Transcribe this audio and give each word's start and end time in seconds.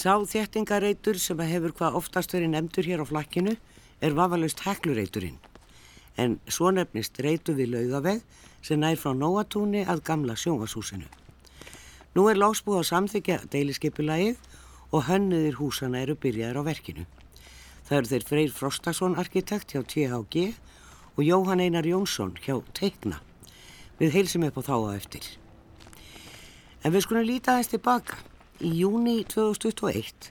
Sá 0.00 0.14
þéttingareitur 0.16 1.18
sem 1.20 1.40
hefur 1.44 1.74
hvað 1.76 1.96
oftast 1.98 2.32
verið 2.32 2.54
nefndur 2.54 2.86
hér 2.88 3.02
á 3.04 3.06
flakkinu 3.10 3.52
er 4.00 4.14
vafalust 4.16 4.62
heklureiturinn. 4.64 5.36
En 6.16 6.38
svo 6.48 6.70
nefnist 6.72 7.20
reitu 7.20 7.52
við 7.58 7.74
laugaveg 7.74 8.22
sem 8.64 8.80
nær 8.80 8.96
frá 8.96 9.12
Nóatúni 9.12 9.82
að 9.84 10.00
gamla 10.06 10.38
sjónvashúsinu. 10.40 11.04
Nú 12.16 12.24
er 12.32 12.40
lásbúið 12.40 12.80
að 12.80 12.88
samþykja 12.92 13.36
deiliskeipulagið 13.52 14.40
og 14.88 15.04
hönnuðir 15.10 15.60
húsana 15.60 16.00
eru 16.00 16.16
byrjaðir 16.16 16.62
á 16.64 16.68
verkinu. 16.70 17.04
Það 17.84 17.98
eru 17.98 18.12
þeir 18.14 18.26
Freyr 18.32 18.56
Frostason 18.56 19.20
arkitekt 19.20 19.76
hjá 19.76 19.84
THG 19.84 20.48
og 21.18 21.22
Jóhann 21.28 21.60
Einar 21.60 21.84
Jónsson 21.84 22.32
hjá 22.40 22.56
Teikna. 22.72 23.20
Við 24.00 24.16
heilsum 24.16 24.48
upp 24.48 24.56
á 24.56 24.62
þá 24.64 24.74
að 24.78 24.96
eftir. 24.96 25.30
En 26.80 26.96
við 26.96 27.04
skulum 27.04 27.28
líta 27.28 27.58
aðeins 27.58 27.74
tilbaka. 27.76 28.29
Í 28.60 28.70
júni 28.82 29.22
2021 29.24 30.26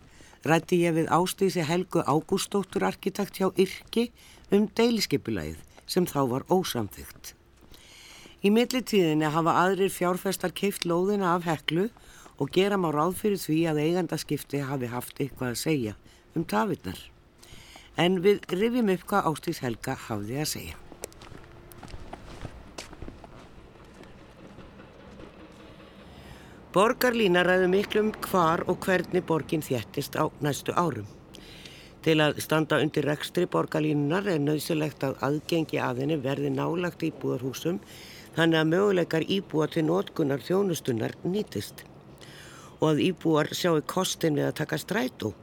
rætti 0.46 0.78
ég 0.84 0.94
við 0.94 1.08
ástísi 1.10 1.64
Helgu 1.66 2.04
Ágústóttur 2.06 2.84
arkitekt 2.86 3.40
hjá 3.42 3.48
Yrki 3.58 4.04
um 4.54 4.68
deiliskeipulagið 4.78 5.64
sem 5.90 6.06
þá 6.06 6.20
var 6.30 6.46
ósamþygt. 6.54 7.32
Í 8.46 8.52
millitíðinni 8.54 9.32
hafa 9.34 9.56
aðrir 9.64 9.90
fjárfestar 9.90 10.54
keift 10.54 10.86
lóðina 10.86 11.32
af 11.34 11.48
heklu 11.50 11.88
og 12.38 12.54
gera 12.54 12.78
má 12.78 12.92
ráð 12.94 13.18
fyrir 13.24 13.42
því 13.42 13.58
að 13.72 13.82
eigandaskipti 13.88 14.62
hafi 14.62 14.92
haft 14.94 15.18
eitthvað 15.18 15.56
að 15.56 15.62
segja 15.64 15.96
um 16.38 16.46
tafinnar. 16.46 17.02
En 17.98 18.22
við 18.22 18.46
rifjum 18.54 18.94
upp 18.94 19.10
hvað 19.10 19.32
Ástís 19.34 19.64
Helga 19.66 19.98
hafði 20.06 20.38
að 20.46 20.52
segja. 20.54 20.78
Borgarlína 26.70 27.42
ræðu 27.42 27.66
miklum 27.66 28.10
hvar 28.28 28.62
og 28.70 28.84
hvernig 28.86 29.24
borgin 29.26 29.64
þjættist 29.66 30.14
á 30.22 30.30
næstu 30.38 30.70
árum. 30.78 31.08
Til 32.06 32.20
að 32.22 32.38
standa 32.46 32.78
undir 32.78 33.08
rekstri 33.10 33.48
borgarlínunar 33.50 34.28
er 34.30 34.38
nöðsilegt 34.44 35.02
að 35.08 35.16
aðgengi 35.26 35.80
að 35.82 36.04
henni 36.04 36.18
verði 36.22 36.52
nálagt 36.54 37.02
íbúðarhúsum 37.08 37.80
þannig 38.36 38.60
að 38.60 38.70
möguleikar 38.74 39.26
íbúa 39.26 39.66
til 39.74 39.88
nótkunar 39.88 40.46
þjónustunnar 40.46 41.16
nýtist 41.24 41.82
og 42.78 42.86
að 42.92 43.02
íbúar 43.08 43.50
sjáu 43.50 43.82
kostin 43.90 44.38
við 44.38 44.52
að 44.52 44.60
taka 44.62 44.78
strætó 44.78 45.34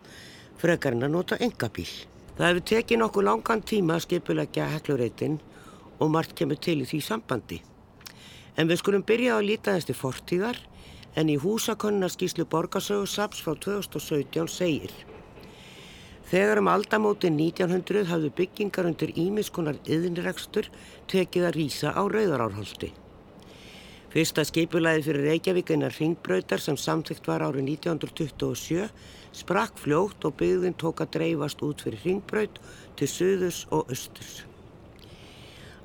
frekar 0.62 0.94
en 0.94 1.08
að 1.08 1.14
nota 1.16 1.40
engabíl. 1.42 1.90
Það 2.38 2.52
hefur 2.52 2.66
tekið 2.70 3.02
nokkuð 3.02 3.28
langan 3.32 3.66
tíma 3.66 3.98
að 3.98 4.06
skipulegja 4.06 4.70
heklureitin 4.76 5.40
og 5.98 6.14
margt 6.14 6.38
kemur 6.38 6.62
til 6.62 6.78
í 6.84 6.86
því 6.86 7.02
sambandi. 7.02 7.60
En 8.54 8.70
við 8.70 8.78
skulum 8.84 9.02
byrja 9.02 9.40
að 9.40 9.50
líta 9.50 9.74
þessi 9.74 9.98
fortíðar 9.98 10.62
en 11.16 11.32
í 11.32 11.36
húsakonnarskíslu 11.40 12.46
Borgarsögursaps 12.52 13.40
frá 13.44 13.56
2017 13.66 14.50
segir 14.52 14.92
Þegar 16.26 16.58
um 16.58 16.68
aldamóti 16.72 17.28
1900 17.30 18.08
hafðu 18.10 18.32
byggingar 18.34 18.88
undir 18.88 19.12
ímiskunar 19.14 19.76
yðinrekstur 19.86 20.66
tekið 21.06 21.46
að 21.46 21.58
rýsa 21.60 21.92
á 21.94 22.02
rauðarárholti. 22.02 22.90
Fyrsta 24.10 24.42
skipulaði 24.48 25.04
fyrir 25.06 25.28
Reykjavík 25.30 25.70
einar 25.76 25.94
ringbröytar 25.94 26.62
sem 26.64 26.78
samþygt 26.80 27.30
var 27.30 27.46
árið 27.46 27.70
1927 27.76 28.88
sprakk 29.36 29.78
fljótt 29.78 30.26
og 30.26 30.34
byggðin 30.40 30.74
tók 30.80 31.04
að 31.04 31.14
dreifast 31.20 31.62
út 31.62 31.86
fyrir 31.86 32.02
ringbröyt 32.08 32.58
til 32.98 33.12
söðus 33.12 33.62
og 33.70 33.92
östurs. 33.92 34.45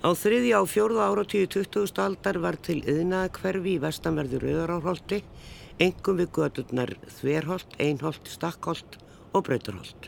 Á 0.02 0.18
þriðja 0.18 0.58
á 0.58 0.66
fjórða 0.66 1.04
ára 1.14 1.24
tíu 1.30 1.46
20. 1.46 1.92
aldar 2.02 2.40
var 2.42 2.56
til 2.58 2.80
yðnaða 2.90 3.28
hverfi 3.36 3.76
í 3.76 3.82
vestanverður 3.84 4.42
rauðarárholti, 4.48 5.20
engum 5.78 6.18
við 6.18 6.32
gödurnar 6.34 6.92
Þverholt, 7.20 7.76
Einholt, 7.78 8.26
Stakkholt 8.26 8.98
og 9.38 9.44
Bröytarholt. 9.46 10.08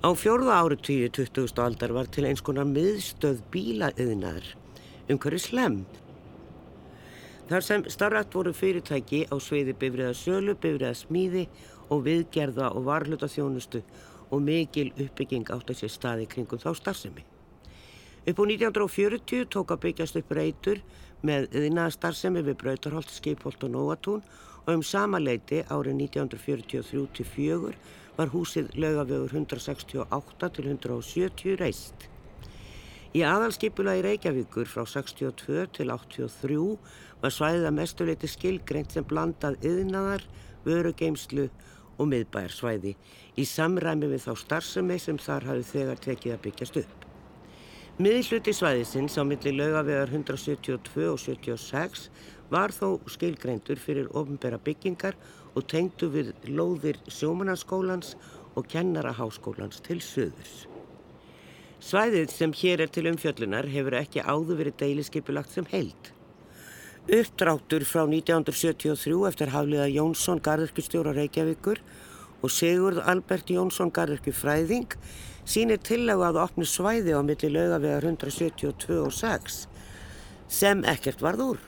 Á 0.00 0.08
fjórða 0.16 0.56
áratíu 0.64 1.10
20. 1.12 1.52
aldar 1.60 1.92
var 1.92 2.08
til 2.08 2.24
eins 2.24 2.40
konar 2.40 2.64
miðstöð 2.70 3.42
bílaðiðnaður 3.52 4.48
um 5.12 5.20
hverju 5.20 5.42
slem. 5.44 5.76
Þar 7.52 7.66
sem 7.66 7.84
starrat 7.92 8.32
voru 8.32 8.54
fyrirtæki 8.56 9.26
á 9.28 9.36
sveiði 9.36 9.76
bifriða 9.76 10.14
sölu, 10.16 10.56
bifriða 10.56 10.94
smíði 10.96 11.44
og 11.92 12.06
viðgerða 12.08 12.72
og 12.72 12.88
varluta 12.88 13.28
þjónustu 13.28 13.84
og 14.32 14.40
mikil 14.40 14.88
uppbygging 14.96 15.52
átt 15.52 15.76
að 15.76 15.82
sé 15.84 15.92
staði 15.92 16.24
kringum 16.24 16.64
þá 16.64 16.72
starfsemi. 16.80 17.28
Upp 18.22 18.38
á 18.38 18.44
1940 18.46 19.48
tók 19.50 19.72
að 19.74 19.80
byggjast 19.82 20.16
upp 20.20 20.28
reytur 20.38 20.78
með 21.26 21.48
yðnaða 21.58 21.90
starfsemi 21.96 22.44
við 22.46 22.60
Brautarholt, 22.60 23.10
Skipholt 23.10 23.64
og 23.66 23.72
Nóatún 23.74 24.22
og 24.62 24.70
um 24.76 24.84
sama 24.86 25.18
leiti 25.18 25.64
árið 25.66 25.98
1943-44 26.04 27.74
var 28.14 28.30
húsið 28.30 28.70
lögavegur 28.78 29.34
168 29.34 30.52
til 30.54 30.70
170 30.70 31.58
reist. 31.58 32.06
Í 33.12 33.26
aðalskipula 33.26 33.98
í 33.98 34.06
Reykjavíkur 34.06 34.70
frá 34.70 34.86
62 34.86 35.66
til 35.74 35.90
83 35.90 36.62
var 37.26 37.34
svæðið 37.34 37.68
að 37.68 37.78
mestuleiti 37.82 38.30
skilgreint 38.30 38.94
sem 38.94 39.04
blandað 39.04 39.58
yðnaðar, 39.66 40.22
vörugeimslu 40.62 41.50
og 41.98 42.06
miðbæjarsvæði 42.14 42.94
í 43.34 43.44
samræmi 43.50 44.14
við 44.14 44.28
þá 44.28 44.34
starfsemi 44.46 45.02
sem 45.02 45.18
þar 45.18 45.50
hafi 45.50 45.72
þegar 45.74 46.06
tekið 46.06 46.36
að 46.36 46.46
byggjast 46.46 46.84
upp. 46.86 47.11
Miðluti 48.02 48.50
svæðisins 48.50 49.14
á 49.14 49.22
milli 49.22 49.52
lögavegar 49.54 50.10
172 50.10 51.04
og 51.06 51.20
76 51.22 52.08
var 52.50 52.72
þó 52.74 52.96
skilgreintur 53.14 53.78
fyrir 53.78 54.08
ofnbæra 54.18 54.58
byggingar 54.58 55.14
og 55.54 55.68
tengdu 55.70 56.08
við 56.10 56.32
lóðir 56.48 56.98
sjómanarskólans 57.06 58.16
og 58.58 58.66
kennaraháskólans 58.72 59.84
til 59.86 60.00
söðurs. 60.02 60.64
Svæðið 61.78 62.34
sem 62.34 62.56
hér 62.62 62.82
er 62.82 62.90
til 62.90 63.06
umfjöllunar 63.12 63.70
hefur 63.70 63.94
ekki 64.00 64.24
áður 64.26 64.64
verið 64.64 64.80
deiliskeipulagt 64.82 65.54
sem 65.54 65.68
held. 65.70 66.10
Uppdráttur 67.06 67.86
frá 67.86 68.02
1973 68.08 69.28
eftir 69.30 69.54
hafliða 69.54 69.86
Jónsson 69.92 70.42
Garðurkustjóra 70.42 71.14
Reykjavíkur 71.20 71.78
og 72.42 72.50
Sigurð 72.50 73.02
Albert 73.06 73.50
Jónsson 73.50 73.92
Garðurku 73.94 74.34
Fræðing 74.34 74.96
sínir 75.48 75.80
tillega 75.82 76.30
að 76.30 76.40
opni 76.42 76.66
svæði 76.66 77.14
á 77.14 77.20
milli 77.22 77.50
lögavegar 77.50 78.06
172 78.10 78.98
og 79.02 79.12
6 79.14 79.60
sem 80.52 80.82
ekkert 80.84 81.22
varð 81.22 81.46
úr. 81.46 81.60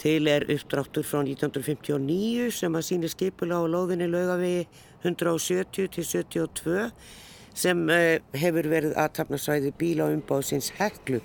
Til 0.00 0.26
er 0.28 0.44
uppdráttur 0.50 1.06
frá 1.06 1.20
1959 1.22 2.50
sem 2.58 2.74
að 2.74 2.86
síni 2.88 3.10
skipula 3.12 3.60
á 3.60 3.64
loðinni 3.70 4.08
laugavegi 4.10 4.64
170 5.04 5.92
til 5.94 6.04
72 6.04 6.88
sem 7.54 7.84
uh, 7.86 8.18
hefur 8.34 8.66
verið 8.72 8.96
aðtapnarsvæði 8.98 9.70
bíla 9.78 10.08
umbáðsins 10.10 10.72
heklu 10.80 11.20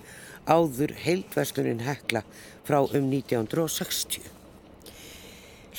áður 0.49 0.93
heildverslunin 1.03 1.81
hekla 1.85 2.21
frá 2.67 2.83
um 2.83 3.09
1960. 3.09 4.21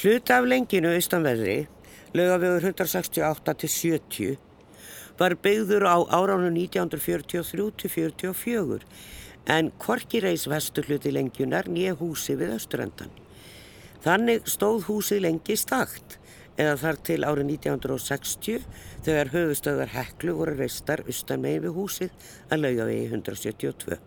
Hlut 0.00 0.30
af 0.32 0.46
lenginu 0.48 0.94
austanverðri, 0.96 1.68
laugavegur 2.14 2.64
168 2.72 3.54
til 3.62 3.70
70, 3.70 4.38
var 5.20 5.36
byggður 5.44 5.84
á 5.86 5.96
áránum 6.10 6.56
1943 6.56 7.70
til 7.78 7.90
44 7.90 8.80
en 9.46 9.70
Korki 9.78 10.20
reys 10.20 10.46
vestu 10.50 10.82
hluti 10.86 11.12
lengjunar 11.14 11.68
nýja 11.70 11.94
húsi 11.98 12.36
við 12.38 12.56
östurendan. 12.56 13.10
Þannig 14.04 14.48
stóð 14.48 14.86
húsið 14.88 15.24
lengi 15.26 15.56
stakt 15.60 16.18
eða 16.60 16.76
þar 16.80 17.00
til 17.08 17.20
árið 17.24 17.52
1960 17.56 18.64
þegar 19.06 19.32
höfustöðar 19.34 19.92
heklu 19.94 20.36
voru 20.38 20.56
reistar 20.58 21.04
austan 21.06 21.44
megin 21.44 21.66
við 21.68 21.76
húsið 21.76 22.30
að 22.50 22.64
lauga 22.66 22.88
við 22.90 23.04
172. 23.10 24.00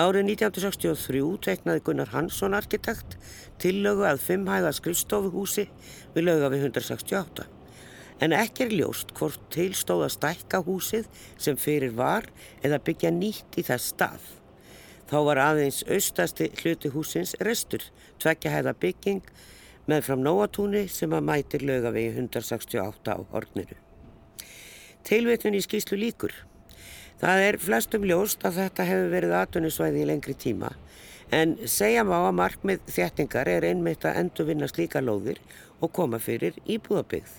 Árið 0.00 0.30
1963 0.32 1.22
teknaði 1.44 1.82
Gunnar 1.84 2.12
Hansson 2.14 2.56
arkitekt 2.56 3.18
tillögu 3.60 4.06
að 4.08 4.22
fimmhæða 4.24 4.70
skrifstofuhúsi 4.78 5.66
við 6.14 6.24
lauga 6.24 6.48
við 6.54 6.70
168 6.70 7.50
en 8.24 8.34
ekki 8.36 8.66
er 8.66 8.74
ljóst 8.74 9.14
hvort 9.16 9.42
tilstóð 9.52 10.04
að 10.06 10.14
stækka 10.16 10.60
húsið 10.66 11.08
sem 11.40 11.56
fyrir 11.60 11.94
var 11.96 12.28
eða 12.64 12.80
byggja 12.84 13.12
nýtt 13.16 13.60
í 13.60 13.64
þess 13.66 13.94
stað. 13.94 14.26
Þá 15.10 15.16
var 15.26 15.40
aðeins 15.42 15.80
austasti 15.88 16.50
hluti 16.60 16.92
húsins 16.94 17.32
restur, 17.40 17.82
tvekja 18.22 18.52
hæða 18.54 18.76
bygging 18.78 19.32
með 19.90 20.04
fram 20.06 20.22
nóatúni 20.22 20.84
sem 20.92 21.12
að 21.16 21.26
mætir 21.26 21.64
lögavegi 21.66 22.12
168 22.14 23.16
á 23.16 23.18
horniru. 23.32 23.80
Tilvitun 25.04 25.56
í 25.56 25.64
skýslu 25.64 25.98
líkur. 25.98 26.36
Það 27.20 27.42
er 27.46 27.58
flestum 27.60 28.04
ljóst 28.08 28.44
að 28.48 28.62
þetta 28.62 28.86
hefur 28.88 29.10
verið 29.12 29.34
atvinnusvæði 29.36 30.00
í 30.00 30.08
lengri 30.08 30.34
tíma 30.40 30.70
en 31.36 31.52
segja 31.68 32.02
má 32.06 32.16
að 32.16 32.38
markmið 32.38 32.86
þjættingar 32.90 33.50
er 33.52 33.66
einmitt 33.68 34.06
að 34.08 34.22
endurvinna 34.22 34.68
slíka 34.70 35.02
lóðir 35.04 35.38
og 35.84 35.92
koma 35.94 36.18
fyrir 36.18 36.56
íbúðabyggð. 36.64 37.34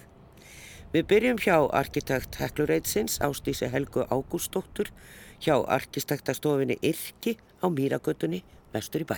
Við 0.94 1.08
byrjum 1.08 1.42
hjá 1.42 1.56
arkitekt 1.82 2.38
Heklureitsins 2.40 3.18
Ástísi 3.26 3.68
Helgu 3.74 4.06
Ágústóttur 4.12 4.94
hjá 5.42 5.58
arkitektastofinni 5.58 6.78
Irki 6.86 7.38
á 7.64 7.68
Mýragötunni 7.72 8.44
vestur 8.76 9.02
í 9.02 9.10
bæ. 9.10 9.18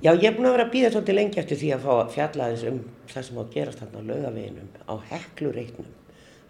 Já, 0.00 0.12
ég 0.12 0.28
er 0.28 0.36
búin 0.36 0.48
að 0.48 0.56
vera 0.56 0.66
að 0.68 0.74
býða 0.74 0.90
svolítið 0.92 1.16
lengi 1.20 1.40
eftir 1.40 1.60
því 1.60 1.70
að 1.76 1.84
fá 1.86 1.92
að 1.96 2.12
fjalla 2.16 2.50
þess 2.52 2.68
um 2.70 2.82
það 3.12 3.28
sem 3.28 3.38
á 3.40 3.44
gerast 3.52 3.80
þarna 3.80 4.00
á 4.00 4.08
laugaveginum 4.10 4.68
á 4.86 4.94
heklureitnum. 5.12 5.94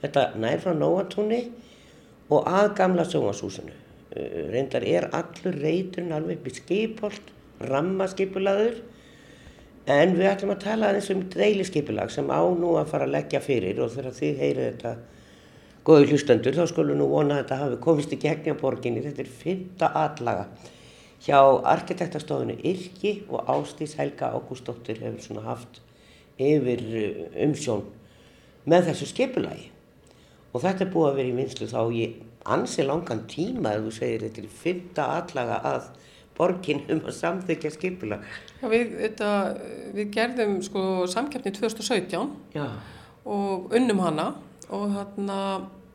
Þetta 0.03 0.25
nær 0.43 0.63
frá 0.63 0.75
Nóatúni 0.75 1.41
og 2.33 2.47
að 2.51 2.73
gamla 2.81 3.07
sjónasúsinu. 3.07 3.75
Uh, 4.17 4.47
reyndar 4.53 4.87
er 4.87 5.09
allur 5.17 5.59
reiturinn 5.63 6.15
alveg 6.17 6.41
upp 6.41 6.51
í 6.51 6.55
skipolt, 6.57 7.33
rammaskipulaður, 7.71 8.81
en 9.87 10.17
við 10.19 10.31
ætlum 10.33 10.55
að 10.57 10.65
tala 10.65 10.89
aðeins 10.91 11.11
um 11.15 11.27
deilisskipulag 11.31 12.11
sem 12.11 12.31
á 12.33 12.43
nú 12.59 12.75
að 12.79 12.91
fara 12.91 13.07
að 13.07 13.15
leggja 13.15 13.43
fyrir 13.45 13.79
og 13.83 13.93
þegar 13.95 14.17
þið 14.17 14.41
heyrið 14.43 14.71
þetta 14.71 14.95
góðu 15.87 16.09
hlustendur 16.11 16.57
þá 16.57 16.65
skulum 16.73 16.99
nú 16.99 17.07
vona 17.13 17.37
að 17.37 17.45
þetta 17.45 17.61
hafi 17.61 17.79
komist 17.85 18.15
í 18.15 18.19
gegna 18.19 18.57
borginni. 18.59 19.05
Þetta 19.05 19.23
er 19.23 19.31
fyrta 19.43 19.93
allaga 19.95 20.49
hjá 21.23 21.39
arkitektastofunni 21.75 22.59
Yrki 22.67 23.13
og 23.31 23.47
Ástís 23.51 23.95
Helga 23.99 24.33
Ágústóttir 24.35 24.99
hefur 25.03 25.23
svona 25.23 25.47
haft 25.47 25.81
yfir 26.37 26.83
uh, 26.83 27.47
umsjón 27.47 27.87
með 28.67 28.91
þessu 28.91 29.09
skipulagi 29.13 29.71
og 30.57 30.65
þetta 30.65 30.87
er 30.87 30.93
búið 30.95 31.11
að 31.11 31.21
vera 31.21 31.31
í 31.31 31.37
vinslu 31.37 31.69
þá 31.69 31.81
í 31.93 32.07
ansi 32.57 32.85
langan 32.87 33.25
tíma 33.29 33.75
ef 33.77 33.87
þú 33.87 33.95
segir 33.95 34.27
þetta 34.27 34.43
er 34.43 34.53
fyrta 34.63 35.07
allaga 35.19 35.59
að 35.73 35.89
borgin 36.37 36.83
um 36.93 37.01
að 37.05 37.17
samþykja 37.17 37.73
skipulag. 37.75 38.25
Já, 38.61 38.67
við, 38.73 38.93
þetta, 39.01 39.31
við 39.97 40.13
gerðum 40.17 40.59
sko 40.65 40.83
samkeppni 41.11 41.53
2017 41.57 42.31
Já. 42.57 42.67
og 43.25 43.75
unnum 43.77 44.03
hana 44.05 44.31
og 44.67 44.87
þarna, 44.95 45.41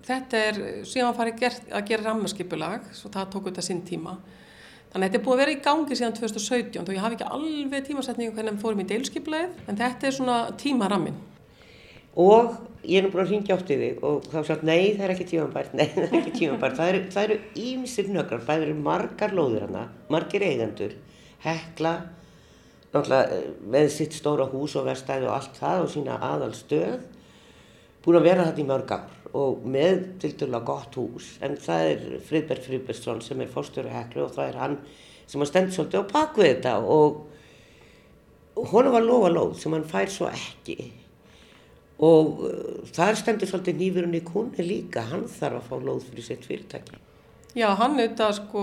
þetta 0.07 0.43
er 0.49 0.61
síðan 0.87 1.17
farið 1.17 1.47
að 1.69 1.89
gera 1.89 2.07
rammarskipulag 2.09 2.89
svo 2.97 3.11
það 3.13 3.33
tók 3.35 3.49
þetta 3.51 3.65
sinn 3.65 3.83
tíma. 3.87 4.17
Þannig 4.91 5.05
að 5.05 5.07
þetta 5.07 5.19
er 5.21 5.25
búið 5.25 5.37
að 5.37 5.41
vera 5.45 5.53
í 5.53 5.59
gangi 5.65 5.97
síðan 5.97 6.15
2017 6.17 6.81
og 6.81 6.95
ég 6.95 7.03
hafi 7.05 7.17
ekki 7.17 7.33
alveg 7.37 7.85
tímasetningu 7.87 8.35
hvernig 8.35 8.57
við 8.57 8.63
fórum 8.65 8.81
í 8.83 8.87
deilskipulagið 8.89 9.69
en 9.71 9.77
þetta 9.79 10.09
er 10.09 10.17
svona 10.17 10.39
tímarammin. 10.59 11.19
Og 12.19 12.55
ég 12.83 12.99
er 12.99 13.05
nú 13.05 13.11
búin 13.13 13.23
að 13.23 13.31
ringja 13.35 13.55
átt 13.55 13.69
í 13.71 13.77
þig 13.79 14.01
og 14.07 14.25
þá 14.31 14.39
sagt 14.47 14.65
nei 14.67 14.95
það 14.97 15.05
er 15.05 15.13
ekki 15.13 15.27
tímanbært, 15.29 15.75
nei 15.77 15.85
það 15.93 16.03
er 16.07 16.17
ekki 16.19 16.33
tímanbært. 16.39 16.79
Það 16.79 17.23
eru, 17.23 17.37
ímsir 17.67 18.09
nökrar, 18.11 18.43
það 18.47 18.65
eru 18.65 18.75
margar 18.89 19.35
lóðir 19.37 19.67
hana, 19.67 19.85
margir 20.11 20.45
eigendur, 20.47 20.97
hekla, 21.45 21.93
eh, 22.91 23.33
með 23.63 23.89
sitt 23.95 24.17
stóra 24.17 24.49
hús 24.51 24.75
og 24.79 24.87
verstæði 24.89 25.29
og 25.29 25.37
allt 25.37 25.57
það 25.61 25.85
og 25.85 25.91
sína 25.93 26.19
aðal 26.31 26.53
stöð, 26.57 26.99
búin 28.03 28.19
að 28.19 28.27
vera 28.27 28.47
þetta 28.49 28.63
í 28.63 28.69
mörg 28.71 28.95
ár 28.97 29.17
og 29.37 29.61
með 29.63 30.01
til 30.19 30.33
dæla 30.41 30.59
gott 30.67 30.97
hús. 30.99 31.37
En 31.45 31.55
það 31.55 31.89
er 31.93 32.01
Friðberg 32.27 32.65
Friðbergsson 32.65 33.21
sem 33.23 33.39
er 33.39 33.51
fórstöru 33.51 33.93
heklu 33.93 34.25
og 34.25 34.33
það 34.35 34.49
er 34.49 34.57
hann 34.59 34.79
sem 35.29 35.43
að 35.43 35.51
stend 35.51 35.71
svolítið 35.71 36.03
á 36.03 36.11
bakvið 36.11 36.49
þetta 36.49 36.73
og 36.91 37.21
honum 38.73 38.97
var 38.97 39.05
lofa 39.05 39.29
lóð 39.31 39.53
sem 39.61 39.77
hann 39.77 39.87
fær 39.87 40.11
svo 40.11 40.27
ekki 40.27 40.91
og 42.01 42.43
uh, 42.47 42.91
þar 42.95 43.19
stendur 43.19 43.49
svolítið 43.49 43.79
nýfurinn 43.81 44.19
í 44.19 44.25
kúni 44.25 44.65
líka, 44.65 45.05
hann 45.11 45.27
þarf 45.29 45.61
að 45.61 45.69
fá 45.69 45.87
lóð 45.89 46.05
fyrir 46.09 46.27
sitt 46.27 46.47
fyrirtæki. 46.49 47.01
Já, 47.51 47.67
hann 47.75 47.97
auðvitað 47.99 48.37
sko 48.37 48.61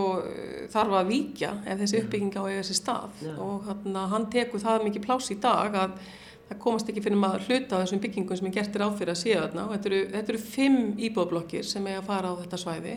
þarf 0.72 0.94
að 0.96 1.10
víkja 1.12 1.50
ef 1.68 1.82
þessi 1.82 1.98
uppbygging 2.00 2.38
á 2.40 2.42
eiga 2.46 2.62
þessi 2.62 2.78
stað. 2.78 3.20
Já. 3.20 3.34
og 3.44 3.68
hann, 3.68 3.98
hann 4.14 4.26
tekur 4.32 4.62
það 4.62 4.86
mikið 4.88 5.04
pláss 5.04 5.34
í 5.34 5.36
dag 5.42 5.76
að 5.76 5.98
það 6.48 6.60
komast 6.62 6.88
ekki 6.88 7.02
fyrir 7.04 7.20
maður 7.20 7.44
hluta 7.44 7.76
á 7.76 7.80
þessum 7.82 8.00
byggingum 8.00 8.38
sem 8.40 8.48
er 8.48 8.54
gert 8.56 8.76
er 8.76 8.84
áfyrir 8.86 9.12
að 9.12 9.20
séu 9.20 9.36
þarna. 9.36 9.66
Og 9.66 9.74
þetta 9.74 9.90
eru, 9.90 10.00
þetta 10.14 10.32
eru 10.34 10.42
fimm 10.54 10.78
íbúðblokkir 11.08 11.68
sem 11.68 11.90
er 11.90 12.00
að 12.00 12.08
fara 12.08 12.32
á 12.32 12.40
þetta 12.40 12.62
svæði 12.64 12.94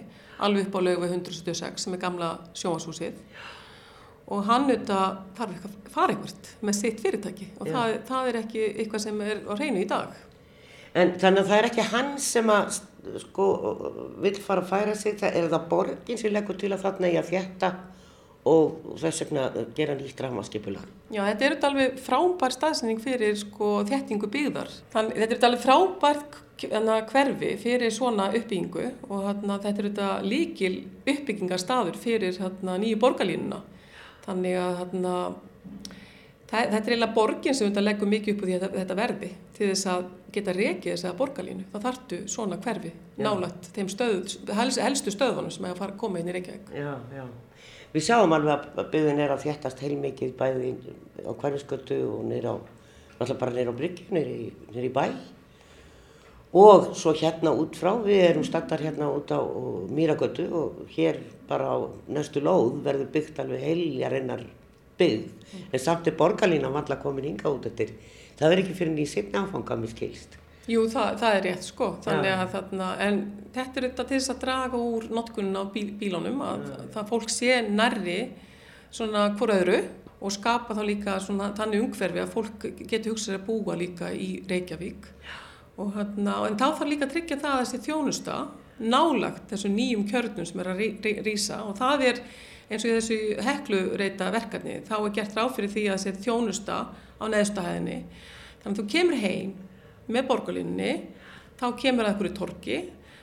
alveg 0.47 0.69
upp 0.69 0.77
á 0.79 0.81
lögu 0.87 1.09
176 1.09 1.85
sem 1.85 1.97
er 1.97 2.01
gamla 2.01 2.31
sjónashúsið 2.55 3.19
og 4.31 4.45
hann 4.47 4.69
auðvitað 4.69 5.17
þarf 5.35 5.55
eitthvað 5.57 5.73
að 5.75 5.91
fara 5.91 6.13
eitthvað 6.15 6.51
með 6.63 6.77
sitt 6.77 7.01
fyrirtæki. 7.03 7.47
Og 7.59 7.67
það, 7.67 7.95
það 8.07 8.29
er 8.29 8.37
ekki 8.45 8.67
eitthvað 8.69 9.03
sem 9.03 9.23
er 9.27 9.41
á 9.43 9.53
hreinu 9.59 9.81
í 9.81 9.89
dag. 9.89 10.13
En 10.97 11.13
þannig 11.15 11.45
að 11.45 11.51
það 11.51 11.57
er 11.57 11.67
ekki 11.69 11.87
hann 11.93 12.09
sem 12.19 12.49
að 12.51 12.81
sko 13.23 13.45
vil 14.21 14.35
fara 14.43 14.63
að 14.63 14.71
færa 14.73 14.95
sig, 14.97 15.15
það 15.19 15.37
er 15.39 15.47
það 15.53 15.69
borgin 15.71 16.19
sem 16.19 16.33
leggur 16.33 16.59
til 16.59 16.71
að 16.73 16.83
þarna 16.83 17.11
í 17.11 17.17
að 17.19 17.31
þjætta 17.31 17.71
og 18.51 18.95
þess 18.97 19.23
vegna 19.23 19.65
gera 19.77 19.95
nýtt 19.97 20.21
rafmaskipulag. 20.23 20.85
Já, 21.13 21.21
þetta 21.27 21.45
er 21.45 21.53
auðvitað 21.53 21.67
alveg 21.69 21.99
frábær 22.01 22.55
staðsending 22.55 23.01
fyrir 23.03 23.35
sko, 23.37 23.73
þéttingu 23.89 24.29
byggðar. 24.33 24.71
Þann, 24.93 25.11
þetta 25.13 25.25
er 25.25 25.27
auðvitað 25.27 25.49
alveg 25.49 25.65
frábært 25.65 26.39
hana, 26.71 26.97
hverfi 27.09 27.51
fyrir 27.61 27.93
svona 27.93 28.27
uppbyggingu 28.31 28.87
og 29.09 29.27
hana, 29.27 29.59
þetta 29.61 29.71
er 29.71 29.87
auðvitað 29.87 30.27
líkil 30.31 30.73
uppbyggingarstaður 31.05 32.01
fyrir 32.01 32.41
hana, 32.41 32.79
nýju 32.81 32.99
borgarlínuna. 33.01 33.61
Þannig 34.25 34.57
að 34.61 34.81
hana, 34.81 35.15
það, 36.49 36.57
þetta 36.57 36.81
er 36.81 36.95
eiginlega 36.95 37.13
borgin 37.17 37.57
sem 37.57 37.69
auðvitað 37.69 37.87
leggur 37.87 38.11
mikið 38.15 38.35
upp 38.35 38.43
úr 38.45 38.55
að 38.57 38.79
þetta 38.79 38.99
verði 39.03 39.31
til 39.57 39.69
þess 39.69 39.89
að 39.93 40.09
geta 40.33 40.55
rekið 40.55 40.93
þess 40.93 41.07
að 41.09 41.17
borgarlínu. 41.21 41.67
Það 41.71 41.85
þartu 41.87 42.19
svona 42.31 42.59
hverfi 42.61 42.91
Já. 42.91 43.23
nálægt 43.25 43.71
þeim 43.75 43.89
stöð, 43.91 44.35
helstu, 44.55 45.13
stöðunum 45.13 45.51
sem 45.53 45.67
er 45.69 45.81
að 45.87 45.97
koma 46.01 46.21
inn 46.21 46.31
í 46.31 46.35
Reykjavík. 46.37 46.71
Já, 46.75 46.93
já. 47.15 47.25
Við 47.91 48.07
sjáum 48.07 48.31
alveg 48.35 48.69
að 48.79 48.89
byggðin 48.93 49.19
er 49.19 49.33
að 49.33 49.43
þjættast 49.45 49.83
heilmikið 49.83 50.33
bæði 50.39 50.71
á 51.27 51.31
hverfiskötu 51.35 51.99
og 52.07 52.23
nýra 52.29 52.55
á, 52.55 52.57
náttúrulega 53.19 53.41
bara 53.41 53.55
nýra 53.57 53.75
á 53.75 53.79
bryggju, 53.81 54.05
nýra 54.15 54.87
í 54.87 54.93
bæ. 54.95 55.05
Og 56.51 56.89
svo 56.99 57.13
hérna 57.15 57.53
út 57.55 57.77
frá, 57.79 57.93
við 58.03 58.25
erum 58.25 58.43
stattar 58.43 58.81
hérna 58.83 59.07
út 59.07 59.31
á 59.31 59.39
Mýragötu 59.87 60.49
og 60.51 60.81
hér 60.91 61.21
bara 61.47 61.69
á 61.71 61.77
næstu 62.11 62.43
lóð 62.43 62.81
verður 62.83 63.07
byggt 63.13 63.39
alveg 63.39 63.63
heiljarinnar 63.63 64.43
byggð. 64.99 65.29
En 65.71 65.79
samt 65.79 66.07
er 66.07 66.17
borgarlínan 66.19 66.75
valla 66.75 66.99
komin 66.99 67.29
hinga 67.29 67.47
út 67.47 67.69
eftir. 67.71 67.95
Það 68.41 68.49
verður 68.49 68.63
ekki 68.63 68.77
fyrir 68.79 68.93
nýjum 68.95 69.11
setna 69.11 69.43
áfanga, 69.45 69.77
mér 69.77 69.91
skilst. 69.93 70.37
Jú, 70.69 70.85
það, 70.89 71.15
það 71.21 71.35
er 71.35 71.43
rétt 71.45 71.65
sko, 71.65 71.87
að 72.09 72.27
þarna, 72.53 72.87
en 73.05 73.19
þetta 73.53 73.79
er 73.79 73.85
þetta 73.87 74.05
til 74.09 74.17
þess 74.17 74.33
að 74.33 74.39
draga 74.43 74.79
úr 74.81 75.07
notkunin 75.13 75.57
á 75.61 75.63
bíl, 75.73 75.87
bílunum, 75.99 76.41
að 76.45 76.63
það 76.93 77.09
fólk 77.11 77.33
sé 77.33 77.59
nærri 77.67 78.19
svona 78.93 79.27
hvort 79.37 79.55
öðru 79.55 79.79
og 80.21 80.33
skapa 80.33 80.77
þá 80.77 80.81
líka 80.85 81.17
svona 81.21 81.51
þannig 81.57 81.85
umhverfi 81.85 82.21
að 82.21 82.33
fólk 82.33 82.65
getur 82.81 83.15
hugsað 83.15 83.37
að 83.39 83.45
búa 83.49 83.77
líka 83.77 84.11
í 84.13 84.31
Reykjavík. 84.49 85.09
Og 85.81 85.93
þarna, 85.95 86.37
en 86.49 86.57
þá 86.59 86.67
þarf 86.67 86.89
líka 86.89 87.07
að 87.07 87.15
tryggja 87.15 87.39
það 87.41 87.57
að 87.57 87.63
þessi 87.63 87.83
þjónusta 87.87 88.39
nálagt 88.81 89.49
þessu 89.51 89.69
nýjum 89.71 90.07
kjörnum 90.09 90.47
sem 90.47 90.61
er 90.61 90.71
að 90.71 90.81
rísa 91.25 91.61
og 91.65 91.75
það 91.77 92.07
er 92.09 92.21
eins 92.71 92.85
og 92.85 92.91
í 92.91 92.95
þessu 92.95 93.17
heklureita 93.45 94.29
verkefni, 94.33 94.79
þá 94.87 94.95
er 94.99 95.15
gert 95.17 95.35
ráð 95.37 95.55
fyrir 95.57 95.73
því 95.73 95.83
að 95.89 96.05
þessi 96.05 96.23
þjónusta 96.25 96.77
á 96.95 97.23
neðstahæðinni, 97.33 97.97
þannig 98.63 98.71
að 98.71 98.79
þú 98.79 98.85
kemur 98.95 99.21
heim 99.21 99.53
með 100.11 100.27
borgarlínunni, 100.31 100.93
þá 101.59 101.65
kemur 101.77 102.07
það 102.07 102.13
einhverju 102.13 102.37
torki 102.39 102.77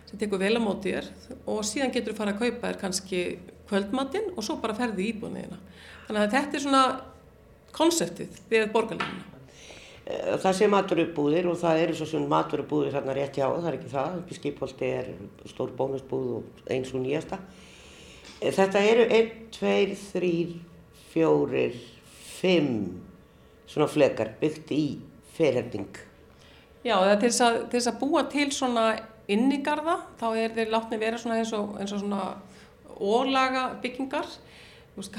sem 0.09 0.21
tekur 0.21 0.41
vel 0.41 0.57
á 0.57 0.63
móti 0.63 0.93
þér 0.95 1.09
og 1.51 1.65
síðan 1.67 1.93
getur 1.93 2.15
þú 2.15 2.21
fara 2.23 2.35
að 2.35 2.45
kaupa 2.45 2.69
þér 2.71 2.81
kannski 2.81 3.23
kvöldmatinn 3.69 4.31
og 4.35 4.45
svo 4.47 4.57
bara 4.63 4.77
ferði 4.77 5.05
í 5.05 5.11
íbúðinina. 5.13 5.59
Þannig 6.07 6.23
að 6.23 6.37
þetta 6.37 6.57
er 6.57 6.65
svona 6.65 6.85
konseptið 7.77 8.39
við 8.49 8.71
borgarlínuna. 8.73 9.35
Eh, 10.09 10.37
Það 10.41 10.57
sé 10.57 10.69
maturubúðir 10.73 11.51
og 11.51 11.59
það 11.61 11.83
eru 11.85 11.97
svo 11.99 12.09
sem 12.09 12.29
maturubúðir 12.31 12.95
þarna 12.97 13.17
rétt 13.19 13.37
hjá, 13.37 13.49
það 13.51 13.69
er 13.69 13.79
ekki 13.79 13.93
það, 13.93 14.15
í 14.25 14.39
skipholti 14.39 14.93
er 15.03 15.11
stór 15.51 15.75
bónusbúð 15.77 16.31
og 16.39 16.63
eins 16.73 16.95
og 16.95 17.05
nýjasta. 17.05 17.41
Þetta 18.39 18.83
eru 18.87 19.05
1, 19.11 19.31
2, 19.59 19.71
3, 20.15 20.33
4, 21.13 21.63
5 22.39 22.69
svona 23.69 23.89
flekar 23.91 24.35
byggt 24.41 24.73
í 24.75 24.83
ferhending. 25.35 25.91
Já, 26.87 26.95
það 26.95 27.13
er 27.13 27.23
til 27.23 27.31
þess, 27.31 27.41
að, 27.45 27.57
til 27.65 27.81
þess 27.81 27.91
að 27.91 28.03
búa 28.03 28.23
til 28.31 28.49
svona 28.55 28.85
innigarða, 29.29 29.97
þá 30.21 30.29
er 30.31 30.55
þeir 30.57 30.71
látni 30.73 31.01
vera 31.01 31.19
svona 31.21 31.41
eins 31.41 31.51
og, 31.57 31.75
eins 31.83 31.95
og 31.97 32.05
svona 32.05 32.29
ólaga 32.99 33.65
byggingar. 33.83 34.31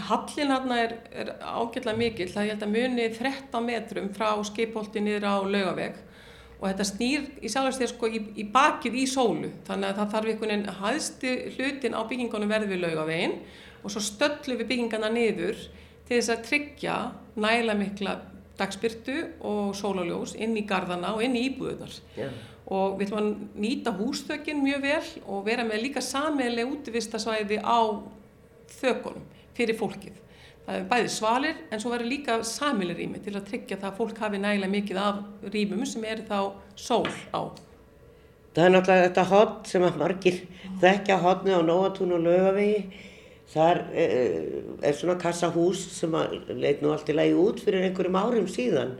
Hallin 0.09 0.51
hérna 0.51 0.79
er, 0.81 0.95
er 1.15 1.29
ágætlega 1.39 1.95
mikill, 1.99 2.31
það 2.31 2.49
held 2.53 2.63
að 2.65 2.73
muni 2.73 3.05
13 3.15 3.67
metrum 3.67 4.09
frá 4.15 4.31
skipholti 4.47 5.03
niður 5.03 5.27
á 5.27 5.35
laugaveg 5.43 5.99
og 6.59 6.65
þetta 6.67 6.85
snýr 6.87 7.27
í 7.39 7.49
sjálfstér 7.51 7.91
sko 7.93 8.09
í, 8.11 8.19
í 8.35 8.45
bakið 8.51 8.97
í 8.99 9.05
sólu, 9.07 9.51
þannig 9.67 9.91
að 9.93 9.99
það 10.01 10.13
þarf 10.13 10.31
einhvern 10.33 10.51
veginn 10.53 10.79
hæðsti 10.81 11.35
hlutin 11.55 11.95
á 11.95 12.01
byggingunum 12.09 12.51
verði 12.51 12.73
við 12.73 12.83
laugavegin 12.83 13.37
og 13.79 13.93
svo 13.93 14.03
stöllum 14.03 14.59
við 14.59 14.71
byggingarna 14.73 15.11
niður 15.13 15.61
til 16.09 16.17
þess 16.17 16.33
að 16.33 16.45
tryggja 16.49 16.97
næla 17.39 17.77
mikla 17.79 18.17
dagspyrtu 18.59 19.17
og 19.47 19.75
sólaljós 19.77 20.35
inn 20.35 20.57
í 20.59 20.65
gardana 20.67 21.13
og 21.15 21.23
inn 21.23 21.37
í 21.39 21.45
íbúðunar 21.47 21.93
Já. 22.17 22.27
og 22.67 22.97
við 22.99 23.07
ætlum 23.07 23.21
að 23.21 23.59
nýta 23.63 23.93
húsþökin 23.95 24.63
mjög 24.63 24.83
vel 24.83 25.11
og 25.25 25.45
vera 25.47 25.63
með 25.67 25.85
líka 25.85 26.03
sameiginlega 26.03 26.73
útivistasvæði 26.73 27.61
á 27.63 27.79
þökunum 28.79 29.23
fyrir 29.55 29.79
fólkið. 29.79 30.17
Það 30.69 30.75
er 30.77 30.83
bæði 30.85 31.09
svalir 31.09 31.61
en 31.73 31.79
svo 31.81 31.89
verður 31.89 32.11
líka 32.11 32.33
sameiginlega 32.45 32.99
rými 32.99 33.19
til 33.25 33.31
að 33.33 33.45
tryggja 33.47 33.77
það 33.81 33.87
að 33.87 33.95
fólk 33.97 34.19
hafi 34.21 34.37
nægilega 34.37 34.73
mikið 34.75 34.97
af 35.01 35.21
rýmum 35.55 35.87
sem 35.89 36.03
eru 36.05 36.25
þá 36.27 36.37
sól 36.77 37.07
á. 37.33 37.41
Það 38.53 38.65
er 38.65 38.75
náttúrulega 38.75 39.07
þetta 39.07 39.23
hotn 39.31 39.63
sem 39.71 39.85
að 39.87 39.97
margir 39.97 40.37
þekkja 40.83 41.17
hotnið 41.23 41.57
á 41.57 41.61
Nóatún 41.65 42.13
og 42.13 42.21
Laugavegi. 42.27 42.83
þar 43.49 43.81
eh, 43.97 44.61
er 44.85 44.93
svona 44.93 45.15
kassahús 45.17 45.81
sem 45.95 46.13
leit 46.53 46.83
nú 46.83 46.91
allt 46.93 47.09
í 47.09 47.15
lagi 47.17 47.33
út 47.33 47.63
fyrir 47.65 47.87
einhverjum 47.87 48.19
árum 48.21 48.45
síðan 48.45 48.93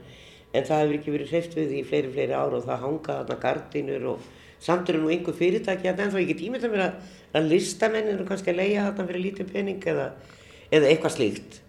en 0.50 0.66
það 0.66 0.82
hefur 0.82 0.96
ekki 0.96 1.14
verið 1.14 1.30
hreift 1.30 1.54
við 1.54 1.76
í 1.78 1.84
fleiri, 1.86 2.10
fleiri 2.10 2.34
ára 2.34 2.58
og 2.58 2.66
það 2.66 2.82
hanga 2.82 3.18
þarna 3.20 3.36
gardínur 3.44 4.08
og 4.16 4.24
samt 4.58 4.90
eru 4.90 5.04
nú 5.04 5.14
einhver 5.14 5.38
fyrirtæki 5.38 5.86
hérna 5.86 6.08
en 6.08 6.10
þá 6.16 6.18
ekki 6.24 6.38
tímið 6.42 6.66
að 6.66 6.74
vera 6.74 6.90
að 7.30 7.48
listamenn 7.52 8.10
eru 8.10 8.26
kannski 8.26 8.50
að 8.50 8.58
leia 8.64 8.88
þarna 8.88 9.06
fyrir 9.12 9.26
lítið 9.28 9.52
pening 9.54 9.86
eða, 9.94 10.08
eða 10.70 10.90
eitthvað 10.90 11.16
slíkt 11.16 11.60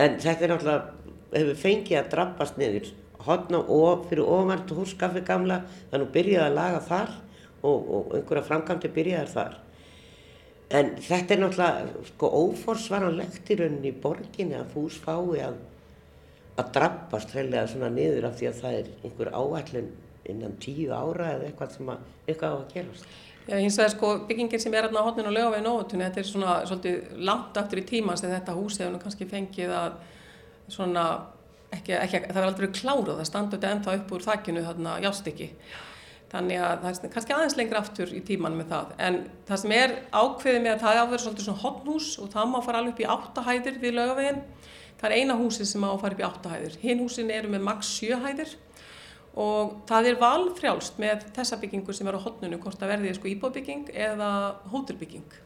en 0.00 0.18
þetta 0.22 0.46
er 0.46 0.54
náttúrulega, 0.54 1.10
hefur 1.34 1.60
fengið 1.64 2.00
að 2.00 2.12
drabbast 2.14 2.60
niður 2.60 2.92
hotna 3.24 3.60
og 3.72 4.08
fyrir 4.10 4.28
ofmært 4.28 4.72
húskaffi 4.76 5.24
gamla 5.26 5.62
þannig 5.90 6.08
að 6.08 6.14
byrjaði 6.16 6.46
að 6.48 6.58
laga 6.58 6.80
þar 6.88 7.12
og, 7.64 7.78
og 7.78 8.16
einhverja 8.18 8.48
framkvæmdi 8.48 8.90
byrjaði 8.96 9.34
þar 9.34 9.60
en 10.74 10.90
þetta 11.04 11.36
er 11.36 11.44
náttúrulega 11.44 12.08
sko 12.10 12.32
óforsvaranlegt 12.40 13.52
í 13.52 13.60
rauninni 13.60 13.92
í 13.92 14.00
borginni 14.02 14.58
að 14.58 14.74
fús 14.74 14.98
fái 15.04 15.44
að 15.44 15.62
að 16.54 16.70
drabbast 16.76 17.32
hreinlega 17.34 17.66
svona 17.70 17.90
niður 17.90 18.28
af 18.28 18.36
því 18.38 18.48
að 18.50 18.58
það 18.60 18.76
er 18.78 18.90
einhver 19.02 19.30
áætlun 19.34 19.88
innan 20.30 20.56
tíu 20.62 20.92
ára 20.94 21.32
eða 21.34 21.48
eitthvað 21.48 21.72
sem 21.74 21.88
að, 21.90 22.04
eitthvað 22.28 22.54
á 22.54 22.56
að 22.56 22.68
gerast. 22.74 23.08
Já, 23.44 23.58
hins 23.60 23.76
vegar 23.76 23.92
sko 23.92 24.10
byggingin 24.28 24.60
sem 24.60 24.72
er 24.72 24.86
hérna 24.86 25.02
á 25.04 25.06
hotninu 25.06 25.28
og 25.28 25.34
lögavegin 25.36 25.68
óvötunni, 25.68 26.06
þetta 26.06 26.20
er 26.22 26.28
svona 26.28 26.52
svolítið 26.64 27.24
langt 27.28 27.58
aftur 27.60 27.80
í 27.82 27.84
tíma 27.84 28.16
sem 28.16 28.32
þetta 28.32 28.54
hús 28.56 28.78
hefur 28.80 28.94
nú 28.94 29.00
kannski 29.02 29.26
fengið 29.28 29.74
að 29.76 29.98
svona, 30.72 31.02
ekki, 31.76 31.92
ekki, 31.98 32.22
það 32.22 32.38
verður 32.38 32.48
aldrei 32.48 32.70
klárað, 32.78 33.18
það 33.18 33.28
standur 33.28 33.60
þetta 33.60 33.74
ennþá 33.74 33.96
upp 33.98 34.14
úr 34.16 34.24
þakkinu 34.24 34.64
þarna 34.64 34.96
jástikki. 35.04 35.50
Þannig 36.32 36.62
að 36.66 36.80
það 36.82 37.04
er 37.04 37.12
kannski 37.14 37.34
aðeins 37.36 37.58
lengra 37.60 37.82
aftur 37.84 38.16
í 38.16 38.24
tíman 38.26 38.56
með 38.58 38.72
það. 38.72 38.94
En 39.06 39.18
það 39.46 39.60
sem 39.62 39.74
er 39.76 39.92
ákveðið 40.10 40.64
með 40.64 40.72
að 40.72 40.80
það 40.86 41.00
áverður 41.02 41.24
svolítið 41.24 41.46
svona 41.46 41.62
hotnhús 41.62 42.08
og 42.24 42.32
það 42.32 42.48
má 42.50 42.56
fara 42.64 42.80
alveg 42.80 42.94
upp 42.94 43.02
í 43.04 43.10
áttahæðir 43.14 43.76
við 43.84 43.94
lögavegin. 44.00 44.40
Það 44.98 45.10
er 45.10 45.16
eina 45.20 45.36
húsið 45.38 45.68
sem 45.70 45.84
á 45.84 45.90
að 45.92 46.00
fara 46.00 46.16
upp 46.16 46.24
í 46.24 46.26
áttahæðir. 46.30 46.78
Hinn 46.82 47.04
húsin 47.04 47.30
eru 47.30 47.52
með 47.52 47.66
maks 47.68 47.92
sjöhæðir 48.00 48.56
og 49.40 49.74
það 49.88 50.08
er 50.10 50.20
valfrjálst 50.20 50.98
með 51.02 51.26
þessa 51.34 51.58
byggingu 51.62 51.94
sem 51.96 52.08
er 52.10 52.18
á 52.18 52.24
hotnunu 52.24 52.60
hvort 52.62 52.78
það 52.78 52.92
verði 52.94 53.14
sko 53.16 53.30
íbóbygging 53.32 53.90
eða 53.90 54.30
hótelbygging. 54.70 55.36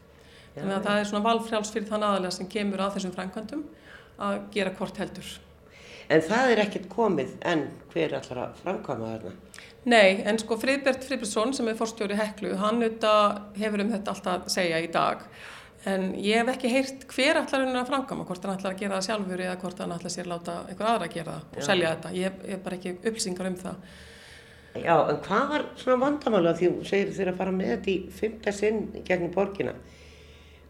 Þannig 0.55 0.75
að 0.75 0.87
það 0.87 0.99
er 0.99 1.09
svona 1.09 1.25
valfrjálst 1.25 1.75
fyrir 1.75 1.89
þann 1.89 2.05
aðalega 2.05 2.35
sem 2.35 2.49
kemur 2.51 2.83
að 2.83 2.97
þessum 2.97 3.15
frænkvöndum 3.15 3.63
að 4.19 4.39
gera 4.53 4.73
hvort 4.77 4.99
heldur. 5.01 5.29
En 6.09 6.23
það 6.25 6.51
er 6.53 6.63
ekkert 6.63 6.89
komið 6.89 7.35
en 7.45 7.67
hver 7.93 8.15
allar 8.17 8.43
að 8.47 8.61
framkvæma 8.63 9.11
þarna? 9.13 9.33
Nei, 9.89 10.21
en 10.27 10.39
sko 10.41 10.57
Friðbert 10.59 11.05
Friðbertsson 11.05 11.53
sem 11.55 11.69
er 11.69 11.77
forstjóri 11.79 12.17
Heklu, 12.19 12.55
hann 12.59 12.81
hefur 12.83 13.83
um 13.83 13.93
þetta 13.93 14.15
alltaf 14.15 14.33
að 14.33 14.53
segja 14.53 14.81
í 14.83 14.89
dag 14.91 15.23
en 15.87 16.09
ég 16.19 16.41
hef 16.41 16.51
ekki 16.53 16.71
heyrt 16.73 17.05
hver 17.13 17.39
allar 17.39 17.63
hann 17.63 17.79
að 17.79 17.89
framkvæma, 17.91 18.25
hvort 18.27 18.45
hann 18.45 18.57
allar 18.57 18.73
að 18.73 18.81
gera 18.81 18.97
það 18.97 19.05
sjálfur 19.07 19.43
eða 19.45 19.57
hvort 19.61 19.81
hann 19.83 19.95
allar 19.95 20.13
sér 20.13 20.27
láta 20.27 20.55
einhver 20.67 20.89
aðra 20.91 21.07
að 21.07 21.15
gera 21.15 21.35
það 21.35 21.59
og 21.61 21.67
selja 21.69 21.93
þetta, 21.93 22.13
ég 22.19 22.39
hef 22.49 22.63
bara 22.65 22.79
ekki 22.79 22.95
upplýsingar 22.97 23.49
um 23.49 23.59
það. 23.61 23.77
Já, 24.79 24.95
en 25.09 25.21
hvað 25.25 25.45
var 25.53 25.63
svona 25.79 26.01
vandamála 26.03 26.53
því 26.57 26.67
þú 26.73 26.89
segir 26.89 27.13
þér 27.15 27.31
að 27.31 27.39
fara 27.39 27.53
með 27.55 27.71
þetta 27.73 27.91
í 27.91 27.97
fymta 28.19 28.53
sinn 28.53 28.81
gegnum 29.07 29.31
borgina? 29.33 29.73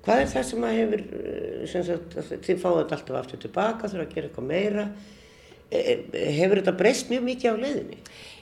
Hvað 0.06 0.22
er 0.24 0.30
það 0.32 0.46
sem 0.48 0.66
að 0.66 0.78
hefur 0.78 1.02
eh, 1.20 1.64
sem 1.68 1.84
sagt, 1.90 2.20
þið 2.46 2.62
fáðu 2.62 2.84
þetta 2.84 3.00
alltaf 3.00 3.18
aftur 3.20 3.42
tilbaka 3.44 3.90
þurfa 3.92 4.06
að 4.06 4.14
gera 4.14 4.30
eitthvað 4.30 4.48
meira 4.54 4.86
hefur 5.70 6.60
þetta 6.60 6.76
breyst 6.80 7.12
mjög 7.12 7.26
mikið 7.28 7.54
á 7.54 7.62
leiðinni? 7.64 8.00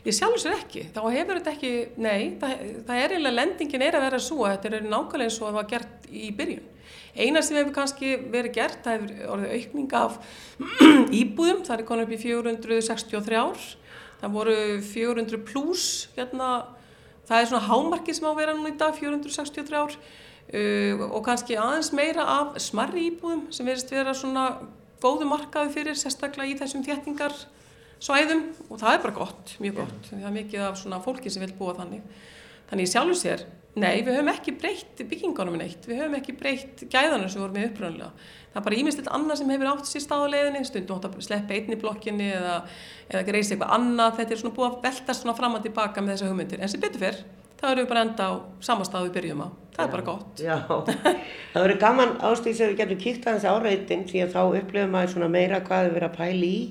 Ég 0.07 0.15
sjálfur 0.15 0.39
sér 0.39 0.55
ekki, 0.55 0.85
þá 0.95 1.01
hefur 1.11 1.39
þetta 1.39 1.51
ekki, 1.51 1.71
nei, 1.99 2.21
það, 2.39 2.59
það 2.87 3.01
er 3.01 3.13
eiginlega, 3.13 3.35
lendingin 3.35 3.83
er 3.83 3.97
að 3.97 4.05
vera 4.05 4.19
svo 4.23 4.45
að 4.47 4.53
þetta 4.53 4.69
er 4.77 4.85
nákvæmlega 4.87 5.27
eins 5.27 5.39
og 5.41 5.47
það 5.49 5.57
var 5.57 5.67
gert 5.73 6.07
í 6.07 6.29
byrjun. 6.37 6.69
Eina 7.17 7.41
sem 7.43 7.57
hefur 7.57 7.73
kannski 7.75 8.13
verið 8.31 8.55
gert, 8.55 8.79
það 8.85 8.95
hefur 8.95 9.33
orðið 9.33 9.55
aukning 9.57 9.97
af 9.99 10.15
íbúðum, 11.21 11.65
það 11.67 11.75
er 11.75 11.85
konar 11.89 12.07
upp 12.07 12.15
í 12.15 12.21
463 12.21 13.41
ár, 13.41 13.67
það 14.21 14.37
voru 14.37 14.57
400 14.93 15.43
pluss, 15.49 15.89
hérna, 16.15 16.51
það 17.27 17.41
er 17.41 17.51
svona 17.51 17.67
hámarki 17.67 18.15
sem 18.15 18.29
á 18.29 18.31
að 18.31 18.39
vera 18.39 18.55
núna 18.55 18.71
í 18.71 18.79
dag, 18.79 18.95
463 18.95 19.81
ár 19.81 19.97
uh, 19.97 21.05
og 21.09 21.19
kannski 21.27 21.59
aðeins 21.59 21.91
meira 21.97 22.23
af 22.37 22.55
smarri 22.63 23.09
íbúðum 23.11 23.49
sem 23.51 23.67
verist 23.67 23.91
vera 23.91 24.15
svona 24.15 24.47
góðu 25.03 25.27
markaði 25.29 25.73
fyrir 25.75 25.99
sérstaklega 25.99 26.51
í 26.51 26.57
þessum 26.59 26.85
þéttingarsvæðum 26.87 28.43
og 28.69 28.81
það 28.81 28.95
er 28.95 29.05
bara 29.05 29.17
gott, 29.19 29.53
mjög 29.63 29.83
gott. 29.83 30.09
Það 30.09 30.25
er 30.29 30.35
mikið 30.39 30.65
af 30.67 30.81
svona 30.81 31.03
fólki 31.03 31.33
sem 31.33 31.45
vil 31.45 31.53
búa 31.57 31.77
þannig. 31.77 32.03
Þannig 32.67 32.91
sjálfur 32.91 33.15
sér, 33.15 33.45
nei, 33.79 34.01
við 34.03 34.17
höfum 34.17 34.33
ekki 34.33 34.53
breytt 34.59 35.03
byggingunum 35.07 35.55
neitt, 35.61 35.85
við 35.87 36.01
höfum 36.01 36.17
ekki 36.17 36.35
breytt 36.35 36.83
gæðanum 36.91 37.29
sem 37.31 37.43
vorum 37.43 37.55
við 37.55 37.69
uppröðanlega. 37.69 38.27
Það 38.51 38.59
er 38.59 38.65
bara 38.65 38.79
íminnstilt 38.81 39.09
annað 39.13 39.39
sem 39.39 39.51
hefur 39.53 39.69
átt 39.71 39.87
sér 39.87 40.03
stáðuleginni, 40.03 40.63
stundum 40.67 40.97
átt 40.97 41.07
að 41.07 41.17
sleppa 41.23 41.55
einni 41.55 41.77
blokkinni 41.79 42.31
eða, 42.33 42.55
eða 43.11 43.25
greisa 43.27 43.53
eitthvað 43.53 43.75
annað. 43.77 44.15
Þetta 44.17 44.33
er 44.33 44.41
svona 44.41 44.57
búið 44.57 44.69
að 44.69 44.79
velta 44.87 45.15
svona 45.15 45.35
fram 45.37 45.57
og 45.59 45.63
tilbaka 45.63 46.03
með 46.03 46.15
þessa 46.15 46.31
hugmyndir. 46.31 46.63
En 46.63 46.71
sem 46.73 46.81
betur 46.83 47.03
fyrr, 47.05 47.21
þá 47.57 47.65
erum 47.69 47.83
við 47.83 47.89
bara 47.91 48.03
enda 48.05 48.27
á 48.29 48.33
samastað 48.63 49.07
við 49.07 49.15
byrjum 49.17 49.45
á. 49.45 49.49
Það 49.77 49.83
er 49.85 49.93
bara 49.93 50.05
gott. 50.07 50.41
Já, 50.41 50.57
það 51.53 51.63
verður 51.63 51.81
gaman 51.83 52.13
ástíðs 52.25 52.61
að 52.63 52.71
við 52.71 52.79
getum 52.81 53.01
kýrt 53.03 53.27
að 53.27 53.37
þessi 53.37 53.53
áræðin 53.53 54.05
því 54.09 54.21
að 54.23 54.35
þá 54.35 54.41
upplifum 54.61 54.93
maður 54.95 55.13
svona 55.13 55.31
meira 55.37 55.63
hvað 55.67 55.87
við 55.87 55.97
verðum 55.97 56.11
að 56.11 56.17
pæli 56.17 56.49
í. 56.49 56.61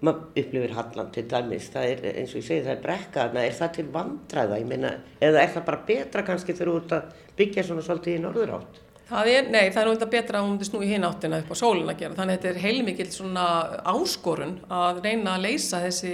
Maður 0.00 0.42
upplifir 0.42 0.76
Halland 0.78 1.10
til 1.14 1.26
dæmis, 1.28 1.66
það 1.74 1.90
er 1.92 2.04
eins 2.14 2.30
og 2.32 2.40
ég 2.40 2.46
segi 2.46 2.64
það 2.64 2.74
er 2.74 2.84
brekkaðna, 2.86 3.42
er 3.44 3.56
það 3.58 3.74
til 3.76 3.88
vandræða, 3.94 4.60
ég 4.62 4.70
meina, 4.70 4.92
eða 5.20 5.42
er 5.42 5.50
það 5.54 5.66
bara 5.66 5.82
betra 5.90 6.24
kannski 6.24 6.56
þegar 6.56 6.70
þú 6.70 6.78
ert 6.80 6.94
að 6.96 7.26
byggja 7.36 7.66
svona 7.68 7.84
svolítið 7.84 8.16
í 8.16 8.22
norður 8.24 8.54
átt? 8.56 8.80
Það 9.10 9.28
er, 9.32 9.48
nei, 9.50 9.64
það 9.74 9.80
er 9.80 9.88
náttúrulega 9.88 10.10
betra 10.12 10.38
að 10.40 10.46
hún 10.46 10.58
er 10.60 10.68
snúi 10.68 10.88
hinn 10.90 11.06
áttina 11.06 11.40
upp 11.42 11.48
á 11.50 11.56
sólinn 11.58 11.90
að 11.90 12.02
gera, 12.02 12.16
þannig 12.18 12.36
að 12.36 12.44
þetta 12.44 12.50
er 12.50 12.64
heilmikið 12.64 13.08
svona 13.14 13.46
áskorun 13.90 14.52
að 14.70 15.00
reyna 15.02 15.32
að 15.34 15.46
leysa 15.48 15.80
þessi, 15.82 16.12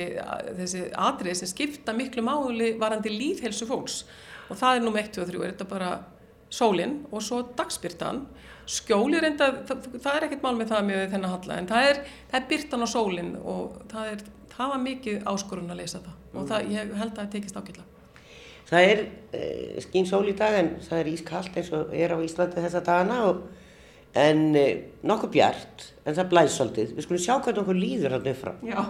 þessi 0.62 0.84
atrið 1.04 1.36
sem 1.42 1.50
skipta 1.50 1.92
miklu 1.96 2.24
máli 2.24 2.70
varandi 2.80 3.12
líðhelsu 3.12 3.68
fólks. 3.68 3.98
Og 4.48 4.56
það 4.56 4.78
er 4.78 4.86
nú 4.86 4.94
með 4.94 5.10
1, 5.10 5.12
2 5.18 5.24
og 5.24 5.32
3, 5.32 5.42
er 5.42 5.52
þetta 5.52 5.68
bara 5.74 5.90
sólinn 6.56 6.96
og 7.10 7.24
svo 7.26 7.42
dagspyrtan 7.58 8.22
skjóli 8.66 9.20
reynda, 9.22 9.50
það, 9.66 9.90
það 9.98 10.16
er 10.16 10.26
ekkert 10.26 10.46
mál 10.46 10.56
með 10.56 10.72
það 10.72 10.88
með 10.88 11.02
þennan 11.12 11.34
halla 11.34 11.58
en 11.60 11.68
það 11.70 11.90
er, 11.90 12.00
það 12.30 12.38
er 12.40 12.48
byrtan 12.54 12.86
á 12.86 12.88
sólinn 12.90 13.34
og 13.42 13.76
það, 13.92 14.08
er, 14.14 14.24
það 14.54 14.72
var 14.72 14.82
mikið 14.86 15.28
áskorun 15.34 15.74
að 15.74 15.82
leysa 15.82 16.00
það. 16.00 16.16
Mm. 16.16 16.40
og 16.40 16.48
það, 16.50 16.72
ég 16.72 16.96
held 17.02 17.12
að 17.12 17.20
það 17.20 17.30
tekist 17.36 17.60
ákveðla 17.60 17.86
Það 18.66 18.88
er 18.90 19.02
eh, 19.36 19.76
skín 19.84 20.06
sól 20.08 20.26
í 20.26 20.34
dag 20.38 20.56
en 20.58 20.72
það 20.82 20.98
er 21.02 21.12
ískallt 21.12 21.54
eins 21.60 21.70
og 21.76 21.94
er 21.94 22.10
á 22.14 22.18
Íslandi 22.18 22.64
þessa 22.64 22.82
dagana 22.86 23.18
og, 23.28 23.44
en 24.16 24.56
eh, 24.58 24.76
nokkuð 25.06 25.30
bjart 25.36 25.92
en 26.04 26.16
það 26.16 26.30
blæs 26.32 26.56
svolítið. 26.58 26.96
Við 26.96 27.06
skulum 27.06 27.22
sjá 27.22 27.34
hvernig 27.36 27.62
okkur 27.62 27.78
líður 27.78 28.16
hann 28.16 28.30
upp 28.32 28.40
frá. 28.42 28.52
Já. 28.66 28.82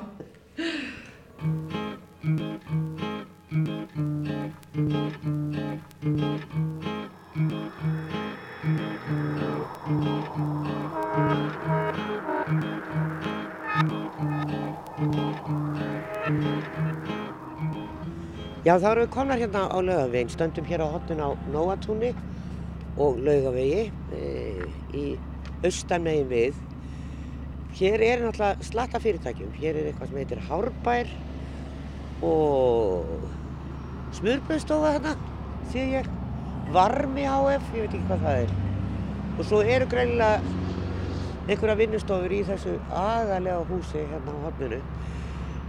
Já 18.67 18.73
þá 18.83 18.87
erum 18.89 19.05
við 19.05 19.11
komnar 19.15 19.39
hérna 19.39 19.61
á 19.71 19.79
laugavegin, 19.79 20.31
stöndum 20.33 20.65
hér 20.67 20.83
á 20.83 20.91
hotun 20.91 21.21
á 21.23 21.31
Nóatúni 21.55 22.09
og 22.99 23.21
laugavegi 23.23 23.85
e, 24.11 24.23
í 24.91 25.05
austanmegin 25.63 26.27
við. 26.33 26.59
Hér 27.79 28.03
er 28.03 28.25
náttúrulega 28.25 28.67
slatta 28.67 28.99
fyrirtækjum, 29.05 29.53
hér 29.61 29.79
er 29.79 29.93
eitthvað 29.93 30.11
sem 30.11 30.19
heitir 30.19 30.43
Hárbær 30.49 31.15
og 32.27 33.15
smurbröðstofa 34.19 34.97
þarna, 34.97 35.15
sé 35.71 35.87
ég, 35.93 36.11
Varmi 36.75 37.23
HF, 37.23 37.71
ég 37.71 37.87
veit 37.87 37.95
ekki 37.95 38.05
hvað 38.09 38.25
það 38.27 38.41
er. 38.49 38.57
Og 39.37 39.47
svo 39.47 39.63
eru 39.63 39.87
greinilega 39.95 40.43
einhverja 41.47 41.79
vinnustofur 41.85 42.35
í 42.35 42.43
þessu 42.51 42.81
aðalega 42.91 43.63
húsi 43.71 44.03
hérna 44.11 44.35
á 44.35 44.39
hotnunu. 44.49 44.83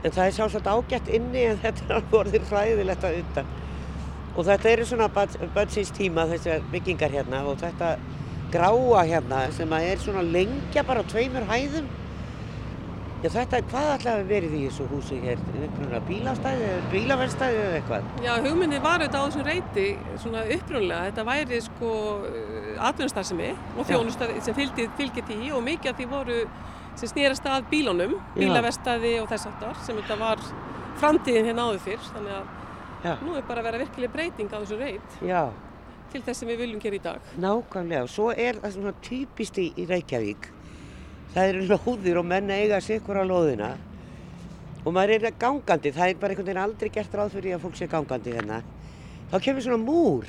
En 0.05 0.13
það 0.13 0.25
er 0.25 0.35
sjálfsagt 0.35 0.67
ágætt 0.69 1.07
inni 1.09 1.47
en 1.49 1.61
þetta 1.63 1.87
er 1.97 2.17
orðið 2.19 2.49
hræðilegt 2.51 3.07
að 3.07 3.21
undan. 3.23 3.53
Og 4.37 4.45
þetta 4.45 4.69
eru 4.69 4.85
svona 4.85 5.07
bönnsins 5.55 5.93
tíma 5.97 6.27
þessar 6.29 6.65
byggingar 6.71 7.15
hérna 7.15 7.41
og 7.49 7.57
þetta 7.61 7.95
gráa 8.53 9.05
hérna 9.09 9.47
sem 9.55 9.71
er 9.79 9.97
svona 10.03 10.21
lengja 10.21 10.83
bara 10.87 11.03
tveimur 11.09 11.47
hæðum. 11.49 11.87
Já 13.23 13.31
þetta 13.33 13.57
er 13.57 13.63
hvað 13.71 13.87
alltaf 13.95 14.19
verið 14.29 14.51
í 14.53 14.59
þessu 14.67 14.85
húsi 14.91 15.17
hér? 15.23 15.39
Upprunlega 15.65 16.03
bílastæði 16.05 16.67
eða 16.67 16.83
bílaverstæði 16.91 17.61
eða 17.63 17.79
eitthvað? 17.79 18.11
Já 18.21 18.33
hugmyndi 18.45 18.81
var 18.83 19.01
auðvitað 19.01 19.17
á 19.17 19.25
þessum 19.25 19.47
reyti 19.47 19.85
svona 20.21 20.43
upprunlega. 20.53 21.07
Þetta 21.09 21.25
væri 21.31 21.61
sko 21.65 21.91
atvinnustarðsemi 22.91 23.49
og 23.73 23.89
þjónustar 23.89 24.35
sem 24.45 24.57
fylgir 24.61 25.25
því 25.31 25.49
og 25.57 25.65
mikið 25.65 25.91
af 25.91 25.97
því 25.97 26.09
voru 26.13 26.37
sem 26.97 27.11
snýrast 27.11 27.45
að 27.45 27.67
bílunum, 27.71 28.15
bílavestæði 28.35 29.13
og 29.21 29.29
þess 29.31 29.49
aftar 29.51 29.79
sem 29.85 29.97
þetta 29.99 30.17
var 30.19 30.41
framtíðin 30.97 31.45
hérna 31.51 31.67
áður 31.69 31.83
fyrr 31.85 32.05
þannig 32.11 32.35
að 32.39 32.53
Já. 33.05 33.11
nú 33.21 33.35
er 33.37 33.45
bara 33.45 33.61
að 33.61 33.67
vera 33.69 33.81
virkileg 33.83 34.13
breyting 34.13 34.49
á 34.49 34.57
þessu 34.57 34.77
reit 34.79 35.17
Já, 35.21 35.41
til 36.11 36.21
þess 36.25 36.41
sem 36.41 36.49
við 36.49 36.63
viljum 36.63 36.81
gera 36.81 36.97
í 36.97 37.03
dag. 37.03 37.27
Nákvæmlega, 37.43 38.05
og 38.07 38.09
svo 38.09 38.31
er 38.33 38.57
það 38.63 38.73
svona 38.77 38.93
typist 39.05 39.59
í, 39.61 39.67
Reykjavík. 39.89 40.49
Það 41.35 41.51
eru 41.51 41.67
lóðir 41.75 42.21
og 42.21 42.25
menn 42.25 42.49
eiga 42.49 42.79
sikkur 42.81 43.21
á 43.21 43.23
lóðina 43.27 43.75
og 44.87 44.93
maður 44.95 45.27
er 45.27 45.37
gangandi, 45.37 45.91
það 45.91 46.09
er 46.13 46.19
bara 46.21 46.33
einhvern 46.33 46.47
veginn 46.47 46.63
aldrei 46.63 46.89
gert 46.95 47.15
ráð 47.19 47.33
fyrir 47.35 47.57
að 47.57 47.63
fólk 47.65 47.77
sé 47.77 47.89
gangandi 47.91 48.33
hérna. 48.33 48.61
Þá 49.27 49.37
kemur 49.43 49.65
svona 49.65 49.83
múr. 49.83 50.27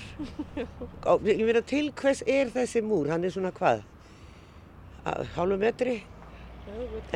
Og 1.13 1.27
Ég 1.31 1.45
meina 1.47 1.63
til 1.63 1.93
hvers 1.95 2.25
er 2.27 2.51
þessi 2.51 2.83
múr? 2.83 3.13
Hann 3.13 3.23
er 3.23 3.31
svona 3.31 3.53
hvað? 3.55 3.85
Hálfu 5.37 5.59
metri? 5.61 6.01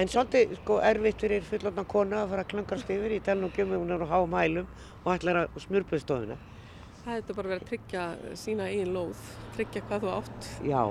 En 0.00 0.08
svolítið 0.08 0.56
sko 0.62 0.78
erfitt 0.84 1.22
fyrir 1.24 1.46
fullotna 1.46 1.84
kona 1.88 2.22
að 2.22 2.34
fara 2.34 2.44
að 2.46 2.52
klangast 2.54 2.92
yfir 2.92 3.16
í 3.16 3.22
telnum 3.24 3.52
gömum 3.56 3.84
hún 3.84 3.94
er 3.94 4.04
á 4.04 4.12
háum 4.14 4.36
hælum 4.38 4.68
og 5.04 5.14
ætlar 5.14 5.44
að 5.44 5.62
smurpa 5.66 6.00
stofuna. 6.00 6.38
Það 7.02 7.16
hefði 7.16 7.36
bara 7.38 7.50
verið 7.52 7.64
að 7.64 7.72
tryggja 7.72 8.04
sína 8.38 8.68
eigin 8.70 8.94
lóð, 8.94 9.26
tryggja 9.56 9.82
hvað 9.88 10.06
þú 10.06 10.14
átt. 10.20 10.48
Já, 10.68 10.82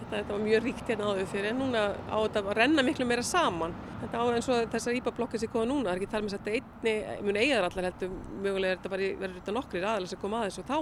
Þetta, 0.00 0.14
þetta 0.14 0.32
var 0.32 0.40
mjög 0.46 0.62
ríkt 0.64 0.88
hérna 0.88 1.08
áður 1.10 1.26
fyrir 1.28 1.50
en 1.50 1.58
núna 1.60 1.80
á 2.08 2.16
þetta 2.16 2.40
að 2.40 2.54
renna 2.56 2.84
miklu 2.86 3.04
meira 3.04 3.24
saman. 3.26 3.74
Þetta 4.00 4.20
á 4.20 4.24
eins 4.32 4.48
og 4.48 4.70
þessar 4.72 4.96
íbablokkar 4.96 5.42
sem 5.42 5.50
koma 5.52 5.68
núna, 5.68 5.90
það 5.90 5.92
er 5.92 6.00
ekki 6.00 6.12
þar 6.14 6.24
með 6.24 6.36
þetta 6.36 6.54
einni, 6.56 6.94
mun 7.26 7.38
eigaðar 7.40 7.66
allar 7.68 7.88
heldur, 7.90 8.14
mögulega 8.40 8.72
er 8.72 8.78
þetta 8.80 8.92
bara, 8.94 9.10
verður 9.20 9.36
þetta 9.36 9.54
nokkrir 9.58 9.86
aðalega 9.90 10.12
sem 10.14 10.22
koma 10.22 10.40
aðeins 10.40 10.60
og 10.62 10.70
þá 10.70 10.78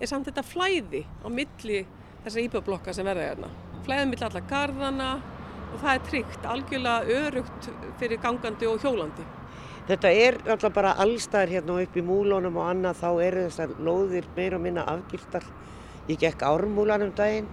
er 0.00 0.10
samt 0.10 0.30
þetta 0.30 0.46
flæði 0.50 1.02
á 1.06 1.28
milli 1.30 1.82
þessar 2.24 2.42
íbablokkar 2.48 2.98
sem 2.98 3.06
verða 3.06 3.28
hérna. 3.28 3.52
Flæðið 3.86 4.10
milli 4.10 4.26
allar 4.26 4.48
garðana 4.50 5.10
og 5.70 5.80
það 5.82 5.92
er 5.92 6.06
tryggt, 6.08 6.46
algjörlega 6.54 7.20
örugt 7.20 7.68
fyrir 8.00 8.20
gangandi 8.22 8.68
og 8.68 8.82
hjólandi. 8.82 9.26
Þetta 9.90 10.10
er 10.12 10.36
alltaf 10.46 10.74
bara 10.74 10.94
allstæðar 11.02 11.54
hérna 11.54 11.80
upp 11.82 11.96
í 11.96 12.04
múlunum 12.06 12.58
og 12.60 12.68
annað 12.70 13.00
þá 13.00 13.08
eru 13.24 13.44
þessar 13.48 13.74
lóðir 13.82 14.28
meira 14.36 14.58
og 14.58 14.64
minna 14.66 14.84
afgiftar. 14.86 15.46
Ég 16.08 16.20
gekk 16.20 16.44
ármúlan 16.46 17.06
um 17.06 17.14
daginn 17.16 17.48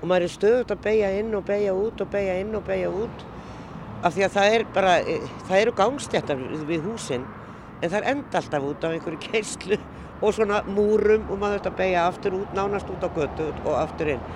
og 0.00 0.08
maður 0.10 0.26
er 0.26 0.34
stöðut 0.34 0.74
að 0.74 0.84
beigja 0.84 1.14
inn 1.18 1.34
og 1.34 1.46
beigja 1.48 1.74
út 1.74 2.02
og 2.04 2.10
beigja 2.12 2.36
inn 2.42 2.54
og 2.54 2.66
beigja 2.66 2.90
út 2.92 3.24
af 4.04 4.12
því 4.12 4.26
að 4.26 4.34
það 4.36 4.54
er 4.54 4.64
bara, 4.74 4.94
eh, 5.00 5.28
það 5.48 5.60
eru 5.60 5.72
gangstjættar 5.78 6.42
við 6.68 6.82
húsin 6.84 7.24
en 7.80 7.90
það 7.90 7.98
er 8.00 8.08
enda 8.12 8.38
alltaf 8.40 8.66
út 8.68 8.84
á 8.84 8.88
einhverju 8.92 9.20
keislu 9.24 9.78
og 10.20 10.34
svona 10.34 10.62
múrum 10.68 11.24
og 11.30 11.38
maður 11.40 11.58
þurft 11.58 11.70
að 11.70 11.78
beigja 11.80 12.06
aftur 12.08 12.36
út, 12.40 12.52
nánast 12.56 12.90
út 12.92 13.02
á 13.04 13.08
götu 13.16 13.48
og 13.64 13.74
aftur 13.80 14.14
inn. 14.14 14.26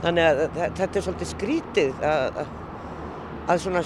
Þannig 0.00 0.26
að 0.30 0.42
þe- 0.56 0.72
þetta 0.80 0.98
er 1.00 1.06
svolítið 1.06 1.30
skrítið 1.34 2.04
að, 2.10 2.42
að 2.44 2.58
að 3.50 3.58
svona, 3.64 3.80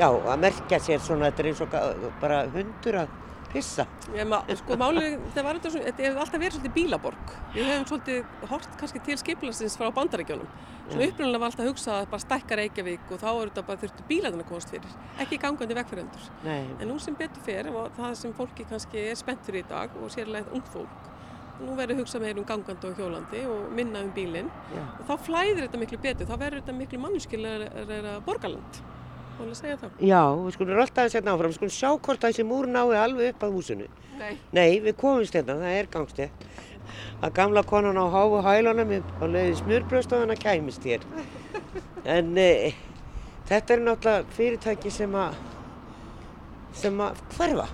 já, 0.00 0.06
að 0.08 0.38
merkja 0.46 0.78
sér 0.80 1.02
svona, 1.04 1.28
þetta 1.30 1.42
er 1.44 1.48
eins 1.50 1.60
og 1.60 1.74
bara 2.22 2.38
hundur 2.54 2.96
að 3.02 3.10
pissa. 3.50 3.84
Ég, 4.14 4.26
ma, 4.30 4.38
sko, 4.56 4.76
málið, 4.78 5.16
það 5.34 5.44
var 5.46 5.58
þetta, 5.58 5.70
svona, 5.74 5.86
þetta 5.90 6.04
hefur 6.06 6.20
alltaf 6.22 6.40
verið 6.40 6.54
svolítið 6.56 6.74
bílaborg. 6.76 7.32
Við 7.56 7.66
hefum 7.66 7.86
svolítið 7.90 8.46
hort 8.52 8.76
kannski 8.80 9.02
til 9.08 9.16
skipilagsins 9.20 9.76
frá 9.80 9.90
bandarækjónum. 9.96 10.52
Svona 10.90 11.08
upprunalega 11.10 11.42
var 11.42 11.50
alltaf 11.50 11.66
hugsað 11.68 11.96
að 11.98 12.08
bara 12.14 12.24
stækka 12.24 12.58
Reykjavík 12.60 13.10
og 13.14 13.20
þá 13.20 13.28
eru 13.32 13.50
þetta 13.50 13.66
bara 13.66 13.82
þurftu 13.82 14.06
bílarnir 14.08 14.44
að 14.46 14.48
komast 14.52 14.72
fyrir. 14.74 14.94
Ekki 15.26 15.38
gangandi 15.42 15.76
vegfyrendur. 15.80 16.30
Nei, 16.46 16.62
En 16.80 16.88
nú 16.90 16.96
sem 17.02 17.18
betur 17.18 17.44
fer 17.46 17.68
og 17.74 17.90
það 17.98 18.14
sem 18.22 18.32
fólki 18.38 18.66
kannski 18.70 19.04
er 19.10 19.18
spennt 19.20 19.44
fyrir 19.46 19.66
í 19.66 19.68
dag 19.70 19.90
og 20.00 20.10
sérlega 20.14 20.50
ung 20.54 20.64
fólk, 20.72 21.09
nú 21.64 21.74
verður 21.78 22.02
hugsað 22.02 22.24
meira 22.24 22.40
um 22.40 22.46
gangandi 22.48 22.88
og 22.88 23.00
hjólandi 23.00 23.42
og 23.48 23.74
minna 23.76 24.04
um 24.04 24.14
bílinn. 24.16 24.48
Og 25.00 25.04
þá 25.08 25.14
flæðir 25.26 25.66
þetta 25.66 25.82
miklu 25.82 26.00
betur, 26.04 26.28
þá 26.30 26.36
verður 26.36 26.62
þetta 26.62 26.78
miklu 26.78 27.02
mannskilega 27.04 28.16
borgarland. 28.26 28.80
Má 29.40 29.46
alveg 29.46 29.56
segja 29.56 29.76
það? 29.80 30.00
já, 30.04 30.22
við 30.36 30.52
skulum 30.52 30.80
alltaf 30.82 31.06
að 31.06 31.12
setja 31.14 31.32
áfram, 31.32 31.48
við 31.48 31.56
skulum 31.56 31.72
sjá 31.72 31.90
hvort 31.96 32.24
þessi 32.26 32.44
múr 32.44 32.66
nái 32.68 32.96
alveg 33.00 33.30
upp 33.32 33.46
að 33.46 33.54
húsinu. 33.56 33.86
Nei. 34.20 34.34
Nei, 34.52 34.80
við 34.84 34.96
komumst 35.00 35.36
hérna, 35.36 35.56
það 35.62 35.76
er 35.78 35.88
gangstjætt. 35.94 36.44
Að 37.24 37.32
gamla 37.38 37.62
konan 37.64 37.96
á 37.96 38.04
háu 38.12 38.36
hælunum 38.44 38.92
á 39.00 39.24
leiði 39.24 39.56
smjörbröðstofuna 39.62 40.36
kæmist 40.36 40.84
hér. 40.84 41.06
En 42.04 42.36
e, 42.36 42.74
þetta 43.48 43.76
er 43.76 43.84
náttúrulega 43.86 44.36
fyrirtæki 44.36 44.92
sem 44.92 45.16
að, 45.16 45.38
sem 46.82 47.00
að 47.00 47.24
hverfa. 47.36 47.68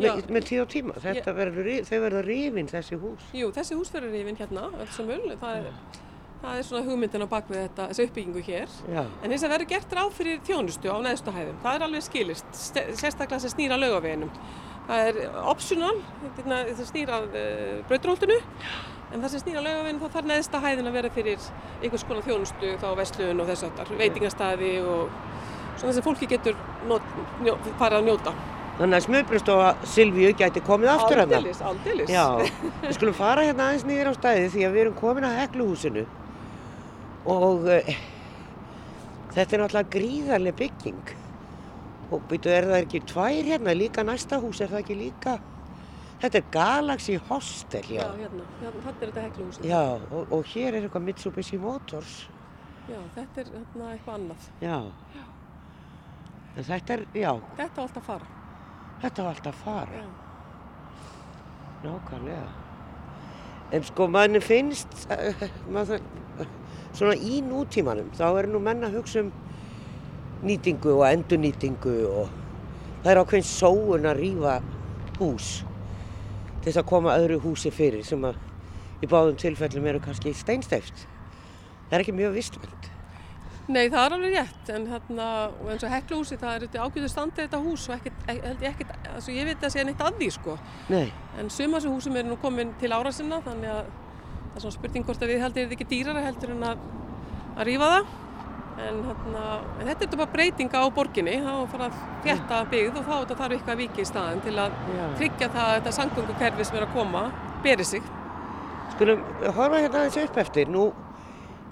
Með, 0.00 0.20
með 0.32 0.46
tíð 0.48 0.62
og 0.64 0.70
tíma, 0.72 0.94
þetta 1.04 1.34
verður, 1.36 1.70
þau 1.88 1.98
verður 2.04 2.28
rifin 2.30 2.70
þessi 2.70 2.98
hús. 3.00 3.26
Jú, 3.36 3.50
þessi 3.56 3.76
húsferðarifin 3.78 4.38
hérna, 4.40 4.68
öll 4.80 4.88
sem 4.94 5.10
öll, 5.12 5.34
það 5.40 5.58
er, 5.58 5.98
það 6.44 6.60
er 6.60 6.68
svona 6.68 6.82
hugmyndin 6.86 7.26
á 7.26 7.28
bakvið 7.34 7.60
þetta, 7.64 7.88
þessi 7.90 8.06
uppbyggingu 8.08 8.44
hér. 8.46 8.76
Já, 8.94 9.02
En 9.04 9.34
þess 9.34 9.46
að 9.46 9.54
verður 9.54 9.70
gert 9.74 9.96
ráð 9.98 10.14
fyrir 10.16 10.40
þjónustu 10.48 10.92
á 10.92 10.96
neðstu 11.04 11.34
hæðum. 11.36 11.58
Það 11.64 11.78
er 11.78 11.86
alveg 11.88 12.06
skilist, 12.06 12.62
sérstaklega 12.62 13.42
sem 13.44 13.54
snýra 13.54 13.80
laugaveginum. 13.80 14.32
Það 14.90 15.10
er 15.10 15.20
optional, 15.52 15.92
þetta 16.22 16.62
það 16.70 16.88
snýra 16.88 17.20
uh, 17.26 17.74
brautróltinu, 17.90 18.38
en 19.10 19.20
það 19.20 19.34
sem 19.34 19.44
snýra 19.44 19.64
laugaveginum 19.66 20.00
þá 20.02 20.16
þarf 20.16 20.30
neðsta 20.30 20.62
hæðin 20.64 20.90
að 20.90 20.96
vera 20.96 21.12
fyrir 21.14 21.50
einhvers 21.82 22.06
konar 22.08 22.26
þjónustu, 22.26 22.72
þá 22.80 22.88
vestlun 22.98 23.44
og 23.44 23.52
þess 23.52 23.68
aftar, 23.68 23.92
veitingastæði 24.00 24.72
og 24.86 25.12
svona 25.80 25.94
sem 25.96 26.04
fólki 26.04 26.28
getur 26.30 26.56
farið 27.78 28.00
að 28.00 28.08
njóta. 28.08 28.34
Þannig 28.80 28.96
að 28.96 29.04
smjörbröðstofa 29.06 29.68
Silvíu 29.92 30.30
gæti 30.36 30.62
komið 30.64 30.92
aftur 30.94 31.20
hérna. 31.20 31.40
Aldeilis, 31.40 31.60
aldeilis. 31.70 32.12
Já, 32.12 32.24
við 32.86 32.96
skulum 32.96 33.16
fara 33.18 33.44
hérna 33.44 33.68
aðeins 33.68 33.84
nýður 33.88 34.10
á 34.10 34.14
stæði 34.16 34.48
því 34.54 34.64
að 34.66 34.74
við 34.76 34.84
erum 34.84 34.96
komin 35.00 35.28
að 35.28 35.38
hekluhúsinu 35.42 36.04
og 37.30 37.68
uh, 37.68 37.90
þetta 39.36 39.44
er 39.44 39.62
náttúrulega 39.64 39.94
gríðarlega 39.96 40.60
bygging 40.62 41.14
og 42.10 42.24
byrju 42.30 42.54
er 42.56 42.68
það 42.72 42.80
ekki 42.80 43.02
tvær 43.12 43.50
hérna, 43.52 43.76
líka 43.76 44.04
næsta 44.06 44.40
hús 44.42 44.62
er 44.64 44.72
það 44.72 44.82
ekki 44.82 44.98
líka 44.98 45.36
þetta 46.24 46.40
er 46.40 46.48
Galaxy 46.56 47.20
Hostel, 47.28 47.84
já 47.86 48.00
Já, 48.00 48.08
hérna, 48.16 48.48
hérna, 48.62 48.82
þetta 48.88 48.96
er 48.96 49.12
þetta 49.12 49.26
hekluhúsið. 49.28 49.68
Já, 49.70 49.84
og, 50.08 50.34
og 50.34 50.50
hér 50.54 50.72
er 50.72 50.88
eitthvað 50.88 51.06
Mitsubishi 51.10 51.60
Motors 51.60 52.16
Já, 52.88 52.98
þetta 53.14 53.44
er 53.44 53.52
hérna 53.54 53.92
eitthvað 53.92 54.16
annað. 54.16 54.50
Já 54.64 54.78
en 56.56 56.66
þetta 56.66 56.96
er, 56.96 57.02
já, 57.14 57.32
Þetta 57.58 57.78
á 57.78 57.82
alltaf 57.84 58.00
að 58.00 58.06
fara. 58.08 58.39
Þetta 59.02 59.26
var 59.26 59.36
alltaf 59.36 59.62
fara. 59.64 60.02
Nákvæmlega. 61.84 62.48
En 63.72 63.86
sko, 63.86 64.08
manni 64.10 64.40
finnst, 64.42 65.06
uh, 65.14 65.44
maður, 65.70 66.02
svona 66.92 67.14
í 67.14 67.40
nútímanum, 67.46 68.10
þá 68.18 68.26
er 68.42 68.50
nú 68.50 68.60
menn 68.62 68.84
að 68.84 68.98
hugsa 68.98 69.24
um 69.24 69.32
nýtingu 70.42 70.96
og 70.96 71.06
endurnýtingu 71.06 71.96
og 72.08 72.30
það 73.02 73.10
er 73.12 73.20
ákveðin 73.22 73.48
sóun 73.48 74.08
að 74.08 74.20
rýfa 74.20 74.54
hús 75.20 75.50
til 76.60 76.68
þess 76.68 76.80
að 76.80 76.88
koma 76.88 77.16
öðru 77.20 77.40
húsi 77.44 77.72
fyrir 77.72 78.04
sem 78.04 78.24
að 78.24 78.38
í 79.04 79.08
báðum 79.08 79.36
tilfellum 79.40 79.88
eru 79.88 80.00
kannski 80.04 80.32
steinsteift. 80.36 81.06
Það 81.88 81.96
er 81.96 82.04
ekki 82.04 82.16
mjög 82.16 82.36
vistvænt. 82.36 82.79
Nei, 83.70 83.84
það 83.92 84.04
er 84.06 84.14
alveg 84.16 84.32
rétt, 84.34 84.70
en 84.74 84.86
hérna, 84.90 85.26
eins 85.70 85.84
og 85.86 85.92
hekluhúsi, 85.94 86.36
það 86.40 86.54
er 86.56 86.64
þetta 86.66 86.84
ágjöðu 86.86 87.10
standið 87.12 87.44
þetta 87.44 87.58
hús 87.62 87.84
og 87.88 87.94
ekkert, 87.96 88.22
ek- 88.32 88.40
held 88.48 88.62
ég 88.64 88.70
ekkert, 88.72 88.94
altså 89.14 89.34
ég 89.36 89.44
veit 89.46 89.60
að 89.66 89.70
sé 89.76 89.84
neitt 89.86 90.00
að 90.02 90.16
því, 90.18 90.30
sko. 90.34 90.56
Nei, 90.90 91.12
En 91.38 91.50
suma 91.50 91.78
þessu 91.78 91.92
húsum 91.94 92.16
eru 92.18 92.28
nú 92.32 92.38
komin 92.42 92.72
til 92.80 92.90
ára 92.90 93.12
sinna, 93.14 93.38
þannig 93.44 93.70
að 93.70 93.84
það 94.50 94.56
er 94.56 94.60
svona 94.64 94.74
spurning 94.78 95.04
hvort 95.06 95.22
að 95.22 95.30
við 95.30 95.40
heldur 95.44 95.62
þetta 95.68 95.76
ekki 95.78 95.88
dýrara 95.92 96.24
heldur 96.24 96.50
en 96.56 96.64
að, 96.72 96.82
að 97.56 97.64
rífa 97.70 97.90
það. 97.94 98.10
En, 98.80 98.98
hérna, 99.04 99.44
en 99.78 99.86
þetta 99.86 99.90
er 99.90 100.00
þetta 100.06 100.16
bara 100.22 100.32
breytinga 100.34 100.80
á 100.80 100.86
borginni, 100.96 101.36
þá 101.44 101.50
er 101.62 101.66
fara 101.70 101.86
að 101.90 101.98
þjætta 102.24 102.58
byggð 102.70 102.96
og 102.96 103.04
þá 103.06 103.14
þetta 103.20 103.36
þarf 103.40 103.52
eitthvað 103.56 103.74
að 103.76 103.80
viki 103.84 104.00
í 104.00 104.08
staðin 104.08 104.40
til 104.46 104.54
að 104.58 104.72
Já. 104.96 105.04
tryggja 105.20 105.48
það 105.54 105.66
að 105.68 105.74
þetta 105.78 105.92
samgöngukerfi 105.98 106.64
sem 106.66 106.76
er 106.80 106.86
að 106.86 106.94
koma 106.94 107.22
beri 107.62 107.84
sig. 107.84 108.02
skulum 108.94 109.22
horfa 109.54 109.78
hérna 109.84 110.00
aðeins 110.00 110.16
upp 110.24 110.36
eftir. 110.42 110.66
Nú, 110.68 110.92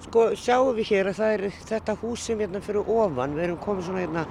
sko, 0.05 0.29
sjáum 0.39 0.71
við 0.77 0.93
hér 0.93 1.09
að 1.11 1.19
það 1.19 1.33
er 1.35 1.43
þetta 1.71 1.95
hús 2.01 2.27
sem 2.29 2.39
hérna 2.39 2.61
fyrir 2.63 2.87
ofan. 2.89 3.35
Við 3.37 3.47
erum 3.47 3.59
komið 3.63 3.89
svona 3.89 4.03
hérna 4.05 4.25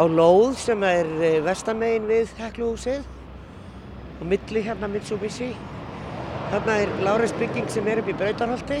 á 0.00 0.04
lóð 0.08 0.54
sem 0.60 0.86
er 0.88 1.10
eh, 1.20 1.40
vestamegin 1.44 2.08
við 2.08 2.32
hekluhúsið 2.40 3.02
og 4.20 4.24
milli 4.32 4.64
hérna 4.64 4.90
Mitsubishi. 4.92 5.50
Þarna 6.50 6.78
er 6.82 6.94
Láres 7.06 7.34
bygging 7.38 7.68
sem 7.70 7.86
er 7.88 8.00
upp 8.02 8.08
í 8.10 8.16
Brautarholti. 8.16 8.80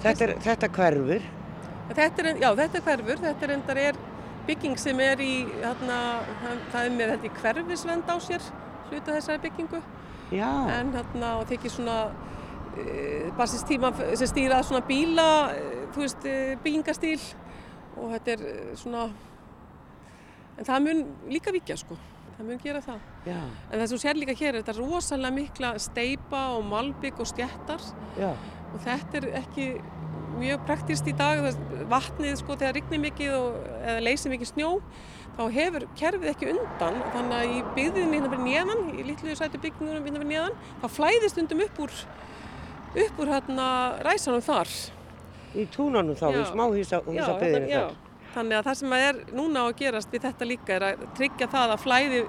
Þetta, 0.00 0.24
er, 0.24 0.32
þetta 0.42 0.70
hverfur. 0.74 1.26
Þetta 1.90 2.22
er, 2.22 2.30
já, 2.40 2.48
þetta 2.56 2.78
er 2.78 2.86
hverfur, 2.86 3.20
þetta 3.26 3.46
er 3.46 3.54
endar 3.54 3.80
er 3.82 4.00
bygging 4.48 4.78
sem 4.80 5.00
er 5.04 5.20
í, 5.22 5.34
hérna, 5.60 5.98
það 6.72 6.86
er 6.86 6.94
með 6.96 7.12
þetta 7.14 7.28
í 7.28 7.32
hverfisvend 7.40 8.10
á 8.10 8.16
sér, 8.22 8.46
hluta 8.90 9.16
þessari 9.16 9.42
byggingu, 9.44 9.80
Já, 10.30 10.48
en 10.76 10.92
hérna, 10.94 11.34
og 11.40 11.48
tekið 11.50 11.74
svona, 11.74 11.96
uh, 12.76 13.30
basist 13.38 13.66
tíma 13.70 13.92
sem 14.14 14.28
stýrað 14.30 14.66
svona 14.68 14.84
bíla, 14.86 15.26
uh, 15.54 15.82
þú 15.94 16.04
veist, 16.04 16.24
uh, 16.28 16.54
byggingastíl 16.64 17.18
og 18.00 18.14
þetta 18.14 18.36
er 18.36 18.46
svona, 18.80 19.08
en 20.58 20.68
það 20.68 20.86
mun 20.86 21.04
líka 21.32 21.52
vikja, 21.54 21.76
sko, 21.80 21.98
það 22.38 22.50
mun 22.50 22.60
gera 22.62 22.80
það. 22.84 23.00
já, 23.26 23.38
En 23.70 23.78
það 23.80 23.86
sem 23.92 24.02
sér 24.04 24.20
líka 24.20 24.36
hér 24.38 24.54
er 24.54 24.62
þetta 24.62 24.78
rosalega 24.78 25.36
mikla 25.36 25.72
steipa 25.82 26.42
og 26.56 26.64
malbygg 26.70 27.20
og 27.20 27.28
stjættar 27.28 27.82
já, 28.18 28.30
og 28.70 28.78
þetta 28.84 29.20
er 29.20 29.30
ekki 29.42 29.70
mjög 30.40 30.62
praktist 30.64 31.08
í 31.10 31.12
dag, 31.18 31.42
vatnið 31.90 32.36
sko 32.40 32.54
þegar 32.56 32.76
rignir 32.78 33.00
mikið 33.02 33.32
og, 33.36 33.56
eða 33.82 34.04
leysir 34.06 34.30
mikið 34.32 34.52
snjó, 34.54 34.70
þá 35.36 35.42
hefur 35.52 35.84
kerfið 35.98 36.30
ekki 36.32 36.48
undan, 36.54 36.96
þannig 37.12 37.34
að 37.36 37.50
í 37.50 37.60
byggðinni 37.76 38.20
hérna 38.20 38.30
fyrir 38.30 38.44
neðan, 38.46 38.82
í 38.94 39.04
litlu 39.10 39.34
sætu 39.36 39.60
byggingunum 39.60 40.06
hérna 40.06 40.22
fyrir 40.22 40.30
neðan, 40.30 40.56
þá 40.80 40.86
flæðist 40.96 41.40
undum 41.42 41.64
upp 41.66 41.82
úr, 41.84 41.98
upp 42.94 43.20
úr 43.22 43.32
hérna 43.34 43.66
ræsanum 44.04 44.42
þar. 44.44 44.70
Í 45.54 45.66
túnanum 45.74 46.16
þá, 46.18 46.26
í 46.30 46.38
Já. 46.38 46.44
smáhúsa 46.52 47.00
Já, 47.02 47.26
byggðinu 47.40 47.70
já. 47.70 47.80
þar. 47.88 47.98
Þannig 48.30 48.56
að 48.60 48.66
það 48.68 48.76
sem 48.78 48.92
er 48.94 49.16
núna 49.34 49.62
á 49.62 49.66
að 49.66 49.78
gerast 49.80 50.12
við 50.14 50.26
þetta 50.28 50.46
líka 50.46 50.74
er 50.76 50.86
að 50.86 51.00
tryggja 51.18 51.48
það 51.50 51.72
að 51.74 51.82
flæði 51.82 52.20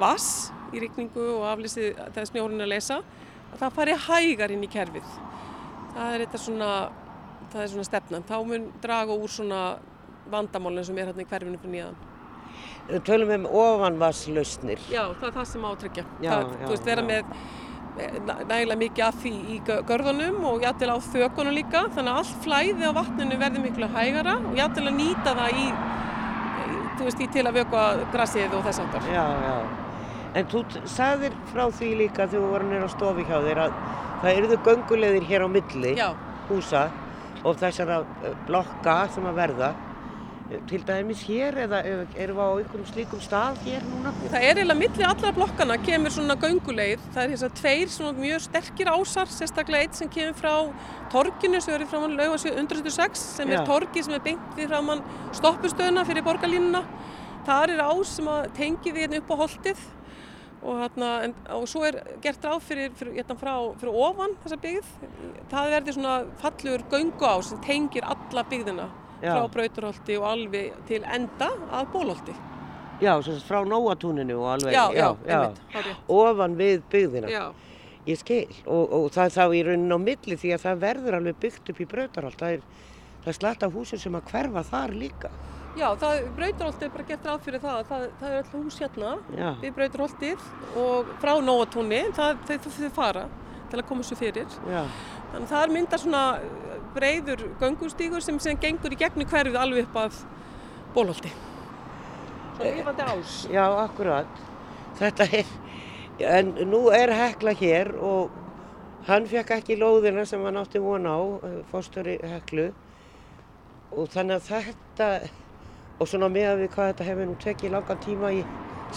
vass 0.00 0.28
í 0.72 0.80
rigningu 0.80 1.26
og 1.34 1.44
aflýsið 1.50 1.98
þegar 2.14 2.28
snjórun 2.30 2.62
er 2.62 2.64
að 2.64 2.72
lesa, 2.72 3.00
að 3.50 3.58
það 3.60 3.76
fari 3.76 3.96
hægar 4.06 4.54
inn 4.54 4.64
í 4.64 4.70
kerfið. 4.72 5.10
Það 5.90 6.14
er 6.14 6.24
þetta 6.24 6.40
svona, 6.40 6.70
það 7.52 7.62
er 7.64 7.72
svona 7.74 7.88
stefnan. 7.90 8.28
Þá 8.30 8.36
mun 8.48 8.68
draga 8.80 9.16
úr 9.18 9.34
svona 9.34 9.60
vandamálinn 10.30 10.86
sem 10.86 10.98
er 11.00 11.10
hérna 11.10 11.26
í 11.26 11.28
hverfinu 11.28 11.60
fyrir 11.60 11.74
nýðan. 11.76 12.06
Tölum 13.06 13.32
um 13.36 13.48
ofanvarslausnir. 13.60 14.80
Já, 14.90 15.02
það 15.20 15.26
er 15.28 15.34
það 15.36 15.48
sem 15.52 15.66
á 15.66 15.68
að 15.70 15.80
tryggja. 15.84 16.04
Já, 16.22 16.30
það, 16.30 16.54
já, 16.54 16.62
þú 16.62 16.72
veist, 16.72 16.88
vera 16.88 17.04
já. 17.04 17.08
með 17.10 17.68
nægilega 17.98 18.76
mikið 18.80 19.04
af 19.06 19.16
því 19.22 19.32
í 19.54 19.56
gö- 19.66 19.80
görðunum 19.88 20.44
og 20.50 20.62
jafnvel 20.64 20.92
á 20.94 20.98
þökunum 21.10 21.56
líka 21.56 21.82
þannig 21.94 22.12
að 22.12 22.20
allt 22.22 22.36
flæði 22.44 22.86
á 22.88 22.92
vatninu 22.96 23.38
verði 23.40 23.62
miklu 23.64 23.88
hægara 23.94 24.36
og 24.40 24.54
jafnvel 24.56 24.86
að 24.92 24.96
nýta 25.00 25.34
það 25.40 25.58
í, 25.58 25.66
veist, 27.00 27.20
í 27.20 27.28
til 27.34 27.44
að 27.48 27.58
vökva 27.60 27.82
grassið 28.12 28.54
og 28.56 28.64
þess 28.68 28.82
aftar. 28.84 29.08
Já, 29.10 29.24
já. 29.44 29.56
En 30.38 30.46
þú 30.46 30.60
sagðir 30.86 31.32
frá 31.50 31.64
því 31.74 31.88
líka 32.04 32.26
þegar 32.30 32.44
þú 32.46 32.50
voru 32.54 32.68
nýra 32.70 32.86
á 32.86 32.90
stofi 32.94 33.24
hjá 33.26 33.38
þér 33.42 33.62
að 33.64 33.78
það 34.22 34.36
eruðu 34.38 34.58
göngulegðir 34.68 35.24
hér 35.30 35.44
á 35.44 35.48
milli 35.50 35.94
Já, 35.98 36.08
húsa 36.50 36.82
og 37.42 37.56
þessara 37.58 38.02
eh, 38.22 38.34
blokka 38.46 38.96
sem 39.14 39.26
að 39.26 39.38
verða. 39.40 39.72
Til 40.50 40.80
dæmis 40.82 41.20
hér 41.28 41.54
eða 41.62 41.78
erum 41.86 42.08
við 42.10 42.40
á 42.42 42.50
einhverjum 42.58 42.86
slíkum 42.88 43.20
stað 43.22 43.58
hér 43.62 43.84
núna? 43.86 44.10
það 44.32 44.46
er 44.48 44.58
eiginlega 44.58 44.78
milli 44.80 45.04
allra 45.06 45.30
blokkana 45.36 45.76
kemur 45.78 46.10
svona 46.10 46.34
gönguleið. 46.42 47.04
Það 47.14 47.22
er 47.22 47.30
þess 47.34 47.46
að 47.46 47.52
tveir 47.60 47.92
svona 47.94 48.12
mjög 48.18 48.40
sterkir 48.48 48.90
ásar, 48.90 49.30
sérstaklega 49.30 49.86
eitt 49.86 49.98
sem 50.00 50.08
kemur 50.10 50.34
frá 50.40 50.54
torginu 51.12 51.60
sem 51.62 51.76
er 51.76 51.84
frá 51.86 52.00
hann 52.02 52.16
laugasvið 52.18 52.58
106 52.64 53.22
sem 53.36 53.52
Já. 53.52 53.60
er 53.60 53.68
torgi 53.68 54.02
sem 54.02 54.16
er 54.16 54.24
beint 54.24 54.56
við 54.58 54.72
frá 54.72 54.80
hann 54.80 55.04
stoppustöðuna 55.38 56.04
fyrir 56.08 56.26
borgarlínuna. 56.26 56.82
Það 57.46 57.74
er 57.76 57.82
ás 57.86 58.14
sem 58.16 58.30
að 58.30 58.48
tengi 58.58 58.94
við 58.96 59.06
hérna 59.06 59.20
upp 59.22 59.30
á 59.30 59.36
holtið 59.44 59.84
og, 60.64 60.80
hérna, 60.80 61.12
en, 61.28 61.36
og 61.54 61.68
svo 61.70 61.84
er 61.86 62.00
gert 62.24 62.42
ráð 62.44 62.64
fyrir, 62.66 62.90
fyrir, 62.98 63.20
hérna, 63.20 63.38
frá, 63.38 63.54
fyrir 63.78 64.02
ofan 64.02 64.34
þessa 64.42 64.58
byggð. 64.66 64.90
Það 65.54 65.70
verður 65.76 65.96
svona 66.00 66.18
fallegur 66.42 66.84
göngu 66.90 67.30
ás 67.30 67.52
sem 67.52 67.62
tengir 67.68 68.08
alla 68.10 68.44
byggðina 68.50 68.88
Já. 69.22 69.34
frá 69.36 69.48
Brauturholti 69.56 70.16
og 70.20 70.28
alveg 70.30 70.72
til 70.88 71.02
enda 71.04 71.50
að 71.70 71.90
Bólholti. 71.94 72.36
Já, 73.00 73.14
sem 73.24 73.34
sagt 73.38 73.48
frá 73.48 73.62
Nóatúninu 73.64 74.36
og 74.42 74.48
alveg. 74.54 74.72
Já, 74.76 74.84
já, 74.92 75.08
einmitt, 75.26 75.60
hárrétt. 75.72 76.06
Ofan 76.08 76.56
við 76.56 76.82
byggðina. 76.92 77.30
Já, 77.32 77.44
Ég 78.08 78.16
skil 78.16 78.48
og, 78.64 78.92
og 78.96 79.10
það 79.12 79.26
er 79.26 79.34
þá 79.34 79.54
í 79.54 79.60
raunin 79.66 79.92
á 79.92 79.98
milli 80.00 80.36
því 80.40 80.54
að 80.56 80.62
það 80.64 80.78
verður 80.86 81.16
alveg 81.18 81.40
byggt 81.42 81.70
upp 81.72 81.80
í 81.80 81.86
brautarhald. 81.90 82.38
Það 82.40 82.54
er, 82.56 82.62
það 83.20 83.32
er 83.32 83.36
slatt 83.36 83.66
af 83.66 83.74
húsum 83.76 84.00
sem 84.00 84.16
að 84.16 84.30
hverfa 84.32 84.62
þar 84.70 84.94
líka. 84.96 85.30
já 85.78 85.86
það, 86.00 86.22
Brauturholti 86.36 86.84
er 86.84 86.90
bara 86.94 87.04
gert 87.10 87.26
ráð 87.28 87.44
fyrir 87.44 87.60
það. 87.60 87.82
Það, 87.90 88.06
það 88.20 88.30
er 88.30 88.38
alltaf 88.40 88.56
hús 88.64 88.78
hérna 88.80 89.12
Já, 89.36 89.50
við 89.60 89.74
Brauturholtið 89.76 90.48
og 90.82 91.12
frá 91.20 91.32
Nóatúni, 91.44 92.00
það, 92.16 92.40
þau, 92.48 92.90
fara 92.96 93.26
til 93.70 93.78
að 93.78 93.86
koma 93.92 94.02
svo 94.02 94.16
fyrir. 94.18 94.48
já, 94.66 94.82
Þannig 95.30 95.46
að 95.46 95.52
það 95.52 95.74
myndar 95.76 96.02
svona 96.02 96.22
breyður 96.94 97.46
göngustígur 97.60 98.22
sem, 98.24 98.38
sem 98.42 98.58
gengur 98.60 98.92
í 98.92 98.98
gegnum 99.00 99.28
hverfið 99.30 99.58
alveg 99.60 99.88
upp 99.88 99.96
af 99.96 100.20
Bólholti. 100.94 101.30
Svo 102.56 102.66
lifandi 102.66 103.06
ás. 103.06 103.34
já, 103.52 103.64
akkurat. 103.84 104.40
Þetta 104.98 105.26
er, 105.38 105.50
en 106.36 106.54
nú 106.68 106.88
er 106.92 107.12
Hekla 107.14 107.54
hér 107.56 107.94
og 107.96 108.30
hann 109.06 109.26
fekk 109.30 109.54
ekki 109.60 109.78
lóðina 109.80 110.26
sem 110.28 110.42
hann 110.44 110.58
átti 110.60 110.82
von 110.82 111.06
á, 111.08 111.16
fórstöri 111.70 112.18
Heklu. 112.22 112.70
Og 113.90 114.10
þannig 114.12 114.36
að 114.38 114.50
þetta, 114.50 115.08
og 115.98 116.08
svona 116.08 116.28
með 116.30 116.64
við 116.64 116.74
hvað 116.74 116.92
þetta 116.92 117.06
hefur 117.08 117.30
nú 117.30 117.38
tekið 117.42 117.72
langan 117.74 118.02
tíma 118.04 118.32
í 118.34 118.42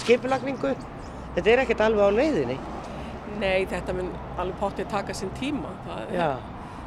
skipulagningu, 0.01 0.73
þetta 1.37 1.49
er 1.53 1.61
ekkert 1.63 1.85
alveg 1.87 2.09
á 2.09 2.17
leiðinni. 2.17 2.57
Nei, 3.39 3.65
þetta 3.69 3.95
mun 3.97 4.11
alveg 4.37 4.59
pottið 4.59 4.91
taka 4.91 5.15
sinn 5.17 5.31
tíma. 5.39 5.71
Það, 5.87 6.11
Já, 6.13 6.27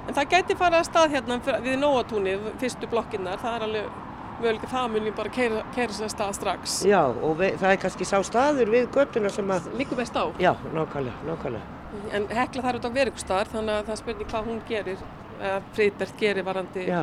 En 0.06 0.14
það 0.14 0.28
gæti 0.36 0.56
farið 0.58 0.78
að 0.80 0.88
stað 0.88 1.14
hérna 1.16 1.38
við 1.64 1.78
Nóatúni, 1.82 2.34
fyrstu 2.60 2.88
blokkinnar, 2.90 3.40
það 3.42 3.56
er 3.56 3.64
alveg 3.66 3.94
mögulega 4.36 4.68
það 4.70 4.90
mun 4.92 5.08
ég 5.08 5.14
bara 5.16 5.32
keira, 5.32 5.62
keira 5.74 5.96
sér 5.96 6.06
að 6.06 6.12
stað 6.12 6.32
strax. 6.36 6.76
já, 6.86 7.00
og 7.08 7.38
við, 7.40 7.56
það 7.62 7.72
er 7.72 7.80
kannski 7.84 8.06
sá 8.08 8.16
staður 8.26 8.72
við 8.74 8.88
göttuna 8.94 9.32
sem 9.32 9.50
að, 9.50 9.70
Líku 9.80 9.96
best 9.98 10.14
á. 10.16 10.24
já, 10.38 10.52
nákvæmlega, 10.76 11.16
nákvæmlega. 11.26 11.74
En 12.12 12.26
Hekla 12.28 12.62
þarf 12.62 12.78
þetta 12.78 12.90
að 12.90 12.98
vera 13.00 13.12
ykkur 13.12 13.24
staðar, 13.24 13.52
þannig 13.54 13.74
að 13.78 13.86
það 13.90 14.00
spurning 14.02 14.30
hvað 14.30 14.50
hún 14.50 14.62
gerir, 14.68 15.04
eða 15.40 15.60
Friðbert 15.72 16.16
gerir 16.20 16.44
varandi 16.46 16.86
Já, 16.86 17.02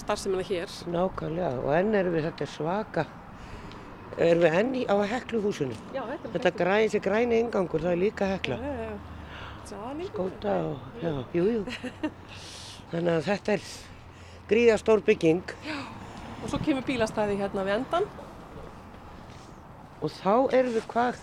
starfseminna 0.00 0.46
hér. 0.46 0.76
nákvæmlega, 0.86 1.54
og 1.64 1.72
enn 1.74 1.94
erum 2.00 2.14
við, 2.14 2.28
þetta 2.30 2.50
svaka, 2.54 3.06
erum 4.16 4.44
við 4.46 4.58
enn 4.62 4.74
á 4.86 4.96
hekluhúsinu. 5.14 5.76
Já, 5.92 6.02
þetta 6.06 6.28
er 6.28 6.36
Þetta 6.38 6.56
græ, 6.62 7.00
græni 7.02 7.40
ingangur, 7.44 7.82
það 7.82 7.92
er 7.96 8.04
líka 8.06 8.30
hekla. 8.36 8.56
Já, 8.56 8.70
já, 8.70 8.90
já. 8.94 9.19
Skóta 9.70 10.54
og, 10.66 10.78
já, 11.02 11.12
jú, 11.36 11.44
jú. 11.46 11.60
Þannig 12.90 13.12
að 13.12 13.26
þetta 13.28 13.52
er 13.54 13.66
gríðastór 14.50 15.02
bygging 15.06 15.52
Og 16.40 16.48
svo 16.50 16.58
kemur 16.64 16.82
bílastæði 16.88 17.36
hérna 17.38 17.62
við 17.68 17.76
endan. 17.78 18.08
og 20.00 20.10
þá 20.16 20.32
erum 20.56 20.72
við, 20.74 20.84
hvað, 20.88 21.18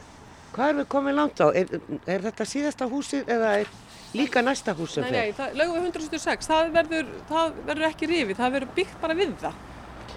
hvað 0.53 0.67
erum 0.69 0.79
við 0.83 0.89
komið 0.93 1.15
langt 1.17 1.39
á? 1.41 1.47
Er, 1.57 1.71
er 2.05 2.25
þetta 2.27 2.45
síðasta 2.45 2.87
húsið 2.91 3.31
eða 3.33 3.53
er 3.63 3.71
líka 4.13 4.43
næsta 4.45 4.75
hús 4.77 4.93
sem 4.95 5.03
Nei, 5.07 5.11
nei, 5.17 5.31
það, 5.35 5.55
lögum 5.57 5.87
176, 5.89 6.47
það 6.47 6.69
verður, 6.75 7.09
það 7.31 7.57
verður 7.67 7.87
ekki 7.89 8.09
rifið, 8.11 8.37
það 8.37 8.53
verður 8.55 8.75
byggt 8.77 9.01
bara 9.01 9.15
við 9.17 9.33
það 9.41 9.57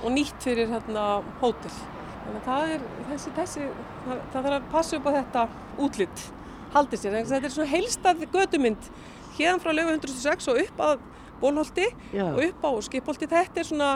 og 0.05 0.12
nýtt 0.14 0.45
fyrir 0.45 0.69
hérna 0.71 1.07
hótel. 1.40 1.73
Þannig 2.21 2.37
að 2.37 2.45
það 2.51 2.75
er, 2.77 2.85
þessi, 3.09 3.33
þessi, 3.40 3.66
það, 4.05 4.21
það 4.35 4.47
þarf 4.47 4.59
að 4.61 4.69
passa 4.77 5.01
upp 5.01 5.09
á 5.09 5.12
þetta 5.16 5.47
útlitt, 5.88 6.27
haldið 6.74 7.02
sér. 7.02 7.16
Þetta 7.20 7.48
er 7.48 7.54
svona 7.54 7.70
heilstað 7.74 8.26
gödumynd 8.35 8.90
hérna 9.38 9.62
frá 9.62 9.72
lögum 9.74 9.94
176 9.96 10.50
og 10.52 10.61
upp 10.64 10.83
að 10.87 11.06
bólholti 11.40 11.87
Já. 12.12 12.26
og 12.30 12.42
upp 12.44 12.66
á 12.66 12.70
skipholti. 12.88 13.28
Þetta 13.30 13.62
er 13.62 13.68
svona, 13.70 13.90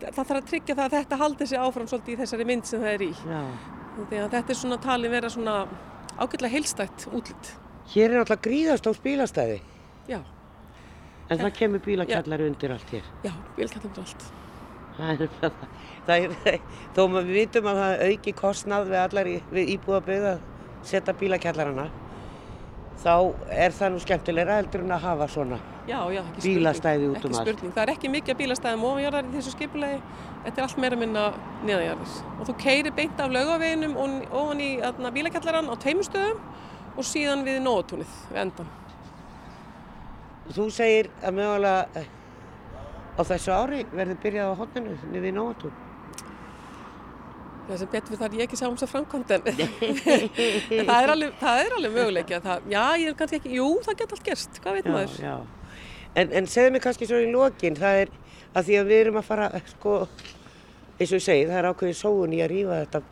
það 0.00 0.18
þarf 0.22 0.36
að 0.38 0.48
tryggja 0.52 0.78
það 0.78 0.86
að 0.86 0.96
þetta 0.98 1.20
haldið 1.22 1.50
sér 1.52 1.66
áfram 1.66 1.90
svolítið 1.90 2.14
í 2.14 2.18
þessari 2.22 2.48
mynd 2.48 2.68
sem 2.68 2.82
það 2.84 2.94
er 2.96 3.06
í. 3.08 3.12
Þetta 4.08 4.42
er 4.44 4.58
svona 4.62 4.80
talin 4.82 5.12
vera 5.12 5.30
svona 5.32 5.56
ágætlega 6.18 6.54
heilstætt 6.54 7.08
útlitt. 7.12 7.52
Hér 7.92 8.12
er 8.12 8.22
alltaf 8.22 8.42
gríðastór 8.44 8.98
bílastæði, 9.04 9.62
Já, 10.08 10.18
en 11.28 11.40
það 11.40 11.54
kemur 11.56 11.80
bílakjallari 11.84 12.46
undir 12.48 12.72
allt 12.72 12.90
hér. 12.92 13.06
já, 13.24 13.32
bílkjallandur 13.56 14.04
allt. 14.04 14.26
Það 14.98 15.22
er, 15.24 15.52
það 16.08 16.48
er, 16.52 16.60
þó 16.96 17.02
við 17.14 17.28
vitum 17.36 17.68
að 17.70 17.80
það 17.82 18.04
auki 18.08 18.32
kostnað 18.36 18.88
við 18.90 19.00
allar 19.02 19.30
í, 19.30 19.34
við 19.52 19.72
íbúðaböð 19.76 20.26
að 20.32 20.40
setja 20.88 21.14
bílakjallarana, 21.20 21.84
þá 23.02 23.12
er 23.54 23.74
það 23.76 23.92
nú 23.94 24.00
skemmtilegra 24.02 24.56
heldur 24.58 24.84
en 24.84 24.94
að 24.96 25.04
hafa 25.06 25.28
svona. 25.32 25.58
Já, 25.88 25.98
já, 26.12 26.20
ekki 26.20 26.42
Bílastæði 26.58 27.06
út 27.08 27.14
um 27.14 27.18
ekki 27.18 27.38
allt. 27.38 27.48
spurning. 27.48 27.74
Það 27.76 27.82
er 27.84 27.92
ekki 27.94 28.10
mikið 28.12 28.34
af 28.34 28.40
bílastæðum 28.42 28.82
ofanjarðar 28.90 29.28
í 29.28 29.36
þessu 29.36 29.54
skipulegi. 29.54 30.00
Þetta 30.44 30.60
er 30.60 30.66
allt 30.66 30.82
meira 30.84 30.98
minna 31.00 31.22
neðanjarðar. 31.62 32.18
Og 32.34 32.50
þú 32.50 32.56
keirir 32.64 32.96
beint 32.98 33.22
af 33.24 33.32
laugaveginum 33.32 33.96
og 33.96 34.34
ofan 34.42 34.60
í 34.60 34.68
atna, 34.84 35.14
bílakjallaran 35.14 35.72
á 35.72 35.74
teimustöðum 35.80 36.42
og 36.98 37.08
síðan 37.08 37.46
við 37.46 37.62
nótúnið 37.64 38.20
við 38.28 38.42
endan. 38.44 38.70
Þú 40.48 40.70
segir 40.72 41.10
að 41.22 41.34
mögulega 41.38 42.00
eh, 42.00 42.06
á 43.18 43.22
þessu 43.28 43.52
ári 43.52 43.82
verður 43.92 44.20
byrjað 44.22 44.52
á 44.52 44.58
hotninu 44.60 44.96
niður 45.12 45.28
í 45.28 45.32
Nóatún. 45.36 45.74
Það 47.68 47.80
sem 47.82 47.90
betur 47.92 48.14
við 48.14 48.20
þar 48.22 48.36
ég 48.38 48.46
ekki 48.46 48.56
sjá 48.56 48.66
um 48.68 48.76
þess 48.78 48.86
að 48.86 48.92
framkvæmd 48.94 49.32
en, 49.34 49.48
en 50.78 50.88
það, 50.88 51.02
er 51.02 51.12
alveg, 51.12 51.42
alveg 51.76 52.32
það, 52.46 52.70
já, 52.72 52.84
ég 52.96 53.10
er 53.10 53.16
kannski 53.18 53.40
ekki, 53.42 53.52
jú, 53.58 53.66
það 53.84 53.98
geta 54.00 54.16
allt 54.16 54.24
gerst, 54.30 54.60
hvað 54.64 54.78
veit 54.78 54.88
maður? 54.88 55.18
já. 55.20 55.34
En, 56.16 56.32
en 56.40 56.48
segðu 56.48 56.72
mér 56.74 56.84
kannski 56.86 57.08
svo 57.10 57.20
í 57.20 57.28
lokin, 57.28 57.76
það 57.76 58.00
er 58.06 58.14
að 58.56 58.70
því 58.70 58.78
að 58.80 58.88
við 58.88 59.02
erum 59.02 59.20
að 59.20 59.28
fara, 59.28 59.50
sko, 59.74 59.94
eins 60.96 61.12
og 61.12 61.18
ég 61.20 61.26
segi, 61.28 61.44
það 61.50 61.60
er 61.60 61.68
ákveðið 61.68 61.98
sóun 62.00 62.34
í 62.34 62.40
að 62.42 62.50
rífa 62.54 62.80
þetta 62.80 63.02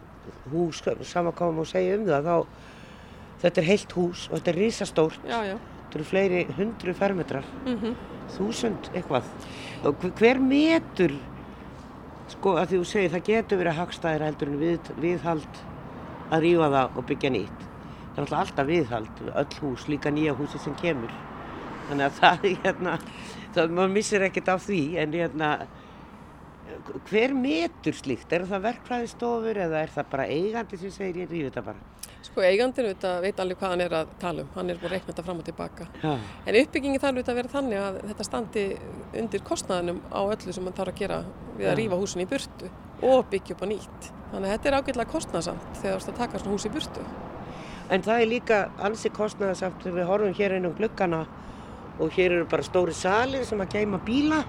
hús, 0.54 0.80
sama 1.06 1.34
hvað 1.36 1.54
maður 1.58 1.70
segja 1.74 2.00
um 2.00 2.08
það, 2.08 2.26
þá, 2.32 2.36
þetta 3.44 3.62
er 3.62 3.68
heilt 3.70 3.96
hús 4.00 4.24
og 4.30 4.38
þetta 4.38 4.52
er 4.54 4.60
risastórt, 4.64 5.28
Já, 5.28 5.38
já. 5.52 5.56
þetta 5.84 6.00
eru 6.00 6.08
fleiri 6.14 6.44
hundru 6.56 6.96
fermetrar, 6.96 7.48
Mm 7.66 7.96
þúsund 8.26 8.88
eitthvað. 8.90 9.22
Og 9.86 10.02
hver 10.18 10.40
metur, 10.42 11.12
sko, 12.36 12.56
að 12.60 12.72
því 12.72 12.80
þú 12.80 12.88
segir, 12.90 13.12
það 13.14 13.28
getur 13.30 13.60
verið 13.62 13.78
hagstæðir 13.80 14.24
heldur 14.26 14.50
en 14.52 14.58
við, 14.60 14.90
viðhald 15.02 15.62
að 16.30 16.44
rífa 16.44 16.68
það 16.74 16.98
og 17.00 17.08
byggja 17.10 17.30
nýtt. 17.34 17.64
Það 18.16 18.22
er 18.24 18.36
alltaf 18.40 18.68
viðhald, 18.70 19.24
öll 19.42 19.58
hús, 19.62 19.88
líka 19.92 20.12
nýja 20.12 20.36
húsi 20.36 20.60
sem 20.62 20.76
kemur. 20.80 21.12
þannig 21.88 22.06
að 22.06 22.16
það, 22.20 22.46
hérna, 22.64 22.94
það, 23.54 23.74
maður 23.78 23.92
missir 23.94 24.26
ekkert 24.26 24.48
af 24.54 24.64
því, 24.66 24.80
en 25.02 25.12
hérna, 25.12 25.50
hver 27.06 27.34
metur 27.36 27.94
slíkt? 27.94 28.32
Er 28.32 28.46
það 28.48 28.64
verkfræðistofur 28.70 29.60
eða 29.66 29.82
er 29.84 29.92
það 29.94 30.10
bara 30.10 30.26
eigandi 30.26 30.80
sem 30.80 30.94
segir 30.94 31.22
ég 31.22 31.30
rífi 31.30 31.50
þetta 31.50 31.66
bara? 31.68 32.05
Sko 32.24 32.42
eigandin 32.42 32.88
veit 33.22 33.40
alveg 33.40 33.58
hvað 33.60 33.72
hann 33.72 33.82
er 33.84 33.94
að 34.00 34.08
tala 34.20 34.42
um, 34.42 34.48
hann 34.56 34.70
er 34.70 34.80
búin 34.80 34.88
að 34.88 34.94
reikna 34.96 35.12
þetta 35.12 35.24
fram 35.26 35.42
og 35.42 35.46
tilbaka. 35.46 35.86
Já. 36.02 36.12
En 36.46 36.58
uppbyggingi 36.62 37.00
þarf 37.02 37.14
auðvitað 37.14 37.32
að 37.32 37.38
vera 37.40 37.52
þannig 37.52 37.82
að 37.82 38.00
þetta 38.10 38.26
standi 38.28 38.64
undir 39.22 39.44
kostnaðinum 39.46 40.00
á 40.10 40.20
öllu 40.24 40.56
sem 40.56 40.66
hann 40.66 40.76
þarf 40.80 40.92
að 40.94 41.00
gera 41.00 41.20
við 41.56 41.68
að 41.68 41.72
Já. 41.72 41.78
rífa 41.80 42.00
húsin 42.00 42.24
í 42.24 42.28
burtu 42.32 42.70
og 43.06 43.30
byggja 43.30 43.56
upp 43.56 43.64
á 43.64 43.66
nýtt. 43.70 44.10
Þannig 44.32 44.48
að 44.48 44.54
þetta 44.56 44.68
er 44.70 44.78
ágætlega 44.80 45.12
kostnaðsamt 45.12 45.80
þegar 45.82 46.06
það 46.06 46.20
taka 46.20 46.42
svona 46.42 46.56
hús 46.56 46.66
í 46.66 46.74
burtu. 46.74 47.06
En 47.86 48.02
það 48.02 48.20
er 48.20 48.30
líka 48.32 48.60
ansi 48.82 49.12
kostnæðasamt 49.14 49.82
þegar 49.84 49.98
við 50.00 50.08
horfum 50.10 50.38
hér 50.40 50.56
inn 50.56 50.66
um 50.66 50.74
gluggana 50.74 51.26
og 52.02 52.10
hér 52.16 52.34
eru 52.40 52.48
bara 52.50 52.66
stóri 52.66 52.94
salir 52.96 53.44
sem 53.46 53.60
að 53.62 53.76
geima 53.78 54.00
bíla. 54.02 54.42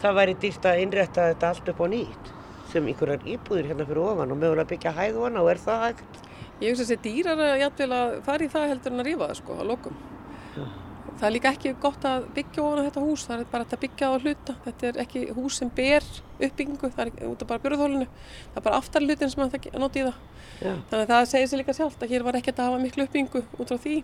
Það 0.00 0.20
væri 0.20 0.36
dýrt 0.44 0.68
að 0.70 0.82
innrætta 0.84 1.26
þetta 1.32 1.50
allt 1.50 1.72
upp 1.72 1.82
á 1.82 1.86
nýtt 1.90 2.30
sem 2.70 2.86
einhverjar 2.86 3.26
íbúðir 3.26 3.66
hérna 3.72 3.86
fyrir 3.88 4.04
ofan 4.04 4.30
og 4.30 4.38
mögulega 4.38 4.70
byggja 4.70 4.92
hæðvana 4.94 5.42
og 5.42 5.50
er 5.50 5.60
það 5.60 5.82
hægt? 5.88 6.20
Ég 6.60 6.74
hugsa 6.74 6.84
að 6.84 6.90
þetta 6.92 7.08
dýrar 7.08 7.40
að 7.40 7.96
að 7.96 8.14
fara 8.26 8.44
í 8.44 8.52
það 8.52 8.70
heldur 8.74 8.92
en 8.92 9.02
að 9.02 9.06
rífa 9.08 9.28
það 9.30 9.38
sko 9.40 9.56
á 9.56 9.64
lokum. 9.64 10.00
Já. 10.56 10.64
Það 11.20 11.26
er 11.28 11.34
líka 11.34 11.50
ekki 11.54 11.72
gott 11.80 12.04
að 12.08 12.26
byggja 12.36 12.62
ofan 12.64 12.80
á 12.80 12.86
þetta 12.86 13.04
hús, 13.04 13.24
það 13.28 13.40
er 13.42 13.48
bara 13.50 13.64
að 13.66 13.80
byggja 13.82 14.08
á 14.08 14.12
hluta. 14.20 14.54
Þetta 14.64 14.86
er 14.88 15.00
ekki 15.04 15.22
hús 15.36 15.58
sem 15.60 15.72
ber 15.76 16.06
uppbyggingu, 16.40 16.90
það 16.96 17.10
er 17.10 17.26
út 17.28 17.42
af 17.44 17.50
bara 17.50 17.62
björðhólinu. 17.64 18.06
Það 18.52 18.60
er 18.60 18.66
bara 18.68 18.80
aftar 18.80 19.04
hlutin 19.04 19.32
sem 19.32 19.42
það 19.42 19.68
noti 19.80 20.00
í 20.00 20.06
það. 20.06 20.22
Já. 20.60 20.72
Þannig 20.90 21.02
að 21.02 21.12
það 21.12 21.28
segir 21.32 21.50
sér 21.50 21.62
líka 21.62 21.76
sjálft 21.76 22.04
að 22.04 22.14
hér 22.14 22.24
var 22.24 22.40
ekkert 22.40 22.60
að 22.60 22.70
hafa 22.70 22.80
miklu 22.84 23.06
uppbyggingu 23.08 23.44
út 23.56 23.72
frá 23.72 23.80
því. 23.84 23.96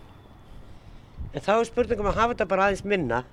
En 1.33 1.45
þá 1.45 1.53
er 1.57 1.69
spurningum 1.69 2.11
að 2.13 2.21
hafa 2.21 2.35
þetta 2.35 2.49
bara 2.53 2.69
aðeins 2.69 2.85
minna. 2.89 3.25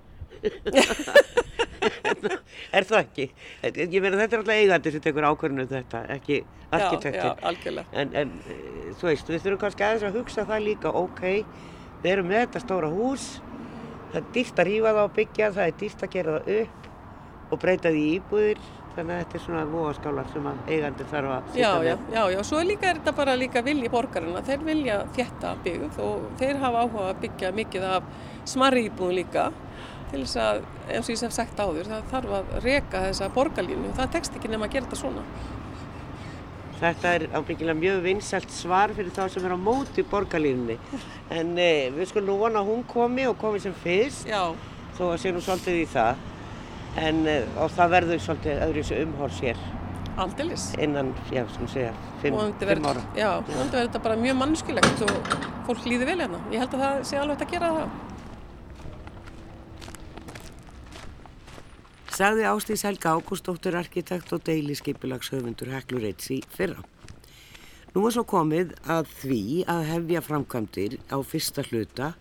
er 2.77 2.87
það 2.87 2.99
ekki? 2.99 3.29
Ég 3.79 3.97
meina 4.03 4.19
þetta 4.19 4.37
er 4.37 4.41
alltaf 4.41 4.57
eigandi 4.57 4.93
sem 4.93 5.03
tekur 5.03 5.27
ákvörðinu 5.29 5.65
þetta, 5.71 6.03
ekki 6.17 6.43
arkitektur. 6.73 7.41
En, 7.93 8.13
en 8.17 8.35
eh, 8.49 8.91
þú 8.99 9.09
veist, 9.09 9.31
við 9.31 9.43
þurfum 9.45 9.63
kannski 9.63 9.87
aðeins 9.87 10.05
að 10.09 10.19
hugsa 10.19 10.45
það 10.49 10.67
líka, 10.67 10.93
ok, 11.03 11.25
við 12.03 12.13
erum 12.13 12.31
með 12.31 12.45
þetta 12.45 12.63
stóra 12.63 12.91
hús, 12.93 13.27
það 14.13 14.21
er 14.21 14.31
dýrt 14.37 14.63
að 14.63 14.71
rífa 14.71 14.93
það 14.93 15.03
og 15.03 15.17
byggja, 15.19 15.51
það 15.57 15.67
er 15.67 15.75
dýrt 15.83 16.07
að 16.07 16.15
gera 16.17 16.37
það 16.37 16.55
upp 16.61 17.51
og 17.53 17.61
breyta 17.61 17.91
því 17.93 18.05
íbúðir, 18.17 18.63
þannig 18.93 19.13
að 19.13 19.21
þetta 19.23 19.37
er 19.37 19.43
svona 19.43 19.63
vogaskálar 19.71 20.29
sem 20.33 20.47
að 20.49 20.71
eigandi 20.73 21.05
þarf 21.09 21.33
að 21.33 21.57
Já, 21.57 21.69
já, 21.85 21.93
já, 22.13 22.21
já, 22.33 22.39
svo 22.45 22.61
líka 22.65 22.89
er 22.89 22.99
þetta 22.99 23.13
bara 23.17 23.35
líka 23.37 23.63
vilji 23.65 23.91
borgarina, 23.93 24.43
þeir 24.45 24.65
vilja 24.67 24.99
þjætta 25.17 25.53
byggð 25.65 25.99
og 26.05 26.27
þeir 26.41 26.61
hafa 26.61 26.83
áhuga 26.85 27.07
að 27.09 27.21
byggja 27.25 27.53
mikið 27.57 27.87
af 27.89 28.11
smarri 28.53 28.85
íbúðum 28.89 29.17
líka 29.17 29.47
til 30.13 30.21
þess 30.21 30.39
að, 30.43 30.61
eins 30.93 31.07
og 31.07 31.15
ég 31.15 31.25
hef 31.25 31.33
sagt 31.33 31.59
áður, 31.59 31.89
það 31.89 32.07
þarf 32.11 32.37
að 32.37 32.55
reka 32.63 33.03
þessa 33.07 33.29
borgarlínu 33.33 33.89
og 33.89 33.97
það 33.97 34.15
tekst 34.15 34.37
ekki 34.37 34.51
nema 34.51 34.69
að 34.69 34.75
gera 34.75 34.89
þetta 34.89 34.99
svona. 35.01 35.25
Þetta 36.83 37.13
er 37.15 37.25
ábyggilega 37.31 37.79
mjög 37.79 38.01
vinsælt 38.03 38.51
svar 38.51 38.91
fyrir 38.93 39.13
þá 39.15 39.23
sem 39.31 39.45
er 39.47 39.55
á 39.55 39.59
móti 39.59 40.03
borgarlínunni. 40.11 40.77
En 41.31 41.53
e, 41.57 41.69
við 41.95 42.11
skulum 42.11 42.33
nú 42.33 42.39
vona 42.41 42.61
að 42.61 42.69
hún 42.73 42.83
komi 42.89 43.25
og 43.29 43.37
komi 43.41 43.61
sem 43.63 43.75
fyrst, 43.83 44.27
Já, 44.29 44.51
þó 44.97 45.03
að 45.13 45.21
sé 45.23 45.31
nú 45.33 45.41
svolítið 45.41 45.79
í 45.79 45.85
það. 45.93 46.27
En 47.03 47.23
e, 47.29 47.37
og 47.63 47.71
það 47.73 47.95
verður 47.97 48.25
svolítið 48.27 48.65
öðru 48.67 48.83
þessu 48.83 48.99
umhórs 49.07 49.41
hér 49.45 49.63
aldeilis. 50.17 50.67
innan, 50.77 51.13
já, 51.33 51.45
sem 51.55 51.67
segja, 51.71 51.93
fimm, 52.21 52.37
fimm 52.59 52.85
ára. 52.85 53.01
Já, 53.17 53.29
vonandi 53.47 53.77
verður 53.77 53.87
þetta 53.87 54.01
bara 54.03 54.17
mjög 54.19 54.41
mannskilegt 54.43 55.05
og 55.07 55.37
fólk 55.69 55.87
líði 55.89 56.09
vel 56.11 56.19
hérna. 56.19 56.41
Ég 56.53 56.61
held 56.61 56.75
að 56.77 56.83
það 56.85 57.05
sé 57.09 57.21
alveg 57.21 57.39
hægt 57.39 57.47
að 57.47 57.55
gera 57.55 57.71
það. 57.79 57.95
Sagði 62.13 62.43
Ástís 62.45 62.83
Helga 62.85 63.15
Ágústóttur 63.17 63.73
arkitekt 63.73 64.29
og 64.35 64.43
deiliskeipulagshöfundur 64.45 65.71
Heklureits 65.73 66.27
í 66.29 66.43
fyrra. 66.53 66.83
Nú 67.95 68.03
er 68.05 68.13
svo 68.13 68.21
komið 68.29 68.75
að 68.85 69.09
því 69.17 69.39
að 69.73 69.81
hefja 69.87 70.21
framkvæmdir 70.21 70.99
á 71.09 71.17
fyrsta 71.25 71.65
hluta 71.71 72.11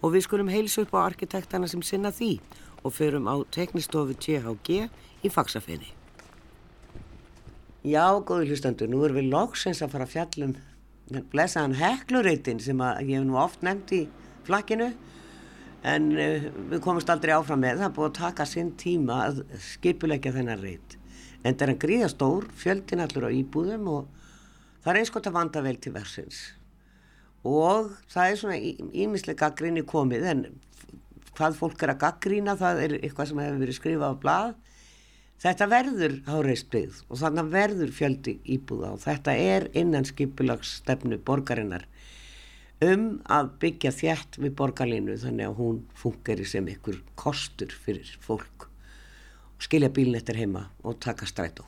og 0.00 0.14
við 0.14 0.24
skulum 0.24 0.48
heilsa 0.48 0.86
upp 0.86 0.96
á 0.96 1.04
arkitektana 1.04 1.68
sem 1.68 1.84
sinna 1.84 2.08
því 2.08 2.38
og 2.80 2.96
förum 2.96 3.28
á 3.28 3.36
teknistofu 3.52 4.16
THG 4.16 4.88
í 5.20 5.32
Faxafeni. 5.36 5.92
Já, 7.84 8.16
góði 8.24 8.48
hlustandur, 8.48 8.88
nú 8.88 9.04
erum 9.04 9.20
við 9.20 9.28
loksins 9.28 9.84
að 9.84 9.92
fara 9.92 10.08
að 10.08 10.14
fjallum 10.16 10.56
blessaðan 11.36 11.76
Heklureitin 11.82 12.64
sem 12.64 12.80
að 12.80 13.10
ég 13.10 13.18
hef 13.20 13.28
nú 13.28 13.36
oft 13.36 13.60
nefnt 13.60 13.92
í 13.92 14.06
flakkinu 14.48 14.94
en 15.84 16.10
uh, 16.16 16.50
við 16.72 16.82
komumst 16.84 17.12
aldrei 17.12 17.34
áfram 17.36 17.62
með 17.64 17.82
það. 17.82 17.86
Er 17.88 17.96
búið 17.98 18.10
að 18.10 18.18
taka 18.20 18.48
sinn 18.48 18.74
tíma 18.80 19.20
að 19.28 19.44
skipulegja 19.72 20.34
þennan 20.36 20.62
reit 20.64 20.98
en 21.44 21.52
það 21.52 21.62
er 21.62 21.70
hann 21.74 21.80
gríðastór, 21.82 22.44
fjöldin 22.56 23.04
allur 23.04 23.28
á 23.28 23.36
íbúðum 23.36 23.88
og 23.92 24.04
það 24.84 24.92
er 24.94 25.00
eins 25.00 25.12
gott 25.12 25.26
að 25.28 25.36
vanda 25.36 25.64
vel 25.64 25.76
til 25.76 25.92
versins 25.92 26.38
og 27.44 27.90
það 28.08 28.30
er 28.30 28.38
svona 28.40 28.58
ímislega 29.04 29.44
gaggrinni 29.44 29.84
komið 29.84 30.28
en 30.30 30.44
hvað 31.36 31.58
fólk 31.58 31.82
er 31.84 31.92
að 31.92 32.02
gaggrína 32.06 32.54
það 32.56 32.80
er 32.86 32.94
eitthvað 33.00 33.30
sem 33.30 33.42
hefur 33.42 33.60
verið 33.60 33.78
skrifað 33.78 34.14
á 34.14 34.22
blað. 34.22 34.54
Þetta 35.44 35.66
verður 35.68 36.14
háreist 36.30 36.68
byggð 36.72 37.00
og 37.10 37.20
þannig 37.20 37.48
verður 37.52 37.90
fjöldi 37.92 38.34
íbúða 38.54 38.92
og 38.94 39.02
þetta 39.02 39.34
er 39.36 39.66
innan 39.76 40.06
skipulagsstefnu 40.08 41.18
borgarinnar 41.26 41.84
um 42.84 43.08
að 43.32 43.50
byggja 43.62 43.92
þjætt 43.94 44.38
við 44.42 44.54
borgarlínu 44.58 45.16
þannig 45.22 45.50
að 45.50 45.58
hún 45.60 45.82
fungeri 45.98 46.46
sem 46.48 46.68
ykkur 46.70 47.00
kostur 47.20 47.74
fyrir 47.84 48.14
fólk 48.24 48.68
skilja 49.64 49.90
bílinn 49.94 50.18
eftir 50.18 50.38
heima 50.38 50.68
og 50.84 50.98
taka 51.02 51.26
strætó. 51.28 51.66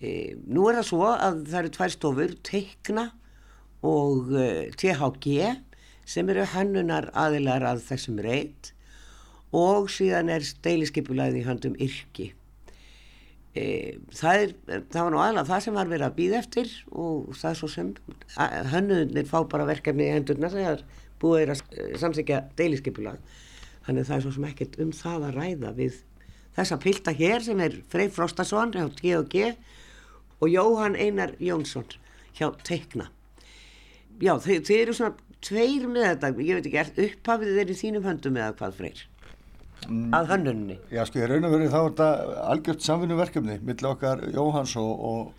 E, 0.00 0.34
nú 0.46 0.66
er 0.68 0.80
það 0.80 0.88
svo 0.90 1.04
að 1.12 1.44
það 1.48 1.60
eru 1.60 1.72
tvær 1.76 1.94
stofur, 1.94 2.34
Teikna 2.44 3.04
og 3.84 4.32
e, 4.36 4.48
THG 4.76 5.54
sem 6.08 6.28
eru 6.32 6.44
hannunar 6.52 7.10
aðilar 7.16 7.64
að 7.70 7.84
þessum 7.88 8.20
reit 8.24 8.72
og 9.54 9.88
síðan 9.92 10.32
er 10.34 10.44
deiliskeipulaðið 10.64 11.40
í 11.40 11.46
handum 11.46 11.76
yrki. 11.80 12.32
E, 13.54 13.64
það, 14.10 14.40
er, 14.40 14.52
það 14.90 14.98
var 14.98 15.12
nú 15.14 15.18
aðalega 15.22 15.46
það 15.46 15.60
sem 15.62 15.76
var 15.78 15.90
verið 15.92 16.06
að 16.08 16.16
býða 16.16 16.38
eftir 16.40 16.70
og 16.90 17.28
það 17.38 17.50
er 17.52 17.58
svo 17.60 17.68
sem 17.70 17.92
hönnuðnir 18.72 19.28
fá 19.30 19.36
bara 19.52 19.68
verkefni 19.68 20.08
í 20.08 20.14
endurna 20.16 20.50
þegar 20.50 20.82
búið 21.22 21.44
er 21.44 21.52
að 21.54 21.62
eh, 21.76 21.92
samþykja 22.02 22.40
deiliskepulag 22.58 23.36
þannig 23.86 24.08
það 24.08 24.16
er 24.16 24.24
svo 24.24 24.32
sem 24.34 24.48
ekkert 24.48 24.80
um 24.82 24.90
það 24.98 25.28
að 25.28 25.38
ræða 25.38 25.72
við 25.78 26.00
þessa 26.58 26.80
pilta 26.82 27.14
hér 27.14 27.46
sem 27.46 27.62
er 27.62 27.78
Frey 27.94 28.10
Frostason 28.10 28.74
hjá 28.74 28.88
G&G 28.98 29.54
og 30.40 30.50
Jóhann 30.50 30.98
Einar 30.98 31.36
Jónsson 31.38 31.86
hjá 32.34 32.50
Teikna. 32.66 33.06
Já 34.18 34.34
þið, 34.42 34.66
þið 34.66 34.80
eru 34.80 34.98
svona 34.98 35.38
tveir 35.44 35.86
með 35.90 36.08
þetta, 36.10 36.30
ég 36.42 36.58
veit 36.58 36.68
ekki, 36.70 37.06
upphafið 37.06 37.58
þeir 37.58 37.70
í 37.70 37.78
þínum 37.78 38.06
höndum 38.08 38.38
eða 38.40 38.54
hvað 38.58 38.78
Freyr 38.80 39.06
að 39.88 40.30
hönnunni 40.32 40.78
Já, 40.92 41.04
sko, 41.08 41.20
ég 41.20 41.30
raun 41.30 41.48
og 41.48 41.54
verið 41.54 41.72
þá 41.72 41.78
er 41.80 41.88
þetta 41.88 42.10
algjört 42.50 42.84
samvinnuverkefni 42.86 43.58
millir 43.64 43.90
okkar 43.90 44.22
Jóhans 44.32 44.76
og, 44.80 45.04
og, 45.10 45.32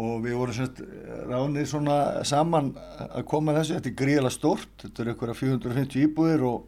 og 0.00 0.14
við 0.24 0.38
vorum 0.40 0.56
semst 0.56 0.80
ránið 1.30 1.68
svona 1.72 1.98
saman 2.28 2.72
að 3.10 3.26
koma 3.30 3.52
að 3.52 3.60
þessu, 3.60 3.76
þetta 3.78 3.92
er 3.92 3.98
gríðala 4.00 4.32
stórt, 4.34 4.72
þetta 4.84 5.04
eru 5.04 5.14
ykkur 5.16 5.34
450 5.42 6.06
íbúðir 6.06 6.46
og 6.48 6.66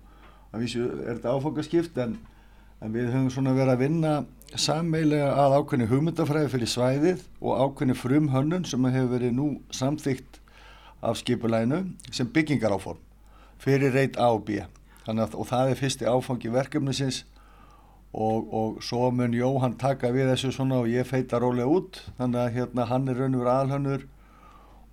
að 0.52 0.66
vísu 0.66 0.84
er 0.84 1.16
þetta 1.16 1.34
áfangaskipt 1.36 1.98
en, 2.04 2.18
en 2.82 2.94
við 2.94 3.10
höfum 3.14 3.32
svona 3.32 3.56
verið 3.56 3.74
að 3.76 3.84
vinna 3.86 4.14
sammeilega 4.52 5.30
að 5.40 5.56
ákveðni 5.58 5.88
hugmyndafræði 5.88 6.52
fyrir 6.52 6.68
svæðið 6.68 7.24
og 7.40 7.62
ákveðni 7.64 7.96
frumhönnun 7.96 8.68
sem 8.68 8.84
hefur 8.84 9.14
verið 9.14 9.34
nú 9.38 9.48
samþygt 9.72 10.42
af 11.02 11.16
skipulænu 11.22 11.86
sem 12.12 12.28
byggingaráform 12.28 13.00
fyrir 13.62 13.94
reit 13.94 14.18
A 14.20 14.28
og 14.34 14.44
B. 14.44 14.60
Þannig 15.06 15.24
að 15.26 15.36
og 15.42 15.46
það 15.50 15.70
er 15.72 15.80
fyrsti 15.80 16.06
áfangi 16.08 16.50
verkefnisins 16.54 17.22
og, 18.12 18.52
og 18.54 18.82
svo 18.84 19.08
mun 19.14 19.32
Jóhann 19.34 19.78
taka 19.80 20.10
við 20.14 20.28
þessu 20.32 20.52
svona 20.54 20.82
og 20.82 20.90
ég 20.92 21.06
feita 21.08 21.40
rólega 21.42 21.66
út 21.72 22.02
þannig 22.18 22.42
að 22.42 22.52
hérna 22.58 22.86
hann 22.90 23.08
er 23.08 23.18
raun 23.22 23.34
og 23.38 23.42
verið 23.42 23.54
aðalhönnur 23.54 24.04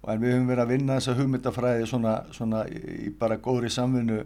en 0.10 0.22
við 0.24 0.32
höfum 0.34 0.48
verið 0.50 0.63
að 0.63 0.72
vinna 0.72 0.95
þessa 0.98 1.15
hugmyndafræði 1.19 1.88
svona, 1.91 2.13
svona 2.34 2.62
í 2.72 3.12
bara 3.19 3.36
góðri 3.43 3.69
samvinnu 3.74 4.22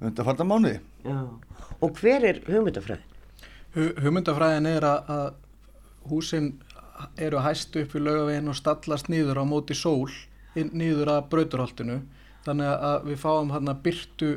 undarfarta 0.00 0.44
mánuði. 0.46 0.78
Já. 1.04 1.16
og 1.82 1.98
hver 2.00 2.24
er 2.30 2.38
hugmyndafræðin? 2.46 3.02
Hu- 3.74 3.94
Hugmyndafræðin 4.04 4.68
er 4.70 4.86
að, 4.86 5.10
að 5.10 6.10
húsin 6.12 6.52
eru 7.20 7.42
hæst 7.44 7.74
upp 7.76 7.92
við 7.96 8.06
laugaveginn 8.06 8.48
og 8.52 8.56
stallast 8.56 9.10
nýður 9.12 9.42
á 9.42 9.44
móti 9.44 9.74
sól 9.76 10.06
inn, 10.56 10.70
nýður 10.72 11.10
að 11.18 11.26
brauturholtinu 11.34 11.98
þannig 12.46 12.70
að 12.88 13.10
við 13.10 13.18
fáum 13.26 13.50
hérna 13.52 13.74
byrtu 13.84 14.30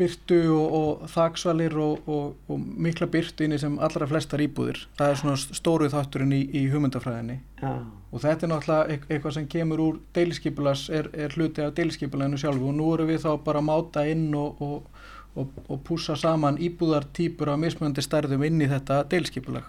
byrtu 0.00 0.40
og, 0.56 0.74
og 0.80 1.06
þaksvalir 1.12 1.76
og, 1.84 2.08
og, 2.10 2.34
og 2.50 2.66
mikla 2.86 3.06
byrtu 3.12 3.44
inn 3.46 3.54
í 3.56 3.60
sem 3.62 3.76
allra 3.84 4.08
flestar 4.10 4.42
íbúðir 4.44 4.82
það 4.98 5.12
er 5.14 5.20
svona 5.22 5.38
stóru 5.60 5.90
þátturinn 5.92 6.34
í, 6.36 6.42
í 6.56 6.64
hugmyndafræðinni 6.72 7.38
Já, 7.60 7.72
og 8.10 8.24
þetta 8.24 8.46
er 8.48 8.52
náttúrulega 8.54 8.94
eit- 8.96 9.06
eitthvað 9.12 9.36
sem 9.36 9.48
kemur 9.54 9.84
úr 9.86 9.98
deiliskipulas 10.16 10.86
er, 10.90 11.10
er 11.14 11.36
hluti 11.36 11.62
af 11.66 11.74
deiliskipulaginu 11.78 12.40
sjálfu 12.40 12.70
og 12.72 12.78
nú 12.80 12.90
erum 12.96 13.10
við 13.12 13.24
þá 13.26 13.32
bara 13.46 13.60
að 13.62 13.68
máta 13.68 14.06
inn 14.10 14.28
og, 14.34 14.60
og, 14.64 15.02
og, 15.38 15.58
og 15.68 15.82
púsa 15.86 16.16
saman 16.18 16.58
íbúðartýpur 16.58 17.52
á 17.52 17.56
mismöndi 17.60 18.02
stærðum 18.02 18.42
inn 18.48 18.64
í 18.64 18.70
þetta 18.70 19.02
deilskipulag. 19.12 19.68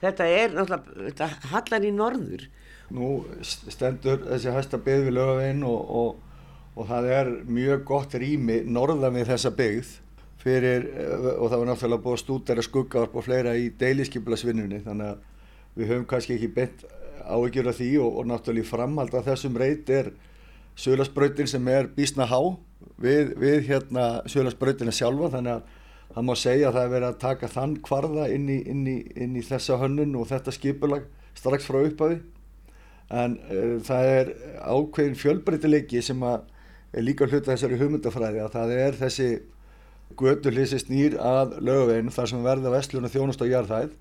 Þetta 0.00 0.26
er 0.32 0.52
náttúrulega, 0.56 1.06
þetta 1.06 1.30
hallar 1.54 1.86
í 1.86 1.92
norður. 1.94 2.44
Nú 2.90 3.08
stendur 3.46 4.22
þessi 4.26 4.52
hæsta 4.54 4.80
byggð 4.82 5.06
við 5.08 5.16
lögavinn 5.16 5.64
og, 5.68 5.80
og, 6.74 6.86
það 6.88 7.10
er 7.16 7.32
mjög 7.48 7.82
gott 7.88 8.14
rými 8.14 8.60
norðan 8.66 9.16
við 9.18 9.32
þessa 9.32 9.52
byggð 9.58 9.90
fyrir, 10.40 10.86
og 11.36 11.50
það 11.50 11.58
var 11.58 11.68
náttúrulega 11.68 12.04
búið 12.04 12.16
að 12.16 12.22
stúdera 12.22 12.64
skuggavarp 12.64 13.18
og 13.20 13.26
fleira 13.26 13.56
í 13.60 13.68
deiliskypulasvinnunni 13.80 14.80
þannig 14.86 15.12
að 15.12 15.26
við 15.76 15.92
höfum 15.92 16.08
kannski 16.08 16.36
ekki 16.38 16.52
beint 16.54 16.86
áhyggjur 17.20 17.68
af 17.70 17.76
því 17.78 17.90
og, 18.00 18.16
og 18.20 18.30
náttúrulega 18.30 18.70
framhald 18.70 19.14
af 19.14 19.28
þessum 19.28 19.58
reyt 19.60 19.90
er 19.92 20.12
sögulasbrautin 20.80 21.50
sem 21.50 21.68
er 21.68 21.90
bísna 21.92 22.26
há 22.30 22.40
við, 23.00 23.34
við 23.36 23.68
hérna 23.68 24.06
sögulasbrautina 24.30 24.94
sjálfa 24.94 25.34
þannig 25.36 25.58
að 25.58 25.76
það 26.14 26.26
má 26.26 26.34
segja 26.38 26.68
að 26.68 26.76
það 26.76 26.84
er 26.84 26.92
verið 26.94 27.08
að 27.08 27.18
taka 27.22 27.50
þann 27.50 27.74
kvarða 27.86 28.28
inn 28.34 28.48
í, 28.50 28.58
inn 28.72 28.84
í, 28.88 28.98
inn 29.14 29.36
í 29.38 29.44
þessa 29.46 29.78
hönnun 29.80 30.16
og 30.18 30.28
þetta 30.30 30.54
skipulag 30.54 31.06
strax 31.38 31.68
frá 31.68 31.80
upphafi. 31.84 32.18
En 33.10 33.36
uh, 33.50 33.76
það 33.86 34.08
er 34.14 34.32
ákveðin 34.64 35.18
fjölbreytilegi 35.18 36.02
sem 36.04 36.24
að 36.26 36.48
er 36.92 37.06
líka 37.06 37.28
hluta 37.28 37.52
þessari 37.52 37.78
hugmyndafræði 37.80 38.44
að 38.44 38.54
það 38.56 38.72
er 38.76 38.96
þessi 38.98 39.28
gödulísi 40.18 40.80
snýr 40.82 41.18
að 41.22 41.58
lögaveginn 41.62 42.14
þar 42.14 42.30
sem 42.32 42.42
verða 42.44 42.72
vestlun 42.74 43.06
og 43.06 43.12
þjónust 43.12 43.44
á 43.44 43.46
jarðhæð 43.46 43.92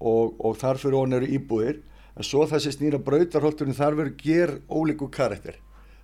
og, 0.00 0.38
og 0.40 0.56
þar 0.60 0.80
fyrir 0.80 0.98
hún 0.98 1.18
eru 1.18 1.28
íbúðir. 1.36 1.82
En 2.14 2.26
svo 2.26 2.44
þessi 2.48 2.72
snýra 2.76 3.00
brautarholtunum 3.02 3.76
þar 3.76 3.98
verður 3.98 4.16
ger 4.22 4.54
ólíku 4.70 5.10
karakter. 5.12 5.58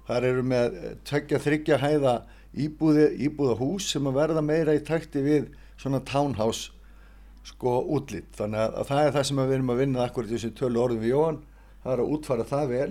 Þar 0.08 0.26
eru 0.26 0.44
með 0.44 0.76
tveggja 1.06 1.40
þryggja 1.40 1.78
hæða 1.80 2.14
íbúði, 2.50 3.06
íbúðahús 3.28 3.86
sem 3.92 4.08
að 4.10 4.18
verða 4.18 4.42
meira 4.42 4.74
í 4.74 4.82
takti 4.84 5.22
við 5.22 5.50
svona 5.80 6.02
townhouse 6.04 6.74
sko 7.46 7.78
útlýtt 7.96 8.34
þannig 8.36 8.74
að 8.82 8.88
það 8.90 9.04
er 9.04 9.14
það 9.14 9.26
sem 9.28 9.38
við 9.40 9.54
erum 9.54 9.70
að 9.72 9.78
vinna 9.80 10.02
akkurat 10.04 10.28
í 10.28 10.34
þessu 10.34 10.50
tölu 10.58 10.82
orðum 10.82 11.04
við 11.04 11.14
Jóhann. 11.14 11.38
Það 11.80 11.94
er 11.94 12.02
að 12.02 12.12
útfara 12.16 12.48
það 12.50 12.66
vel 12.74 12.90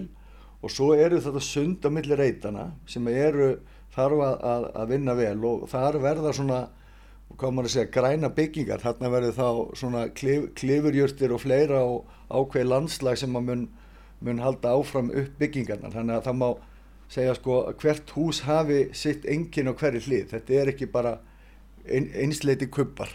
og 0.60 0.74
svo 0.74 0.92
eru 0.98 1.22
þetta 1.24 1.42
sund 1.44 1.86
á 1.88 1.90
milli 1.94 2.18
reytana 2.20 2.70
sem 2.90 3.08
eru 3.12 3.54
þarf 3.96 4.24
að, 4.26 4.68
að, 4.74 4.90
vinna 4.92 5.16
vel 5.18 5.38
og 5.48 5.68
þar 5.72 6.00
verða 6.04 6.34
svona 6.36 6.60
hvað 7.40 7.54
maður 7.54 7.70
að 7.70 7.74
segja, 7.76 7.92
græna 7.94 8.30
byggingar. 8.34 8.82
Þarna 8.82 9.12
verður 9.14 9.36
þá 9.38 9.78
svona 9.78 10.02
klif, 10.18 10.50
klifurjörtir 10.58 11.34
og 11.36 11.44
fleira 11.44 11.84
og 11.86 12.10
ákveð 12.30 12.68
landslag 12.72 13.20
sem 13.22 13.38
að 13.38 13.48
mun, 13.52 13.64
mun 14.26 14.44
halda 14.44 14.74
áfram 14.76 15.14
upp 15.14 15.40
byggingarna 15.40 15.94
þannig 15.94 16.18
að 16.18 16.28
það 16.28 16.40
má 16.42 16.50
segja 17.10 17.38
sko 17.38 17.62
hvert 17.82 18.14
hús 18.18 18.44
hafi 18.46 18.84
sitt 18.98 19.26
engin 19.30 19.72
og 19.72 19.80
hverju 19.80 20.06
hlið. 20.08 20.28
Þetta 20.34 20.60
er 20.60 20.74
ekki 20.74 20.90
bara 20.92 21.16
ein, 21.86 22.10
einsleiti 22.18 22.70
kuppar 22.70 23.14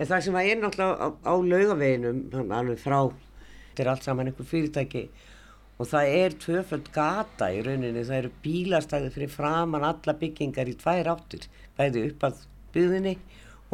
En 0.00 0.08
það 0.08 0.22
sem 0.24 0.36
að 0.40 0.46
er 0.48 0.60
náttúrulega 0.62 0.96
á, 0.96 1.08
á 1.28 1.34
laugaveginum 1.44 2.52
alveg 2.56 2.78
frá, 2.80 3.00
þetta 3.68 3.82
er 3.82 3.90
allt 3.92 4.06
saman 4.06 4.30
einhver 4.30 4.46
fyrirtæki 4.48 5.02
og 5.80 5.88
það 5.88 6.14
er 6.18 6.34
tvöföld 6.42 6.90
gata 6.92 7.48
í 7.54 7.62
rauninni, 7.64 8.04
það 8.04 8.18
eru 8.18 8.32
bílastæði 8.44 9.12
fyrir 9.14 9.32
framann 9.32 9.86
alla 9.88 10.14
byggingar 10.20 10.68
í 10.68 10.76
tvær 10.80 11.08
áttur, 11.14 11.46
bæði 11.78 12.02
upp 12.10 12.26
að 12.28 12.42
byggðinni 12.74 13.14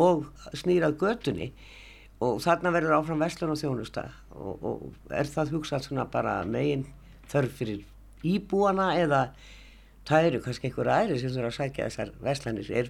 og 0.03 0.29
snýrað 0.55 0.97
götunni. 1.01 1.51
Og 2.23 2.39
þarna 2.41 2.73
verður 2.73 2.95
áfram 2.97 3.21
vestlun 3.21 3.53
og 3.53 3.59
þjónusta 3.61 4.07
og, 4.33 4.63
og 4.65 5.13
er 5.13 5.29
það 5.29 5.51
hugsað 5.53 5.83
svona 5.85 6.07
bara 6.09 6.39
megin 6.49 6.87
þörf 7.29 7.59
fyrir 7.59 7.83
íbúana 8.25 8.95
eða 8.97 9.27
það 10.09 10.29
eru 10.31 10.41
kannski 10.47 10.71
einhverju 10.71 10.95
aðri 10.95 11.19
sem 11.21 11.35
þurfa 11.35 11.51
að 11.51 11.59
sækja 11.59 11.89
þessar 11.91 12.15
vestlanir, 12.25 12.71
er, 12.71 12.89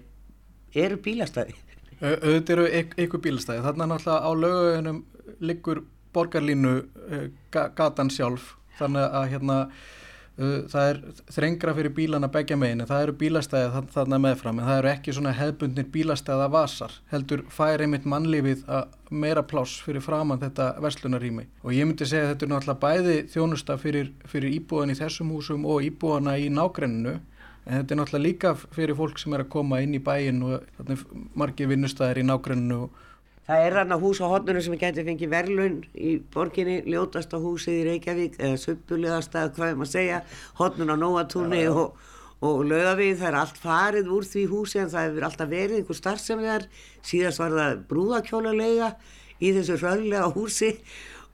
eru 0.85 0.99
bílastæði? 1.03 1.57
Auðvitað 1.97 2.53
eru 2.53 2.69
ykkur 3.03 3.23
bílastæði, 3.25 3.65
þarna 3.65 3.89
náttúrulega 3.91 4.29
á 4.29 4.31
löguðunum 4.45 5.03
liggur 5.43 5.83
borgarlínu 6.15 6.73
gatan 7.51 8.13
sjálf, 8.13 8.53
þannig 8.79 9.15
að 9.21 9.31
hérna 9.33 9.61
það 10.37 10.87
er 10.91 10.97
þrengra 11.33 11.73
fyrir 11.73 11.93
bílana 11.97 12.27
begja 12.29 12.57
megin 12.59 12.85
það 12.85 13.03
eru 13.07 13.13
bílastæði 13.17 13.85
þarna 13.95 14.19
meðfram 14.21 14.59
en 14.61 14.67
það 14.67 14.81
eru 14.81 14.89
ekki 14.91 15.15
svona 15.17 15.31
hefbundnir 15.33 15.87
bílastæða 15.95 16.49
vasar 16.53 16.93
heldur 17.09 17.41
fær 17.49 17.81
einmitt 17.81 18.05
mannlífið 18.05 18.61
að 18.69 18.91
meira 19.09 19.41
pláss 19.49 19.81
fyrir 19.81 20.05
framann 20.05 20.43
þetta 20.43 20.75
verslunarími 20.83 21.47
og 21.63 21.73
ég 21.73 21.89
myndi 21.89 22.05
segja 22.05 22.27
að 22.27 22.35
þetta 22.35 22.45
er 22.45 22.53
náttúrulega 22.53 22.83
bæði 22.85 23.17
þjónusta 23.33 23.79
fyrir, 23.81 24.13
fyrir 24.29 24.53
íbúðan 24.59 24.93
í 24.93 24.99
þessum 25.01 25.33
húsum 25.33 25.65
og 25.65 25.89
íbúðana 25.89 26.37
í 26.37 26.51
nágrenninu 26.53 27.15
en 27.17 27.81
þetta 27.81 27.95
er 27.95 28.01
náttúrulega 28.03 28.27
líka 28.27 28.53
fyrir 28.61 28.99
fólk 28.99 29.17
sem 29.17 29.33
er 29.33 29.47
að 29.47 29.53
koma 29.57 29.81
inn 29.81 29.97
í 29.97 30.03
bæin 30.03 30.45
og 30.45 30.93
margir 31.33 31.73
vinnustæðir 31.73 32.21
í 32.21 32.29
nágrenninu 32.29 32.83
og 32.85 33.05
Það 33.47 33.61
er 33.63 33.75
þarna 33.77 33.97
hús 34.01 34.19
á 34.19 34.27
hotnunum 34.27 34.63
sem 34.65 34.73
getur 34.75 35.05
fengið 35.07 35.29
verðlun 35.31 35.75
í 35.95 36.17
borginni, 36.33 36.81
ljótasta 36.83 37.39
húsið 37.39 37.77
í 37.77 37.83
Reykjavík 37.85 38.33
eða 38.43 38.59
söpbulegasta, 38.59 39.43
hvað 39.55 39.69
er 39.69 39.77
maður 39.79 39.87
að 39.87 39.93
segja, 39.93 40.17
hotnun 40.57 40.91
á 40.91 40.95
Nóatúni 40.99 41.61
ja, 41.61 41.69
ja. 41.69 41.75
og, 41.79 42.09
og 42.43 42.65
lögavið. 42.67 43.13
Það 43.21 43.29
er 43.29 43.37
allt 43.39 43.61
farið 43.63 44.09
úr 44.17 44.27
því 44.27 44.43
húsi 44.51 44.81
en 44.81 44.91
það 44.91 45.07
hefur 45.07 45.27
alltaf 45.29 45.51
verið 45.53 45.79
einhver 45.79 45.99
starfsemlegar. 46.01 46.65
Síðast 47.07 47.39
var 47.39 47.55
það 47.55 47.79
brúðakjólarlega 47.93 48.89
í 49.39 49.51
þessu 49.55 49.77
röðlega 49.79 50.31
húsi 50.35 50.73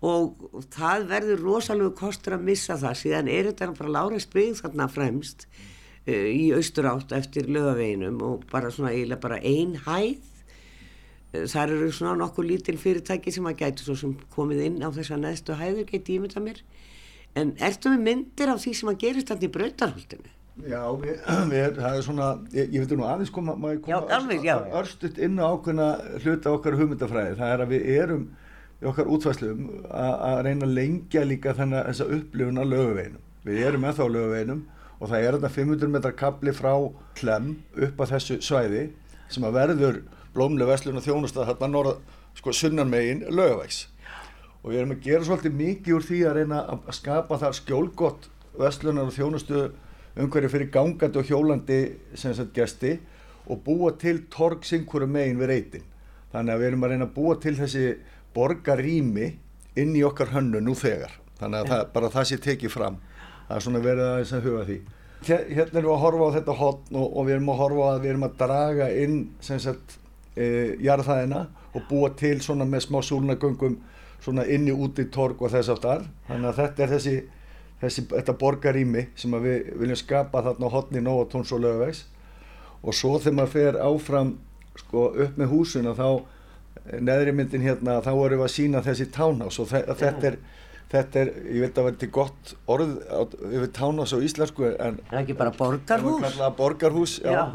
og 0.05 0.61
það 0.75 1.07
verður 1.15 1.41
rosalega 1.47 1.95
kostur 1.97 2.35
að 2.37 2.45
missa 2.51 2.77
það. 2.77 2.99
Síðan 2.99 3.31
er 3.33 3.49
þetta 3.49 3.71
bara 3.79 3.95
lárið 3.95 4.21
spið 4.27 4.53
þarna 4.61 4.87
fremst 4.99 5.47
uh, 5.49 6.29
í 6.29 6.51
austur 6.53 6.91
átt 6.91 7.17
eftir 7.17 7.49
lögaveginum 7.49 8.21
og 8.21 8.45
bara 8.53 8.69
svona 8.69 8.93
eiginlega 8.93 9.25
bara 9.25 9.41
ein 9.41 9.79
hæð 9.87 10.29
þar 11.33 11.73
eru 11.73 11.89
svona 11.93 12.13
nokkuð 12.21 12.49
lítil 12.51 12.77
fyrirtæki 12.77 13.33
sem 13.33 13.47
að 13.49 13.59
gætu 13.63 13.87
svo 13.87 13.95
sem 13.97 14.13
komið 14.35 14.61
inn 14.67 14.79
á 14.85 14.89
þessa 14.93 15.17
neðstu 15.17 15.57
hæður, 15.57 15.87
geti 15.89 16.19
ímynda 16.19 16.43
mér. 16.43 16.61
En 17.33 17.55
ertu 17.57 17.89
með 17.89 18.05
myndir 18.07 18.53
af 18.53 18.61
því 18.61 18.73
sem 18.77 18.91
að 18.91 18.99
gerist 19.01 19.33
alltaf 19.33 19.47
í 19.47 19.53
brautarhaldinu? 19.55 20.33
Já, 20.69 20.83
við, 21.01 21.15
við, 21.53 21.79
það 21.79 21.97
er 21.97 22.05
svona 22.05 22.29
ég, 22.53 22.69
ég 22.75 22.83
veit 22.83 22.93
nú 22.93 23.07
aðeins 23.09 23.33
koma, 23.33 23.57
maður 23.57 23.81
koma 23.87 24.57
örstuðt 24.83 25.17
inn 25.25 25.41
á 25.41 25.49
ákveðna 25.49 25.89
hluta 26.21 26.53
okkar 26.53 26.77
hugmyndafræði, 26.77 27.37
það 27.39 27.53
er 27.55 27.63
að 27.65 27.73
við 27.73 27.89
erum 27.95 28.27
í 28.83 28.87
okkar 28.91 29.09
útfæsluum 29.15 29.65
að 29.89 30.41
reyna 30.45 30.67
að 30.67 30.77
lengja 30.77 31.25
líka 31.25 31.55
þennan 31.57 31.87
þessa 31.89 32.09
upplifun 32.19 32.61
á 32.61 32.65
löguveinum, 32.67 33.25
við 33.47 33.65
erum 33.65 33.87
eða 33.89 34.05
á 34.05 34.13
löguveinum 34.13 34.65
og 34.99 35.09
það 35.09 35.25
er 35.25 35.37
þetta 35.37 35.53
500 35.57 35.93
metrar 35.95 36.17
kabli 36.19 36.53
frá 36.53 36.73
klem 37.17 37.55
upp 37.73 38.03
á 38.03 38.05
þessu 38.13 38.37
svæði 38.45 38.83
sem 39.33 39.47
að 39.47 39.57
verður 39.57 40.03
blómlega 40.33 40.71
verslun 40.73 40.99
og 40.99 41.05
þjónustað 41.05 41.49
hérna 41.51 41.69
norða, 41.71 41.95
sko, 42.37 42.53
sunnan 42.55 42.91
megin 42.91 43.25
lögavægs 43.29 43.87
og 44.63 44.71
við 44.71 44.79
erum 44.79 44.95
að 44.95 45.05
gera 45.07 45.27
svolítið 45.27 45.57
mikið 45.59 45.97
úr 45.97 46.05
því 46.07 46.19
að 46.27 46.37
reyna 46.39 46.59
að 46.73 46.91
skapa 46.95 47.39
þar 47.41 47.57
skjólgott 47.59 48.29
verslunar 48.59 49.09
og 49.09 49.15
þjónustu 49.17 49.63
umhverju 50.13 50.51
fyrir 50.53 50.71
gangandi 50.71 51.19
og 51.19 51.29
hjólandi 51.29 51.79
sem 52.13 52.35
sagt 52.37 52.53
gesti 52.55 52.97
og 53.49 53.63
búa 53.65 53.91
til 53.99 54.21
torg 54.31 54.63
syngur 54.65 55.07
megin 55.09 55.41
við 55.41 55.51
reytin 55.51 55.87
þannig 56.33 56.53
að 56.53 56.61
við 56.61 56.69
erum 56.69 56.85
að 56.85 56.93
reyna 56.93 57.07
að 57.09 57.15
búa 57.17 57.37
til 57.41 57.55
þessi 57.57 57.87
borgarými 58.33 59.27
inn 59.79 59.95
í 59.97 60.03
okkar 60.05 60.33
hönnu 60.33 60.61
nú 60.61 60.75
þegar. 60.77 61.13
Þannig 61.39 61.63
að 61.63 61.71
það, 61.71 61.83
bara 61.95 62.11
það 62.13 62.29
sé 62.29 62.39
tekið 62.41 62.73
fram. 62.73 62.99
Það 63.47 63.55
er 63.55 63.65
svona 63.65 63.81
verið 63.83 64.09
aðeins 64.09 64.33
að 64.33 64.47
huga 64.47 64.63
því. 64.69 64.77
Hérna 65.23 65.79
erum 65.79 65.87
við 65.87 65.93
að 65.93 66.01
horfa 66.03 66.27
á 66.27 66.35
þetta 66.37 66.55
hotn 66.59 66.97
og, 66.99 67.05
og 67.07 67.27
við 67.27 67.35
erum 67.37 67.51
að 67.53 67.59
horfa 67.61 67.89
að 67.89 68.01
við 68.03 68.13
erum 68.13 68.25
að 68.27 68.39
draga 68.41 68.87
inn 69.03 69.19
sem 69.43 69.61
sagt 69.63 69.97
e, 70.35 70.75
jarðhæðina 70.83 71.45
og 71.73 71.87
búa 71.89 72.11
til 72.17 72.39
svona 72.41 72.67
með 72.69 72.87
smá 72.87 72.99
súlunagöngum 73.01 73.77
svona 74.23 74.45
inni 74.47 74.71
úti 74.71 75.09
torg 75.11 75.41
og 75.41 75.51
þess 75.51 75.71
aftar 75.73 76.05
þannig 76.29 76.49
að 76.49 76.59
þetta 76.61 76.83
er 76.83 76.93
þessi, 76.93 77.15
þessi 77.81 78.05
þetta 78.13 78.37
borgarými 78.39 79.07
sem 79.19 79.35
við 79.43 79.73
viljum 79.81 79.99
skapa 79.99 80.43
þarna 80.45 80.69
á 80.71 80.75
hotni 80.75 81.03
Nóatóns 81.03 81.51
og 81.55 81.63
Löfvegs 81.65 82.05
og 82.83 82.95
svo 82.95 83.17
þegar 83.19 83.37
maður 83.39 83.53
fer 83.57 83.79
áfram 83.83 84.35
sko 84.79 85.09
upp 85.25 85.37
með 85.37 85.51
húsuna 85.53 85.93
þá 85.97 86.07
neðri 86.99 87.33
myndin 87.35 87.63
hérna 87.63 87.99
þá 88.03 88.11
erum 88.13 88.41
við 88.41 88.47
að 88.47 88.53
sína 88.55 88.83
þessi 88.83 89.09
townhouse 89.13 89.61
og 89.61 89.69
þetta 89.71 90.29
er 90.31 90.39
þetta 90.93 91.21
er, 91.23 91.29
ég 91.49 91.63
veit 91.63 91.71
að 91.71 91.77
það 91.77 91.85
verður 91.87 91.99
til 92.03 92.09
gott 92.13 92.53
orð 92.69 92.91
yfir 93.49 93.69
tánas 93.73 94.13
á 94.13 94.17
íslensku 94.21 94.65
en 94.71 94.99
það 95.09 95.15
er 95.17 95.21
ekki 95.23 95.37
bara 95.39 95.53
borgarhús? 95.57 96.41
Borgarhús, 96.57 97.13
já, 97.23 97.31
já. 97.33 97.45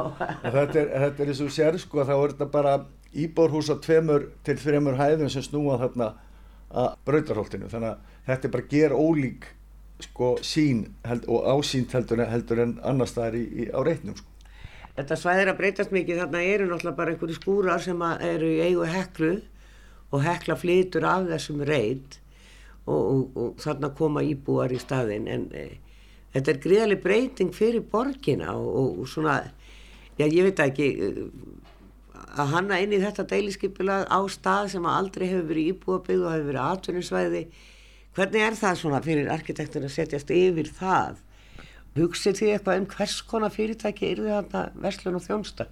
þetta 0.45 0.81
er, 0.81 0.89
er 1.09 1.29
eins 1.29 1.43
og 1.45 1.53
sér 1.55 1.79
sko 1.79 2.03
að 2.03 2.11
það 2.11 2.23
verður 2.25 2.51
bara 2.57 2.73
íbórhús 3.15 3.71
á 3.73 3.77
tveimur 3.81 4.27
til 4.47 4.57
þreimur 4.61 4.99
hæðum 4.99 5.31
sem 5.33 5.45
snúa 5.47 5.79
þarna 5.81 6.11
að 6.69 6.91
brautarholtinu. 7.09 7.71
Þannig 7.73 7.95
að 7.95 8.19
þetta 8.29 8.49
er 8.49 8.55
bara 8.57 8.69
ger 8.73 8.97
ólík 8.97 9.49
sko 10.05 10.35
sín 10.47 10.85
held, 11.09 11.25
og 11.27 11.47
ásýnt 11.49 11.95
heldur, 11.97 12.23
heldur 12.29 12.63
en 12.63 12.77
annar 12.87 13.11
staðar 13.11 13.39
í, 13.39 13.45
í, 13.47 13.69
á 13.73 13.81
reitnum 13.87 14.19
sko. 14.19 14.27
Þetta 14.99 15.19
svæðir 15.19 15.53
að 15.53 15.61
breytast 15.61 15.95
mikið. 15.95 16.25
Þarna 16.25 16.43
eru 16.43 16.67
náttúrulega 16.67 16.99
bara 16.99 17.15
einhverju 17.15 17.39
skúrar 17.39 17.83
sem 17.83 18.01
eru 18.03 18.51
í 18.51 18.63
eigu 18.67 18.87
heklu 18.87 19.37
og 20.11 20.25
hekla 20.25 20.57
flytur 20.59 21.07
af 21.07 21.29
þessum 21.31 21.63
reit 21.67 22.19
og, 22.89 23.05
og, 23.13 23.39
og 23.43 23.63
þarna 23.63 23.93
koma 23.99 24.25
íbúar 24.25 24.73
í 24.75 24.81
staðin 24.81 25.29
en 25.31 25.47
e, 25.53 25.69
þetta 26.35 26.55
er 26.55 26.61
greiðaleg 26.65 27.03
breyting 27.05 27.55
fyrir 27.57 27.85
borgina 27.93 28.55
og, 28.57 29.03
og 29.03 29.09
svona, 29.11 29.41
já 30.19 30.27
ég 30.27 30.49
veit 30.49 30.63
ekki, 30.65 30.89
að 32.39 32.53
hanna 32.55 32.81
inn 32.83 32.95
í 32.95 33.01
þetta 33.03 33.27
deiliskypilag 33.31 34.09
á 34.09 34.21
stað 34.33 34.75
sem 34.75 34.89
aldrei 34.89 35.29
hefur 35.31 35.49
verið 35.53 35.73
íbúabið 35.75 36.25
og 36.25 36.35
hefur 36.35 36.51
verið 36.51 36.67
atvinninsvæði 36.67 37.43
hvernig 38.19 38.45
er 38.45 38.59
það 38.59 38.79
svona 38.83 39.03
fyrir 39.05 39.33
arkitektur 39.33 39.87
að 39.87 39.95
setjast 39.95 40.31
yfir 40.35 40.71
það? 40.75 41.25
Hugsið 41.99 42.39
því 42.39 42.53
eitthvað 42.53 42.81
um 42.83 42.87
hvers 42.93 43.19
konar 43.27 43.55
fyrirtæki 43.55 44.13
eru 44.13 44.29
þetta 44.29 44.69
verslun 44.79 45.19
og 45.19 45.25
þjónsta 45.25 45.69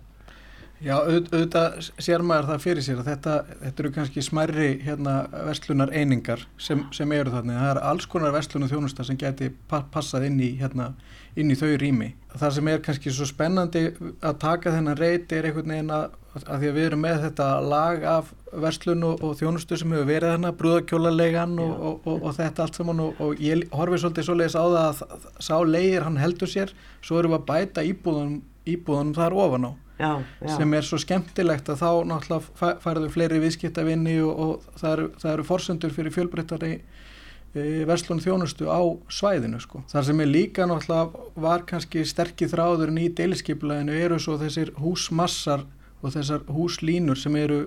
Já, 0.84 0.98
auðvitað 0.98 1.78
sér 2.04 2.20
maður 2.26 2.50
það 2.50 2.64
fyrir 2.66 2.84
sér 2.84 2.98
að 3.00 3.06
þetta, 3.08 3.34
þetta 3.62 3.82
eru 3.82 3.90
kannski 3.94 4.24
smærri 4.24 4.66
hérna, 4.84 5.14
verslunar 5.46 5.92
einingar 5.96 6.42
sem, 6.60 6.82
sem 6.92 7.12
eru 7.16 7.32
þannig. 7.32 7.56
Það 7.56 7.70
er 7.70 7.80
alls 7.88 8.08
konar 8.12 8.34
verslun 8.34 8.66
og 8.66 8.72
þjónusta 8.74 9.06
sem 9.08 9.16
geti 9.20 9.48
passað 9.70 10.26
inn 10.28 10.36
í, 10.44 10.50
hérna, 10.60 10.90
inn 11.32 11.52
í 11.52 11.56
þau 11.56 11.70
rými. 11.80 12.10
Það 12.36 12.52
sem 12.58 12.68
er 12.68 12.82
kannski 12.84 13.12
svo 13.16 13.28
spennandi 13.28 13.86
að 14.20 14.36
taka 14.42 14.74
þennan 14.74 15.00
reyti 15.00 15.38
er 15.38 15.48
einhvern 15.48 15.72
veginn 15.72 15.94
að, 15.96 16.18
að 16.42 16.50
því 16.50 16.68
að 16.68 16.76
við 16.76 16.88
erum 16.90 17.02
með 17.06 17.22
þetta 17.24 17.46
lag 17.64 18.04
af 18.12 18.34
verslun 18.66 19.06
og, 19.08 19.24
og 19.24 19.38
þjónustu 19.40 19.78
sem 19.80 19.94
hefur 19.96 20.10
verið 20.10 20.34
þarna, 20.34 20.52
brúðakjólarlegan 20.60 21.56
og, 21.64 21.72
og, 22.04 22.12
og 22.18 22.36
þetta 22.36 22.66
allt 22.66 22.76
saman 22.76 23.00
og 23.06 23.40
ég 23.40 23.64
horfið 23.72 24.04
svolítið 24.04 24.28
svoleiðis 24.28 24.58
á 24.60 24.64
það 24.64 24.84
að 24.84 25.24
sá 25.48 25.56
leigir 25.64 26.04
hann 26.04 26.20
heldur 26.20 26.52
sér, 26.52 26.76
svo 27.00 27.22
erum 27.22 27.32
við 27.32 27.40
að 27.40 27.48
bæta 27.48 27.86
íbúðunum, 27.88 28.38
íbúðunum 28.66 29.16
þar 29.16 29.36
ofan 29.44 29.68
á 29.68 29.72
já, 29.98 30.12
já. 30.40 30.56
sem 30.56 30.74
er 30.76 30.86
svo 30.86 30.98
skemmtilegt 31.00 31.70
að 31.72 31.82
þá 31.82 31.90
náttúrulega 32.10 32.74
færðu 32.84 33.10
fleiri 33.14 33.40
viðskiptavinni 33.44 34.18
og, 34.24 34.32
og 34.36 34.80
það 34.80 34.92
eru, 34.92 35.08
eru 35.32 35.46
forsendur 35.46 35.94
fyrir 35.94 36.14
fjölbreyttari 36.14 36.72
e, 36.76 37.64
verslun 37.88 38.20
þjónustu 38.22 38.68
á 38.68 38.80
svæðinu 39.08 39.62
sko. 39.62 39.82
þar 39.92 40.08
sem 40.10 40.20
er 40.20 40.30
líka 40.32 40.68
náttúrulega 40.68 41.40
var 41.46 41.64
kannski 41.68 42.04
sterkið 42.04 42.52
þráðurinn 42.54 43.02
í 43.06 43.08
deiliskeipleginu 43.16 43.96
eru 43.96 44.20
svo 44.20 44.36
þessir 44.42 44.74
húsmassar 44.82 45.64
og 46.02 46.12
þessar 46.12 46.44
húslínur 46.52 47.18
sem 47.18 47.36
eru 47.40 47.66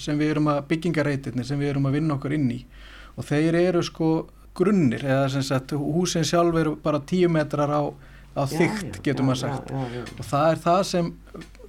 sem 0.00 0.18
við 0.18 0.34
erum 0.34 0.50
að 0.52 0.64
byggingareitirni 0.70 1.44
sem 1.46 1.60
við 1.60 1.74
erum 1.74 1.86
að 1.88 1.96
vinna 1.98 2.16
okkur 2.18 2.34
inn 2.36 2.50
í 2.52 2.60
og 3.16 3.26
þeir 3.26 3.56
eru 3.60 3.82
sko 3.86 4.10
grunnir 4.56 5.04
eða 5.06 5.28
sem 5.32 5.44
sagt 5.46 5.74
húsin 5.78 6.26
sjálf 6.26 6.56
eru 6.60 6.74
bara 6.82 7.00
tíu 7.06 7.30
metrar 7.32 7.70
á, 7.70 7.82
á 8.40 8.44
þygt 8.50 9.00
getur 9.04 9.26
maður 9.28 9.42
sagt. 9.44 9.72
og 9.72 10.26
það 10.26 10.50
er 10.50 10.62
það 10.64 10.82
sem 10.90 11.12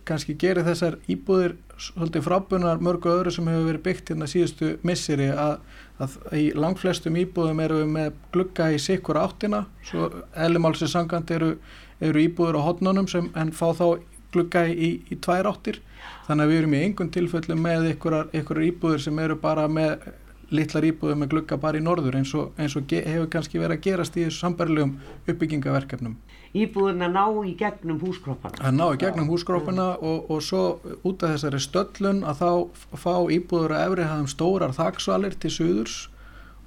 kannski 0.08 0.36
gerir 0.40 0.66
þessar 0.66 0.98
íbúðir 1.12 1.56
svolítið 1.82 2.26
frábunar 2.26 2.82
mörgu 2.84 3.10
öðru 3.12 3.34
sem 3.34 3.48
hefur 3.50 3.68
verið 3.70 3.84
byggt 3.86 4.12
hérna 4.12 4.28
síðustu 4.30 4.72
missiri 4.88 5.30
að, 5.34 5.60
að 6.02 6.18
í 6.38 6.46
langflestum 6.58 7.18
íbúðum 7.22 7.62
eru 7.64 7.82
við 7.82 7.94
með 7.96 8.10
glugga 8.34 8.70
í 8.74 8.80
sikkur 8.82 9.20
áttina. 9.22 9.64
Svo 9.88 10.10
elimálsið 10.48 10.94
sangant 10.94 11.34
eru, 11.34 11.56
eru 12.02 12.26
íbúður 12.26 12.60
á 12.62 12.66
hodnunum 12.70 13.10
sem 13.12 13.30
en 13.38 13.54
fá 13.56 13.72
þá 13.78 13.86
glugga 14.32 14.66
í, 14.70 14.94
í 15.12 15.20
tvær 15.22 15.50
áttir. 15.52 15.82
Þannig 16.28 16.46
að 16.46 16.52
við 16.52 16.62
erum 16.62 16.76
í 16.76 16.82
einhvern 16.86 17.14
tilfellu 17.14 17.58
með 17.60 17.88
einhverjar 17.92 18.66
íbúður 18.68 19.06
sem 19.06 19.22
eru 19.22 19.38
bara 19.42 19.68
með 19.70 20.12
litlar 20.52 20.86
íbúður 20.86 21.20
með 21.22 21.34
glugga 21.34 21.58
bara 21.62 21.80
í 21.80 21.84
norður 21.86 22.20
eins 22.20 22.34
og, 22.36 22.52
eins 22.60 22.76
og 22.76 22.92
hefur 22.92 23.30
kannski 23.32 23.62
verið 23.62 23.78
að 23.78 23.86
gerast 23.86 24.18
í 24.18 24.26
þessu 24.26 24.44
sambarlegum 24.44 24.98
uppbyggingaverkefnum 25.32 26.18
íbúðin 26.52 27.06
að 27.06 27.14
ná 27.16 27.26
í 27.48 27.54
gegnum 27.60 28.00
húskrópana 28.02 28.60
að 28.68 28.78
ná 28.78 28.86
í 28.92 29.00
gegnum 29.00 29.30
húskrópana 29.32 29.88
og, 29.98 30.32
og 30.32 30.42
svo 30.44 30.64
út 31.08 31.24
af 31.24 31.36
þessari 31.36 31.62
stöllun 31.64 32.24
að 32.28 32.42
þá 32.42 32.98
fá 33.00 33.16
íbúður 33.32 33.76
að 33.78 33.86
efri 33.88 34.08
hafum 34.10 34.32
stórar 34.32 34.76
þaksvalir 34.76 35.38
til 35.40 35.54
suðurs. 35.56 35.98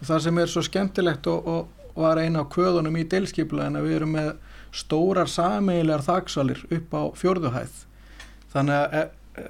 Og 0.01 0.09
það 0.09 0.23
sem 0.25 0.41
er 0.41 0.53
svo 0.53 0.63
skemmtilegt 0.65 1.29
og, 1.31 1.49
og 1.49 2.01
var 2.01 2.19
eina 2.19 2.43
á 2.43 2.51
kvöðunum 2.51 2.97
í 2.99 3.07
delskipla 3.07 3.69
en 3.69 3.79
að 3.79 3.89
við 3.89 3.99
erum 4.01 4.15
með 4.17 4.31
stórar 4.75 5.31
sameigilegar 5.31 6.03
þaksvalir 6.03 6.65
upp 6.75 6.97
á 6.97 7.03
fjörðuhæð 7.21 7.77
þannig 8.55 8.81
að 8.81 8.97
e, 8.99 9.03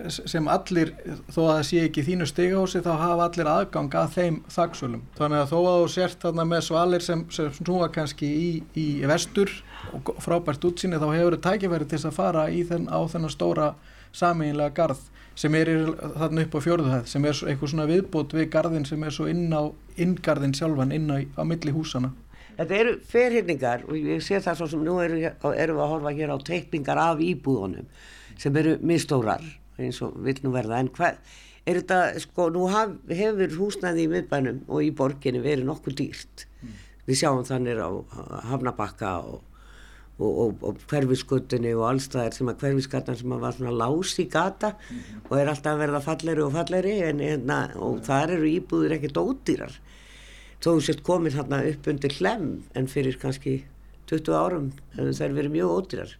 sem 0.09 0.47
allir, 0.49 0.93
þó 1.29 1.41
að 1.43 1.51
það 1.51 1.65
sé 1.69 1.81
ekki 1.85 2.05
þínu 2.07 2.27
stigahósi, 2.29 2.81
þá 2.85 2.93
hafa 3.03 3.27
allir 3.29 3.49
aðgang 3.53 3.97
að 4.01 4.15
þeim 4.15 4.37
þaksvölum. 4.55 5.03
Þannig 5.19 5.43
að 5.43 5.51
þó 5.51 5.57
að 5.61 5.81
þú 5.81 5.89
sért 5.93 6.23
þarna 6.25 6.45
með 6.49 6.63
svalir 6.69 7.05
sem, 7.05 7.25
sem 7.35 7.51
snúa 7.59 7.89
kannski 7.93 8.29
í, 8.31 8.47
í 8.81 8.87
vestur 9.09 9.53
og 9.93 10.15
frábært 10.25 10.65
útsinni, 10.65 11.01
þá 11.01 11.09
hefur 11.13 11.37
þau 11.37 11.45
tækifæri 11.49 11.89
til 11.91 12.01
að 12.01 12.17
fara 12.17 12.47
þenn, 12.49 12.87
á 12.89 12.99
þennan 13.13 13.35
stóra 13.35 13.67
sameinlega 14.15 14.73
garð 14.79 15.03
sem 15.37 15.55
er 15.59 15.71
þarna 16.15 16.45
upp 16.47 16.57
á 16.57 16.61
fjörðuhæð, 16.65 17.09
sem 17.11 17.27
er 17.27 17.41
eitthvað 17.51 17.73
svona 17.73 17.89
viðbót 17.91 18.37
við 18.37 18.47
garðin 18.55 18.87
sem 18.89 19.03
er 19.05 19.13
svo 19.13 19.27
inn 19.29 19.51
á 19.51 19.69
inngarðin 20.01 20.55
sjálfan, 20.57 20.95
inn 20.95 21.11
á, 21.11 21.19
á 21.37 21.43
milli 21.45 21.75
húsana. 21.75 22.15
Þetta 22.55 22.79
eru 22.79 22.95
ferhyrningar 23.11 23.83
og 23.89 23.99
ég 23.99 24.23
sé 24.23 24.39
það 24.39 24.61
svo 24.61 24.71
sem 24.71 24.87
nú 24.87 24.97
eru, 25.03 25.19
eru 25.51 25.75
við 25.75 25.83
að 25.83 25.91
horfa 25.91 26.15
hér 26.15 26.33
á 26.33 26.39
teikningar 26.39 27.03
af 27.03 27.21
íbúðunum 27.27 27.91
sem 28.39 28.57
eru 28.63 28.79
mistórar 28.87 29.43
eins 29.79 30.01
og 30.05 30.17
vil 30.25 30.37
nú 30.45 30.53
verða 30.55 30.81
en 30.83 30.91
hvað 30.95 31.19
er 31.65 31.81
þetta 31.81 32.21
sko 32.25 32.51
nú 32.53 32.67
haf, 32.73 32.93
hefur 33.09 33.57
húsnæði 33.59 34.05
í 34.05 34.13
miðbænum 34.13 34.63
og 34.69 34.85
í 34.85 34.93
borginni 34.97 35.41
verið 35.45 35.69
nokkuð 35.69 35.99
dýrt 36.01 36.45
mm. 36.61 36.79
við 37.09 37.21
sjáum 37.23 37.45
þannig 37.49 37.81
á 37.81 37.89
Hafnabakka 38.51 39.13
og, 39.25 39.41
og, 40.19 40.33
og, 40.45 40.67
og 40.69 40.83
hverfisgötunni 40.91 41.73
og 41.79 41.87
allstaðar 41.89 42.37
sem 42.37 42.53
að 42.53 42.67
hverfisgatan 42.67 43.19
sem 43.21 43.35
að 43.35 43.47
var 43.47 43.57
svona 43.57 43.77
lás 43.81 44.15
í 44.21 44.29
gata 44.31 44.75
mm. 44.77 45.25
og 45.31 45.37
er 45.41 45.53
alltaf 45.55 45.73
að 45.73 45.85
verða 45.87 46.05
falleri 46.05 46.45
og 46.45 46.55
falleri 46.55 46.99
en, 47.09 47.25
en, 47.25 47.55
og 47.81 48.05
þar 48.07 48.37
eru 48.37 48.51
íbúður 48.53 48.99
ekkert 48.99 49.23
ódýrar 49.25 49.81
þó 50.65 50.75
sést 50.85 51.05
komið 51.05 51.41
þarna 51.41 51.65
upp 51.73 51.89
undir 51.93 52.21
hlem 52.21 52.51
en 52.77 52.93
fyrir 52.93 53.17
kannski 53.21 53.63
20 54.13 54.37
árum 54.37 54.71
þær 54.95 55.33
verið 55.33 55.57
mjög 55.57 55.77
ódýrar 55.79 56.17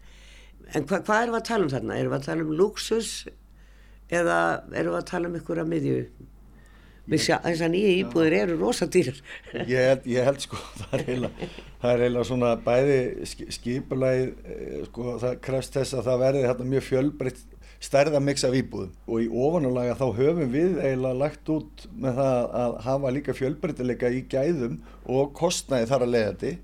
en 0.73 0.87
hva, 0.89 1.05
hvað 1.05 1.23
erum 1.23 1.35
við 1.35 1.43
að 1.43 1.49
tala 1.51 1.67
um 1.67 1.73
þarna? 1.73 1.97
erum 2.01 2.13
við 2.15 2.23
að 2.23 2.29
tala 2.31 2.45
um 2.45 2.55
luxus 2.57 3.11
eða 4.13 4.39
erum 4.75 4.95
við 4.95 5.01
að 5.01 5.11
tala 5.11 5.31
um 5.31 5.37
ykkur 5.41 5.63
að 5.63 5.71
miðju? 5.73 5.99
Þess 7.05 7.61
að 7.61 7.73
nýja 7.75 7.89
íbúðir 8.01 8.35
eru 8.39 8.55
rosadýrar. 8.63 9.17
Ég 9.69 9.91
held, 9.91 10.07
ég 10.09 10.25
held 10.25 10.41
sko 10.41 10.61
það 10.81 10.95
er 10.97 11.03
eiginlega, 11.05 11.49
það 11.83 11.91
er 11.91 12.05
eiginlega 12.05 12.29
svona 12.31 12.53
bæði 12.65 13.01
skipulæð 13.59 14.23
eh, 14.25 14.79
sko 14.89 15.17
það 15.21 15.43
krefst 15.45 15.77
þess 15.77 15.99
að 15.99 16.09
það 16.09 16.23
verði 16.25 16.47
hérna 16.49 16.69
mjög 16.71 16.87
fjölbreytt 16.89 17.43
stærða 17.85 18.21
mix 18.25 18.47
af 18.49 18.57
íbúðum. 18.57 18.95
Og 19.05 19.25
í 19.27 19.29
ofanulega 19.29 19.99
þá 19.99 20.07
höfum 20.17 20.55
við 20.55 20.79
eiginlega 20.81 21.21
lagt 21.21 21.53
út 21.53 21.85
með 21.93 22.23
það 22.23 22.47
að 22.63 22.79
hafa 22.87 23.13
líka 23.19 23.37
fjölbreytileika 23.37 24.13
í 24.15 24.23
gæðum 24.33 24.79
og 25.05 25.35
kostnæði 25.37 25.91
þar 25.93 26.07
að 26.07 26.15
leiða 26.15 26.31
þetta 26.31 26.55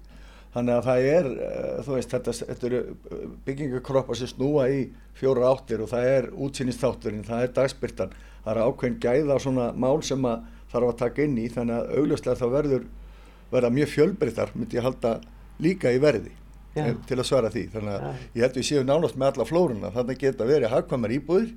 Þannig 0.51 0.75
að 0.75 0.87
það 0.89 1.09
er, 1.09 1.27
eh, 1.47 1.75
þú 1.87 1.93
veist, 1.95 2.15
þetta, 2.15 2.33
þetta 2.49 2.67
eru 2.67 2.79
eh, 2.81 3.27
byggingakroppar 3.47 4.19
sem 4.19 4.31
snúa 4.33 4.65
í 4.73 4.81
fjóra 5.15 5.53
áttir 5.53 5.85
og 5.85 5.91
það 5.93 6.09
er 6.11 6.27
útsýnistátturinn, 6.35 7.27
það 7.29 7.45
er 7.45 7.53
dagspyrtan, 7.59 8.17
það 8.43 8.57
er 8.57 8.63
ákveðin 8.67 8.99
gæða 9.05 9.37
á 9.39 9.45
svona 9.45 9.69
mál 9.79 10.03
sem 10.03 10.27
að 10.27 10.49
þarf 10.73 10.91
að 10.91 10.99
taka 11.05 11.23
inn 11.27 11.39
í 11.39 11.47
þannig 11.55 11.77
að 11.77 11.95
augljóslega 12.01 12.41
það 12.41 12.57
verður 12.57 12.85
verða 13.51 13.73
mjög 13.75 13.93
fjölbreyttar, 13.95 14.53
myndi 14.55 14.79
ég 14.79 14.87
halda 14.87 15.17
líka 15.63 15.95
í 15.95 16.03
verði 16.03 16.35
ja. 16.75 16.85
Eh, 16.87 16.93
til 17.07 17.19
að 17.19 17.27
svara 17.27 17.51
því. 17.51 17.65
Þannig 17.73 17.95
að 17.95 18.05
ja. 18.07 18.13
ég 18.35 18.45
held 18.45 18.53
að 18.53 18.61
við 18.61 18.69
séum 18.69 18.87
nánast 18.91 19.19
með 19.19 19.33
alla 19.33 19.49
flórunna, 19.49 19.91
þannig 19.95 20.19
að 20.19 20.25
geta 20.25 20.51
verið 20.51 20.75
hagkvæmar 20.75 21.15
íbúðir, 21.17 21.51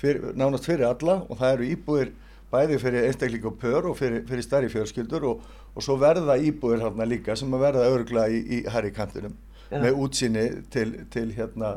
fyrir, 0.00 0.32
nánast 0.38 0.66
fyrir 0.66 0.88
alla 0.90 1.20
og 1.26 1.38
það 1.40 1.56
eru 1.56 1.70
íbúðir 1.74 2.12
bæði 2.50 2.78
fyrir 2.82 3.06
einstakling 3.08 3.46
og 3.46 3.58
pör 3.60 3.90
og 3.90 3.98
fyrir, 3.98 4.24
fyrir 4.28 4.44
stærri 4.44 4.70
fjölskyldur 4.72 5.26
og, 5.28 5.44
og 5.74 5.84
svo 5.84 5.96
verða 6.00 6.38
íbúðir 6.38 6.82
hérna 6.84 7.06
líka 7.06 7.36
sem 7.38 7.52
að 7.54 7.64
verða 7.66 7.90
örgla 7.92 8.26
í, 8.30 8.40
í 8.40 8.58
herri 8.70 8.90
kantinum 8.94 9.36
ja. 9.70 9.78
með 9.78 10.00
útsinni 10.02 10.46
til, 10.72 10.96
til, 11.14 11.30
hérna, 11.36 11.76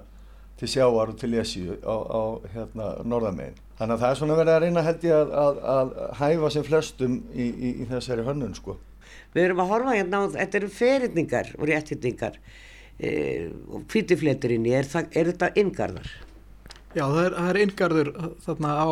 til 0.60 0.72
sjáar 0.74 1.14
og 1.14 1.20
til 1.22 1.34
lesju 1.36 1.78
á, 1.86 1.96
á 1.96 2.22
hérna, 2.56 2.90
norðamegin. 3.06 3.60
Þannig 3.78 3.96
að 3.96 4.04
það 4.04 4.10
er 4.10 4.20
svona 4.22 4.40
verið 4.40 4.56
að 4.56 4.66
reyna 4.66 4.86
held 4.88 5.08
ég 5.08 5.16
að, 5.20 5.32
að, 5.44 5.64
að 5.76 5.96
hæfa 6.20 6.52
sem 6.56 6.68
flestum 6.68 7.16
í, 7.34 7.48
í, 7.48 7.72
í 7.84 7.88
þessari 7.90 8.28
hönnun 8.28 8.58
sko. 8.58 8.78
Við 9.34 9.48
erum 9.48 9.64
að 9.64 9.74
horfa 9.74 9.96
hérna 9.98 10.22
á, 10.22 10.24
þetta 10.36 10.60
eru 10.60 10.70
ferindningar 10.74 11.50
og 11.58 11.66
réttindningar 11.70 12.38
e, 13.00 13.10
og 13.70 13.86
hvítifleturinn, 13.90 14.70
er, 14.70 14.90
er 15.10 15.32
þetta 15.32 15.50
yngarðar? 15.58 16.14
Já, 16.94 17.04
það 17.08 17.26
er, 17.26 17.36
er 17.42 17.60
yngarður 17.64 18.12
þarna 18.46 18.78
á 18.78 18.90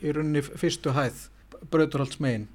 í 0.00 0.14
rauninni 0.14 0.42
fyrstu 0.46 0.94
hæð 0.96 1.28
brauturhaldsmegin 1.70 2.48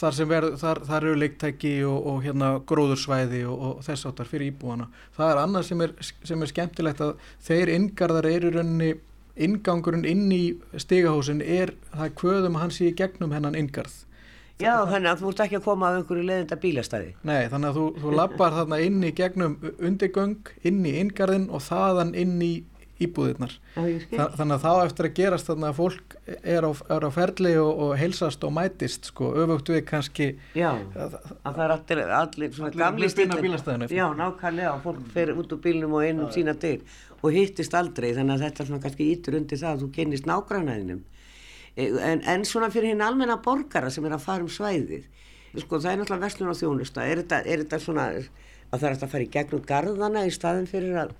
þar 0.00 0.16
sem 0.16 0.28
verð, 0.30 0.56
þar, 0.60 0.80
þar 0.86 1.06
eru 1.08 1.20
leiktæki 1.20 1.72
og, 1.88 2.06
og 2.06 2.18
hérna 2.24 2.50
gróðursvæði 2.68 3.44
og, 3.50 3.62
og 3.66 3.84
þess 3.84 4.06
áttar 4.08 4.28
fyrir 4.30 4.52
íbúana. 4.52 4.86
Það 5.16 5.32
er 5.32 5.40
annað 5.42 5.66
sem 5.68 5.84
er, 5.84 5.94
sem 6.00 6.42
er 6.44 6.52
skemmtilegt 6.52 7.02
að 7.04 7.16
þeir 7.46 7.72
yngarðar 7.74 8.28
eru 8.30 8.50
í 8.50 8.54
rauninni 8.54 8.90
ingangurinn 9.40 10.06
inn 10.08 10.28
í 10.34 10.44
stigahósin 10.80 11.42
er 11.42 11.74
það 11.94 12.14
kvöðum 12.20 12.58
sé 12.70 12.90
í 12.90 12.96
gegnum 12.96 13.34
hennan 13.34 13.58
yngarð. 13.58 14.04
Já, 14.60 14.74
þannig 14.84 15.08
að 15.08 15.22
þú 15.22 15.30
ert 15.30 15.42
ekki 15.46 15.56
að 15.56 15.64
koma 15.64 15.88
af 15.88 15.94
einhverju 15.98 16.24
leðinda 16.28 16.56
bílastæði. 16.60 17.14
Nei, 17.24 17.48
þannig 17.48 17.70
að 17.70 17.78
þú, 17.78 17.84
þú 18.02 18.10
lappar 18.18 18.56
þarna 18.58 18.78
inn 18.84 18.98
í 19.00 19.12
gegnum 19.16 19.54
undirgöng, 19.78 20.50
inn 20.68 20.82
í 20.84 20.92
yngarðin 21.00 21.46
og 21.48 21.64
þaðan 21.64 22.12
inn 22.20 22.34
í, 22.44 22.50
íbúðirnar. 23.04 23.52
Þa, 23.74 24.24
þannig 24.38 24.54
að 24.56 24.64
þá 24.64 24.70
eftir 24.84 25.08
að 25.08 25.14
gerast 25.16 25.50
þannig 25.50 25.68
að 25.70 25.78
fólk 25.78 26.16
er 26.40 26.66
á, 26.66 26.70
er 26.96 27.06
á 27.06 27.10
ferli 27.14 27.52
og, 27.60 27.70
og 27.84 27.92
heilsast 28.00 28.44
og 28.46 28.52
mætist 28.56 29.10
sko, 29.10 29.30
öfugt 29.42 29.70
við 29.72 29.84
kannski 29.88 30.28
Já, 30.56 30.70
að, 30.94 31.16
að 31.44 31.60
það 31.60 31.62
er 31.64 31.74
allir, 31.76 32.02
allir 32.18 32.56
svona 32.56 32.72
gamli 32.74 33.10
stílar. 33.12 33.44
bílastæðinu. 33.44 33.88
Já, 33.94 34.04
nákvæmlega, 34.18 34.74
fólk 34.84 35.06
fer 35.14 35.32
út 35.36 35.54
úr 35.56 35.62
bílnum 35.64 35.96
og 35.98 36.08
inn 36.08 36.20
um 36.24 36.34
sína 36.34 36.56
dyr 36.60 36.84
og 37.20 37.32
hittist 37.36 37.74
aldrei, 37.76 38.10
þannig 38.16 38.36
að 38.36 38.44
þetta 38.46 38.68
svona 38.68 38.84
kannski 38.84 39.08
ítur 39.14 39.38
undir 39.40 39.60
það 39.60 39.74
að 39.74 39.82
þú 39.84 39.88
kynnist 39.96 40.28
nágrannaðinum. 40.28 41.00
En, 41.80 42.22
en 42.28 42.44
svona 42.48 42.70
fyrir 42.72 42.92
hinn 42.94 43.04
almenna 43.04 43.38
borgara 43.44 43.90
sem 43.92 44.04
er 44.08 44.16
að 44.16 44.24
fara 44.24 44.44
um 44.44 44.52
svæðið, 44.52 45.04
sko 45.62 45.78
það 45.80 45.92
er 45.92 46.00
náttúrulega 46.00 46.24
verslun 46.26 46.52
og 46.52 46.58
þjónusta, 46.58 47.04
er 47.06 47.22
þetta, 47.22 47.42
er 47.44 47.64
þetta 47.64 47.80
svona 47.82 48.06
að 48.70 48.78
það 48.78 48.88
er 48.90 48.96
að 48.96 49.12
fara 49.12 49.26
í 49.26 49.32
gegnum 49.34 49.66
garðana 49.66 50.24
í 50.26 50.32
staðin 50.34 50.68
fyrir 50.70 50.98
að, 51.04 51.14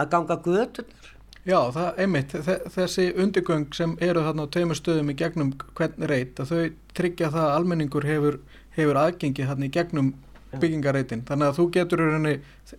að 0.00 0.12
ganga 0.14 0.36
götunar? 0.44 1.10
Já, 1.48 1.56
það 1.72 2.00
einmitt, 2.04 2.32
þe- 2.46 2.62
þessi 2.74 3.04
undirgöng 3.16 3.68
sem 3.74 3.94
eru 4.04 4.20
þarna 4.26 4.44
á 4.44 4.52
tveimur 4.52 4.76
stöðum 4.76 5.10
í 5.12 5.14
gegnum 5.16 5.52
hvern 5.78 6.08
reit, 6.10 6.34
að 6.42 6.50
þau 6.50 6.64
tryggja 6.94 7.30
það 7.32 7.46
að 7.46 7.54
almenningur 7.60 8.04
hefur, 8.04 8.36
hefur 8.76 8.98
aðgengi 9.00 9.46
þarna 9.48 9.64
í 9.64 9.72
gegnum 9.72 10.10
byggingareitin. 10.60 11.22
Þannig 11.28 11.46
að 11.46 11.56
þú 11.60 11.64
getur 11.76 12.00
rauninni, 12.02 12.32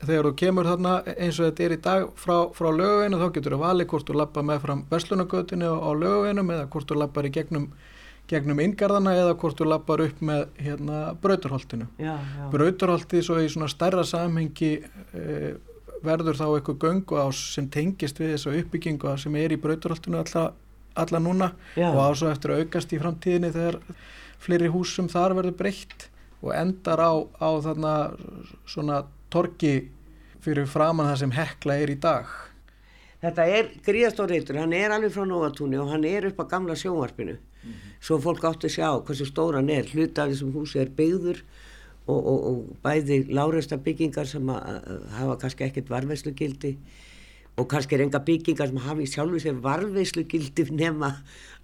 þegar 0.03 0.28
þú 0.28 0.32
kemur 0.41 0.68
þarna 0.68 0.93
eins 1.16 1.39
og 1.39 1.45
þetta 1.47 1.64
er 1.64 1.72
í 1.72 1.80
dag 1.88 2.05
frá, 2.20 2.36
frá 2.53 2.68
lögaveginu, 2.76 3.18
þá 3.22 3.34
getur 3.38 3.55
þú 3.55 3.59
valið 3.64 3.88
hvort 3.93 4.09
þú 4.12 4.18
lappa 4.20 4.43
með 4.43 4.59
fram 4.66 4.82
verslunagötinu 4.91 5.72
á, 5.72 5.89
lögaveginum 6.03 6.51
eða 6.51 6.68
hvort 6.76 6.91
þú 6.91 6.97
lappar 6.99 7.30
í 7.30 7.32
gegnum, 7.32 7.70
gegnum 8.28 8.59
inngarðana 8.64 9.16
eða 9.24 9.38
hvort 9.39 9.57
þú 9.57 9.70
lappar 9.72 10.03
upp 10.05 10.22
með 10.22 10.43
hérna 10.59 10.99
brauturholtinu. 11.24 11.88
Brauturholtið 12.51 13.24
svo 13.26 13.39
í 13.41 13.47
svona 13.49 13.72
stærra 13.72 14.03
samhengi 14.05 14.74
e, 15.16 15.55
verður 16.05 16.39
þá 16.39 16.45
eitthvað 16.47 16.81
göngu 16.85 17.19
ás 17.21 17.39
sem 17.55 17.69
tengist 17.71 18.19
við 18.21 18.35
þessa 18.35 18.55
uppbyggingu 18.61 19.15
sem 19.21 19.35
er 19.39 19.53
í 19.53 19.59
brauturholtinu 19.61 20.21
alla, 20.21 20.45
alla 20.97 21.21
núna 21.21 21.51
Já. 21.75 21.89
og 21.91 22.01
á 22.01 22.09
svo 22.17 22.31
eftir 22.31 22.55
að 22.55 22.65
aukast 22.65 22.93
í 22.93 22.99
framtíðinni 23.01 23.53
þegar 23.53 23.79
fleiri 24.41 24.71
húsum 24.73 25.09
þar 25.11 25.37
verður 25.37 25.57
breytt 25.59 26.07
og 26.41 26.53
endar 26.57 27.01
á, 27.01 27.11
á 27.37 27.49
þarna 27.61 27.95
svona 28.65 29.03
torki 29.31 29.91
fyrir 30.41 30.65
framann 30.69 31.11
það 31.11 31.21
sem 31.21 31.35
hekla 31.37 31.77
er 31.77 31.93
í 31.93 31.99
dag. 32.01 32.29
Þetta 33.21 33.45
er 33.53 33.67
gríðastór 33.85 34.31
reytur, 34.33 34.57
hann 34.57 34.73
er 34.73 34.93
alveg 34.95 35.13
frá 35.13 35.27
Nóatúni 35.29 35.77
og 35.77 35.91
hann 35.93 36.07
er 36.09 36.31
upp 36.31 36.41
á 36.41 36.45
gamla 36.55 36.73
sjónvarpinu. 36.73 37.37
Svo 38.01 38.17
fólk 38.17 38.47
átti 38.49 38.65
að 38.65 38.73
sjá 38.73 38.87
hversu 39.05 39.27
stór 39.29 39.59
hann 39.59 39.69
er. 39.69 39.85
Hluta 39.85 40.23
af 40.23 40.31
þessum 40.31 40.55
húsi 40.55 40.81
er 40.81 40.89
byggður 40.97 41.43
og, 42.07 42.17
og, 42.17 42.43
og 42.49 42.75
bæði 42.83 43.23
láreista 43.29 43.77
byggingar 43.81 44.29
sem 44.29 44.49
að, 44.49 44.81
að 44.81 45.07
hafa 45.19 45.37
kannski 45.43 45.67
ekkert 45.67 45.91
varveslugildi 45.93 46.75
og 47.59 47.67
kannski 47.69 47.97
er 47.97 48.05
enga 48.05 48.21
byggingar 48.25 48.71
sem 48.71 48.83
hafi 48.85 49.07
sjálfur 49.11 49.43
sér 49.43 49.57
varveslugildi 49.63 50.67
nema 50.83 51.13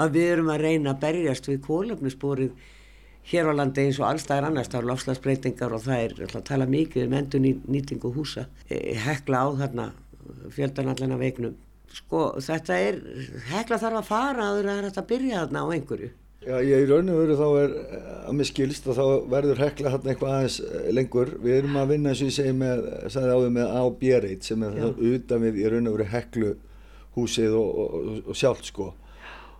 að 0.01 0.17
við 0.17 0.33
erum 0.33 0.51
að 0.53 0.65
reyna 0.65 0.93
að 0.93 1.05
berjast 1.05 1.49
við 1.49 1.61
kólefnisborið 1.67 2.73
hér 3.27 3.49
á 3.51 3.53
landi 3.59 3.87
eins 3.87 3.99
og 3.99 4.07
allstæðar 4.07 4.49
annars 4.49 4.69
það 4.71 4.81
eru 4.81 4.91
lofslagsbreytingar 4.91 5.73
og 5.75 5.83
það 5.83 6.03
er 6.03 6.13
alltaf 6.17 6.41
að 6.41 6.49
tala 6.51 6.67
mikið 6.71 7.07
um 7.07 7.15
endur 7.17 7.43
nýtingu 7.43 8.11
húsa 8.15 8.45
e, 8.69 8.95
hekla 9.03 9.41
á 9.43 9.47
þarna 9.63 9.87
fjöldan 10.53 10.93
allan 10.93 11.15
af 11.17 11.23
vegnum 11.23 11.57
sko 11.97 12.21
þetta 12.43 12.77
er 12.83 13.01
hekla 13.49 13.79
þarf 13.81 13.99
að 13.99 14.07
fara 14.07 14.47
að 14.53 14.71
þetta 14.87 15.05
byrja 15.11 15.43
þarna 15.43 15.63
á 15.63 15.67
einhverju 15.75 16.13
Já, 16.45 16.59
ég 16.61 16.83
í 16.83 16.87
raun 16.87 17.09
og 17.09 17.17
veru 17.17 17.35
þá 17.35 17.47
er 17.63 17.71
að 18.29 18.35
mér 18.37 18.47
skilst 18.47 18.85
að 18.87 18.99
þá 18.99 19.05
verður 19.31 19.61
hekla 19.63 19.91
þarna 19.95 20.11
eitthvað 20.13 20.33
aðeins 20.35 20.57
eh, 20.61 20.85
lengur. 20.93 21.31
Við 21.41 21.55
erum 21.57 21.79
að 21.81 21.89
vinna 21.95 22.11
eins 22.13 22.21
og 22.21 22.29
ég 22.29 22.35
segi 22.35 22.53
með, 22.55 22.83
sagði 23.09 23.33
áður 23.33 23.53
með 23.55 23.71
A 23.73 23.81
og 23.87 23.95
B 23.97 24.11
reit 24.23 24.45
sem 24.47 24.63
er 24.67 24.75
þá 24.77 25.01
utan 25.09 25.43
við 25.43 25.57
í 25.63 25.65
raun 25.73 25.89
og 25.89 25.95
veru 25.97 26.07
heklu 26.13 26.51
húsið 27.17 27.55
og, 27.57 27.81
og, 27.81 28.19
og 28.29 28.37
sjálft 28.37 28.69
sko. 28.69 28.91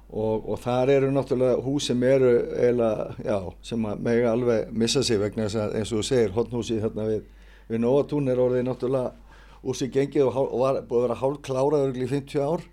Og, 0.08 0.46
og 0.48 0.60
þar 0.64 0.92
eru 0.94 1.10
náttúrulega 1.12 1.64
hús 1.66 1.90
sem 1.90 2.04
eru 2.08 2.30
eiginlega, 2.56 3.08
já, 3.26 3.38
sem 3.68 3.88
að 3.90 4.04
mega 4.06 4.30
alveg 4.32 4.70
missa 4.72 5.02
sig 5.04 5.20
vegna 5.20 5.48
þess 5.50 5.60
að 5.66 5.74
eins 5.82 5.92
og 5.92 6.00
þú 6.00 6.06
segir, 6.08 6.36
hotnhúsið 6.38 6.86
þarna 6.86 7.08
við, 7.10 7.26
við 7.68 7.82
Nóatún 7.84 8.32
er 8.32 8.40
orðið 8.40 8.64
náttúrulega 8.70 9.66
úr 9.68 9.76
sig 9.76 9.92
gengið 9.98 10.30
og, 10.30 10.32
hál- 10.38 10.48
og 10.54 10.62
var 10.62 10.80
búið 10.88 11.02
að 11.02 11.08
vera 11.10 11.20
hálf 11.26 11.42
kláraður 11.44 12.00
í 12.00 12.08
50 12.14 12.46
ár. 12.46 12.64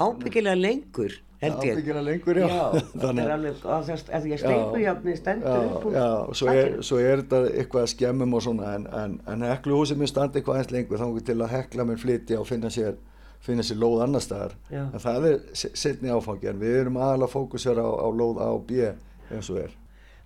ábyggilega 0.00 0.56
lengur 0.56 1.18
held 1.40 1.62
ég. 1.64 1.90
lengur, 2.06 2.36
já. 2.36 2.48
þetta 2.74 3.00
Þannig- 3.06 3.24
er 3.24 3.34
alveg 3.36 3.62
á 3.64 3.72
að 3.76 3.84
því 3.88 4.32
að 4.34 4.40
steikujafni 4.42 5.14
stendur 5.16 5.60
upp 5.60 5.84
Já, 5.84 5.90
úr 5.90 5.94
já, 5.96 6.08
svo 6.40 6.54
er, 6.54 6.74
svo 6.86 6.98
er 7.00 7.22
þetta 7.22 7.40
eitthvað 7.54 7.82
að 7.86 7.92
skemmum 7.94 8.34
og 8.38 8.42
svona 8.44 8.74
en, 8.76 8.86
en, 9.02 9.14
en 9.34 9.46
hekluhúsið 9.48 10.00
minn 10.02 10.10
standi 10.12 10.40
eitthvað 10.40 10.58
aðeins 10.60 10.74
lengur 10.76 11.00
þá 11.00 11.24
til 11.30 11.38
að 11.40 11.54
hekla 11.56 11.86
minn 11.88 12.00
flytja 12.02 12.40
og 12.42 12.48
finna 12.50 12.70
sér, 12.74 12.96
finna 13.40 13.64
sér 13.64 13.80
lóð 13.80 14.02
annar 14.04 14.20
staðar. 14.24 14.56
Já. 14.70 14.82
en 14.92 15.00
það 15.06 15.28
er 15.32 15.38
se- 15.56 15.72
seinni 15.74 16.12
áfangi 16.12 16.50
en 16.52 16.60
við 16.60 16.80
erum 16.82 17.00
aðalega 17.00 17.30
að 17.30 17.34
fókusera 17.38 17.84
á, 17.88 17.90
á 18.04 18.08
lóð 18.12 18.40
A 18.44 18.50
og 18.58 18.66
B 18.68 18.84
eins 19.30 19.48
og 19.54 19.62
er. 19.64 19.76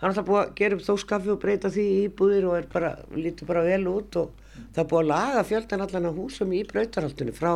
Hann 0.01 0.11
er 0.11 0.17
alltaf 0.19 0.27
búið 0.27 0.41
að 0.43 0.55
gera 0.59 0.75
upp 0.77 0.83
þóskaffi 0.85 1.31
og 1.33 1.39
breyta 1.41 1.71
því 1.73 1.83
í 1.95 2.01
íbúðir 2.09 2.49
og 2.51 2.57
er 2.59 2.67
bara, 2.73 2.89
lítur 3.15 3.47
bara 3.49 3.63
vel 3.65 3.87
út 3.89 4.17
og 4.21 4.33
það 4.75 4.81
er 4.83 4.89
búið 4.91 5.05
að 5.05 5.11
laga 5.13 5.45
fjöldan 5.49 5.85
allan 5.87 6.09
af 6.11 6.19
húsum 6.19 6.53
í 6.53 6.65
brautarholtinu 6.69 7.33
frá 7.37 7.53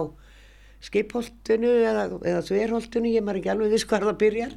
skipholtinu 0.84 1.72
eða, 1.82 2.06
eða 2.22 2.44
þverholtinu, 2.46 3.12
ég 3.14 3.24
maður 3.26 3.40
ekki 3.42 3.52
alveg 3.54 3.74
viss 3.74 3.88
hvar 3.90 4.06
það 4.06 4.20
byrjar. 4.22 4.56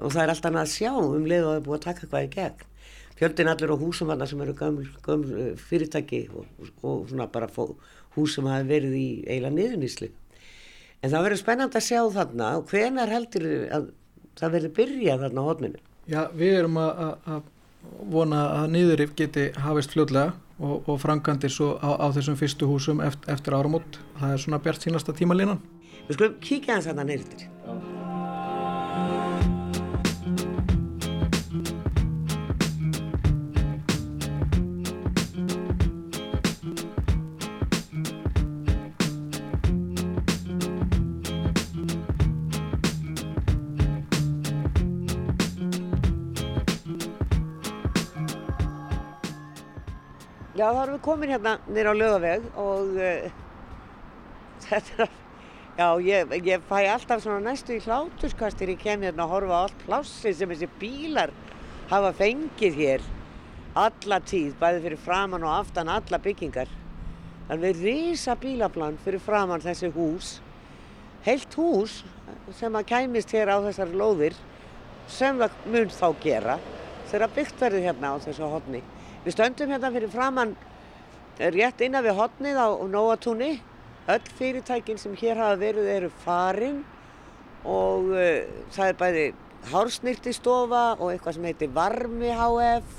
Og 0.00 0.14
það 0.14 0.22
er 0.22 0.32
alltaf 0.34 0.50
annað 0.50 0.66
að 0.66 0.74
sjá 0.74 0.92
um 1.00 1.28
leið 1.30 1.44
og 1.44 1.50
það 1.50 1.60
er 1.60 1.66
búið 1.68 1.78
að 1.78 1.84
taka 1.86 2.04
eitthvað 2.04 2.26
í 2.26 2.32
gegn. 2.34 2.66
Fjöldin 3.14 3.50
allir 3.52 3.70
á 3.70 3.76
húsum 3.78 4.10
þarna 4.10 4.26
sem 4.26 4.40
eru 4.42 4.56
gömul, 4.58 4.88
gömul 5.06 5.34
eh, 5.38 5.50
fyrirtæki 5.70 6.24
og, 6.34 6.48
og 6.82 7.04
svona 7.08 7.28
bara 7.30 7.46
fó, 7.46 7.68
hús 8.16 8.34
sem 8.34 8.48
hafi 8.50 8.66
verið 8.68 8.96
í 8.98 9.08
eiginlega 9.28 9.54
niðuníslu 9.54 10.10
en 11.04 11.12
það 11.12 11.26
verður 11.26 11.40
spennand 11.42 11.76
að 11.76 11.84
sjá 11.84 12.00
þarna 12.14 12.52
og 12.58 12.70
hvenar 12.70 13.12
heldur 13.12 13.48
að 13.76 13.90
það 14.38 14.54
verður 14.56 14.74
byrjað 14.78 15.26
þarna 15.26 15.44
á 15.44 15.48
hodninu 15.48 15.82
Já, 16.04 16.20
við 16.36 16.56
erum 16.60 16.78
að, 16.80 17.02
að, 17.04 17.28
að 17.34 18.08
vona 18.14 18.40
að 18.60 18.66
niðurif 18.74 19.14
geti 19.18 19.46
hafist 19.64 19.94
fljótlega 19.94 20.32
og, 20.58 20.88
og 20.88 21.00
frangandir 21.02 21.52
svo 21.52 21.74
á, 21.80 21.98
á 21.98 22.06
þessum 22.14 22.38
fyrstu 22.38 22.68
húsum 22.70 23.02
eftir, 23.04 23.30
eftir 23.34 23.56
áramót. 23.56 23.98
Það 24.20 24.36
er 24.36 24.44
svona 24.44 24.62
bjart 24.62 24.86
sínasta 24.86 25.16
tímalínan. 25.16 25.62
Við 26.08 26.18
skulum 26.18 26.38
kíkja 26.44 26.78
hans 26.78 26.88
þarna 26.90 27.08
neyrir. 27.08 27.53
Já, 50.64 50.70
þá 50.72 50.78
erum 50.80 50.94
við 50.94 51.00
komin 51.04 51.30
hérna 51.34 51.50
nýra 51.68 51.92
á 51.92 51.94
lögaveg 52.00 52.44
og 52.56 52.94
uh, 52.96 53.24
þetta 54.64 55.02
er, 55.04 55.10
já, 55.76 55.88
ég, 56.06 56.30
ég 56.48 56.62
fæ 56.70 56.78
alltaf 56.88 57.20
svona 57.20 57.42
næstu 57.44 57.74
í 57.76 57.82
hláturskastir 57.84 58.72
ég 58.72 58.80
kem 58.80 59.04
hérna 59.04 59.26
að 59.26 59.34
horfa 59.34 59.58
á 59.60 59.60
allt 59.66 59.82
plássið 59.82 60.38
sem 60.38 60.54
þessi 60.54 60.68
bílar 60.80 61.34
hafa 61.90 62.14
fengið 62.16 62.80
hér 62.80 63.04
alla 63.76 64.20
tíð, 64.24 64.54
bæði 64.62 64.80
fyrir 64.86 65.04
framann 65.04 65.44
og 65.44 65.52
aftan 65.52 65.92
alla 65.92 66.22
byggingar. 66.30 66.72
Alveg 67.52 67.84
risa 67.84 68.32
bílaplan 68.40 68.96
fyrir 69.04 69.20
framann 69.20 69.60
þessi 69.60 69.92
hús, 69.92 70.38
heilt 71.28 71.60
hús 71.60 72.00
sem 72.56 72.72
að 72.72 72.88
kæmist 72.94 73.36
hér 73.36 73.52
á 73.52 73.60
þessar 73.68 73.92
lóðir 73.92 74.40
sem 75.12 75.44
það 75.44 75.62
mun 75.76 75.92
þá 76.00 76.08
gera 76.24 76.58
þegar 77.12 77.36
byggt 77.36 77.64
verður 77.66 77.88
hérna 77.90 78.16
á 78.16 78.24
þessu 78.24 78.48
hodni. 78.48 78.80
Við 79.24 79.32
stöndum 79.38 79.70
hérna 79.72 79.88
fyrir 79.94 80.10
framann 80.12 80.50
eh, 81.38 81.48
rétt 81.48 81.80
innan 81.86 82.04
við 82.04 82.18
hodnið 82.18 82.58
á 82.60 82.68
Nóatúni. 82.92 83.54
Öll 84.04 84.26
fyrirtækin 84.36 85.00
sem 85.00 85.14
hér 85.16 85.38
hafa 85.40 85.56
verið 85.62 85.86
eru 85.88 86.10
farin 86.26 86.82
og 87.64 88.10
uh, 88.12 88.42
það 88.74 88.90
er 88.90 88.98
bæði 89.00 89.22
hársnýrtistofa 89.70 90.82
og 90.98 91.08
eitthvað 91.08 91.38
sem 91.38 91.46
heitir 91.48 91.70
Varmi 91.72 92.34
HF. 92.36 92.98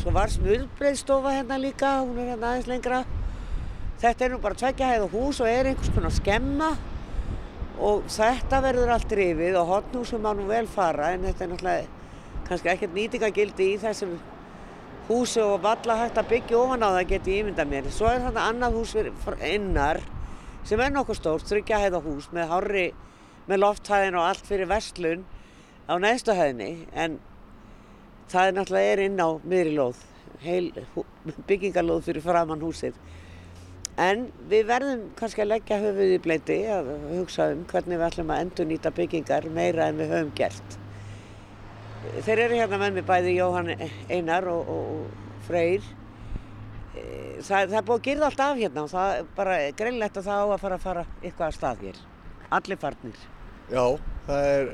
Svo 0.00 0.10
var 0.14 0.32
smulbreiðstofa 0.34 1.36
hérna 1.36 1.60
líka, 1.62 1.92
hún 2.02 2.18
er 2.18 2.32
hérna 2.32 2.50
aðeins 2.50 2.66
lengra. 2.70 3.04
Þetta 4.02 4.26
er 4.26 4.34
nú 4.34 4.40
bara 4.42 4.58
tveggja 4.58 4.90
hæða 4.90 5.06
hús 5.14 5.38
og 5.44 5.52
er 5.52 5.70
einhvers 5.70 5.94
konar 5.94 6.16
skemma 6.16 6.72
og 7.78 8.10
þetta 8.10 8.60
verður 8.66 8.92
allt 8.96 9.14
rifið 9.14 9.62
og 9.62 9.70
hotnhúsum 9.76 10.26
má 10.26 10.34
nú 10.34 10.50
vel 10.50 10.66
fara 10.68 11.14
en 11.14 11.28
þetta 11.28 11.46
er 11.46 11.54
náttúrulega 11.54 12.44
kannski 12.48 12.74
ekkert 12.74 12.96
nýtingagildi 12.96 13.70
í 13.76 13.80
þessum 13.80 14.18
húsi 15.10 15.42
og 15.42 15.58
valla 15.64 15.96
hægt 16.04 16.18
að 16.20 16.28
byggja 16.30 16.58
ofan 16.60 16.84
á 16.86 16.88
það 16.94 17.08
geti 17.10 17.36
ímynda 17.40 17.64
mér. 17.66 17.88
Svo 17.90 18.06
er 18.06 18.22
þetta 18.22 18.46
annað 18.46 18.76
hús 18.78 18.92
innar 19.48 19.98
sem 20.62 20.80
er 20.80 20.92
nokkuð 20.94 21.18
stórt, 21.18 21.48
þryggja 21.50 21.80
hæða 21.82 22.02
hús 22.04 22.28
með 22.36 22.52
hárri, 22.52 22.84
með 23.50 23.62
lofthæðin 23.64 24.18
og 24.20 24.28
allt 24.28 24.46
fyrir 24.46 24.70
vestlun 24.70 25.24
á 25.90 25.94
neðstu 25.98 26.36
hæðinni 26.36 26.86
en 26.94 27.16
það 28.30 28.46
er 28.46 28.54
náttúrulega 28.58 28.92
er 28.92 29.02
inn 29.08 29.18
á 29.18 29.28
miðri 29.42 29.72
lóð, 29.74 30.04
heil 30.44 30.68
byggingarlóð 31.48 32.04
fyrir 32.06 32.24
framann 32.24 32.62
húsið. 32.62 32.94
En 34.00 34.28
við 34.48 34.68
verðum 34.68 35.02
kannski 35.18 35.42
að 35.42 35.50
leggja 35.56 35.80
höfuð 35.82 36.14
í 36.14 36.20
bleiti 36.22 36.60
að 36.70 36.92
hugsa 37.16 37.50
um 37.56 37.66
hvernig 37.68 37.98
við 37.98 38.06
ætlum 38.06 38.30
að 38.30 38.44
endur 38.44 38.70
nýta 38.70 38.94
byggingar 38.94 39.50
meira 39.50 39.90
en 39.90 39.98
við 39.98 40.14
höfum 40.14 40.30
gert. 40.38 40.78
Þeir 42.00 42.44
eru 42.46 42.60
hérna 42.60 42.78
með 42.80 42.94
mig 42.96 43.08
bæði 43.08 43.34
Jóhann 43.36 43.74
Einar 44.08 44.46
og, 44.48 44.68
og, 44.72 44.86
og 44.94 45.42
Freyr. 45.48 45.84
Það, 47.40 47.68
það 47.70 47.76
er 47.80 47.84
búið 47.88 47.98
að 47.98 48.06
gyrða 48.06 48.30
allt 48.30 48.40
af 48.44 48.56
hérna 48.60 48.84
og 48.84 48.90
það 48.92 49.12
er 49.16 49.28
bara 49.36 49.58
greinlegt 49.76 50.16
að 50.20 50.26
það 50.30 50.40
á 50.40 50.46
að 50.46 50.62
fara 50.62 50.78
að 50.78 50.86
fara 50.86 51.04
eitthvað 51.20 51.46
að 51.46 51.58
stað 51.58 51.84
hér. 51.86 52.00
Allir 52.56 52.80
farnir. 52.80 53.20
Já, 53.70 53.84
það 54.26 54.48
er, 54.48 54.72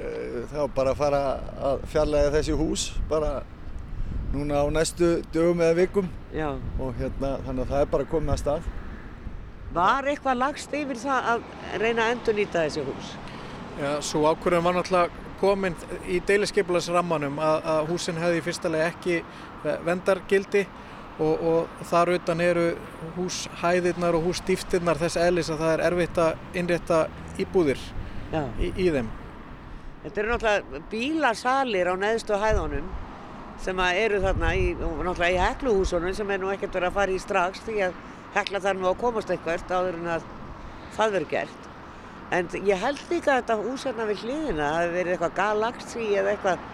það 0.52 0.62
er 0.62 0.72
bara 0.78 0.94
að 0.94 1.02
fara 1.02 1.20
að 1.70 1.84
fjarlæga 1.92 2.32
þessi 2.38 2.56
hús 2.56 2.86
bara 3.10 3.34
núna 4.32 4.62
á 4.62 4.66
næstu 4.72 5.10
dögum 5.34 5.60
eða 5.66 5.76
vikum 5.82 6.08
Já. 6.34 6.48
og 6.80 6.96
hérna 6.96 7.36
þannig 7.44 7.66
að 7.66 7.70
það 7.74 7.84
er 7.84 7.92
bara 7.92 8.10
komið 8.14 8.34
að 8.34 8.42
stað. 8.42 8.72
Var 9.76 10.10
eitthvað 10.12 10.40
lagst 10.40 10.74
yfir 10.78 10.98
það 11.02 11.30
að 11.34 11.46
reyna 11.82 12.06
að 12.06 12.16
endur 12.16 12.38
nýta 12.38 12.64
þessi 12.64 12.86
hús? 12.86 13.14
Já, 13.76 13.90
svo 14.00 14.24
ákvörðum 14.30 14.70
var 14.70 14.78
náttúrulega 14.78 15.25
komin 15.40 15.76
í 16.08 16.20
deiliskeipularsrammanum 16.26 17.38
að, 17.42 17.70
að 17.72 17.92
húsin 17.92 18.20
hefði 18.20 18.40
í 18.40 18.44
fyrsta 18.46 18.72
legi 18.72 18.86
ekki 18.86 19.18
vendargildi 19.86 20.64
og, 21.18 21.44
og 21.50 21.84
þar 21.90 22.14
utan 22.16 22.42
eru 22.44 22.66
húshæðirnar 23.16 24.18
og 24.18 24.26
húsdýftirnar 24.28 25.00
þess 25.00 25.20
eðlis 25.20 25.52
að 25.52 25.62
það 25.64 25.72
er 25.74 25.84
erfitt 25.90 26.20
að 26.22 26.58
innrétta 26.60 27.00
íbúðir 27.42 27.80
í, 28.60 28.72
í 28.72 28.90
þeim. 28.92 29.08
Þetta 30.04 30.22
eru 30.22 30.32
náttúrulega 30.32 30.82
bílasalir 30.92 31.90
á 31.90 31.94
neðstu 31.98 32.40
hæðunum 32.40 32.90
sem 33.62 33.80
eru 33.86 34.20
þarna 34.22 34.52
í, 34.54 34.66
náttúrulega 34.76 35.32
í 35.32 35.40
hekluhúsunum 35.40 36.14
sem 36.16 36.30
er 36.30 36.42
nú 36.42 36.52
ekkert 36.52 36.76
verið 36.76 36.92
að 36.92 36.98
fara 37.00 37.16
í 37.16 37.22
strax 37.22 37.64
því 37.66 37.78
að 37.88 38.02
hekla 38.36 38.62
þar 38.66 38.80
nú 38.80 38.90
að 38.90 39.00
komast 39.00 39.32
eitthvað 39.32 39.72
áður 39.72 40.02
en 40.02 40.12
að 40.18 40.28
það 40.96 41.16
verður 41.16 41.32
gert. 41.32 41.65
En 42.34 42.48
ég 42.66 42.80
held 42.82 43.02
líka 43.10 43.36
að 43.36 43.42
þetta 43.42 43.56
hús 43.60 43.84
hérna 43.86 44.06
við 44.08 44.22
hliðina 44.24 44.70
hafi 44.74 44.94
verið 44.96 45.12
eitthvað 45.14 45.36
galaxi 45.36 46.06
eða 46.18 46.32
eitthvað 46.32 46.64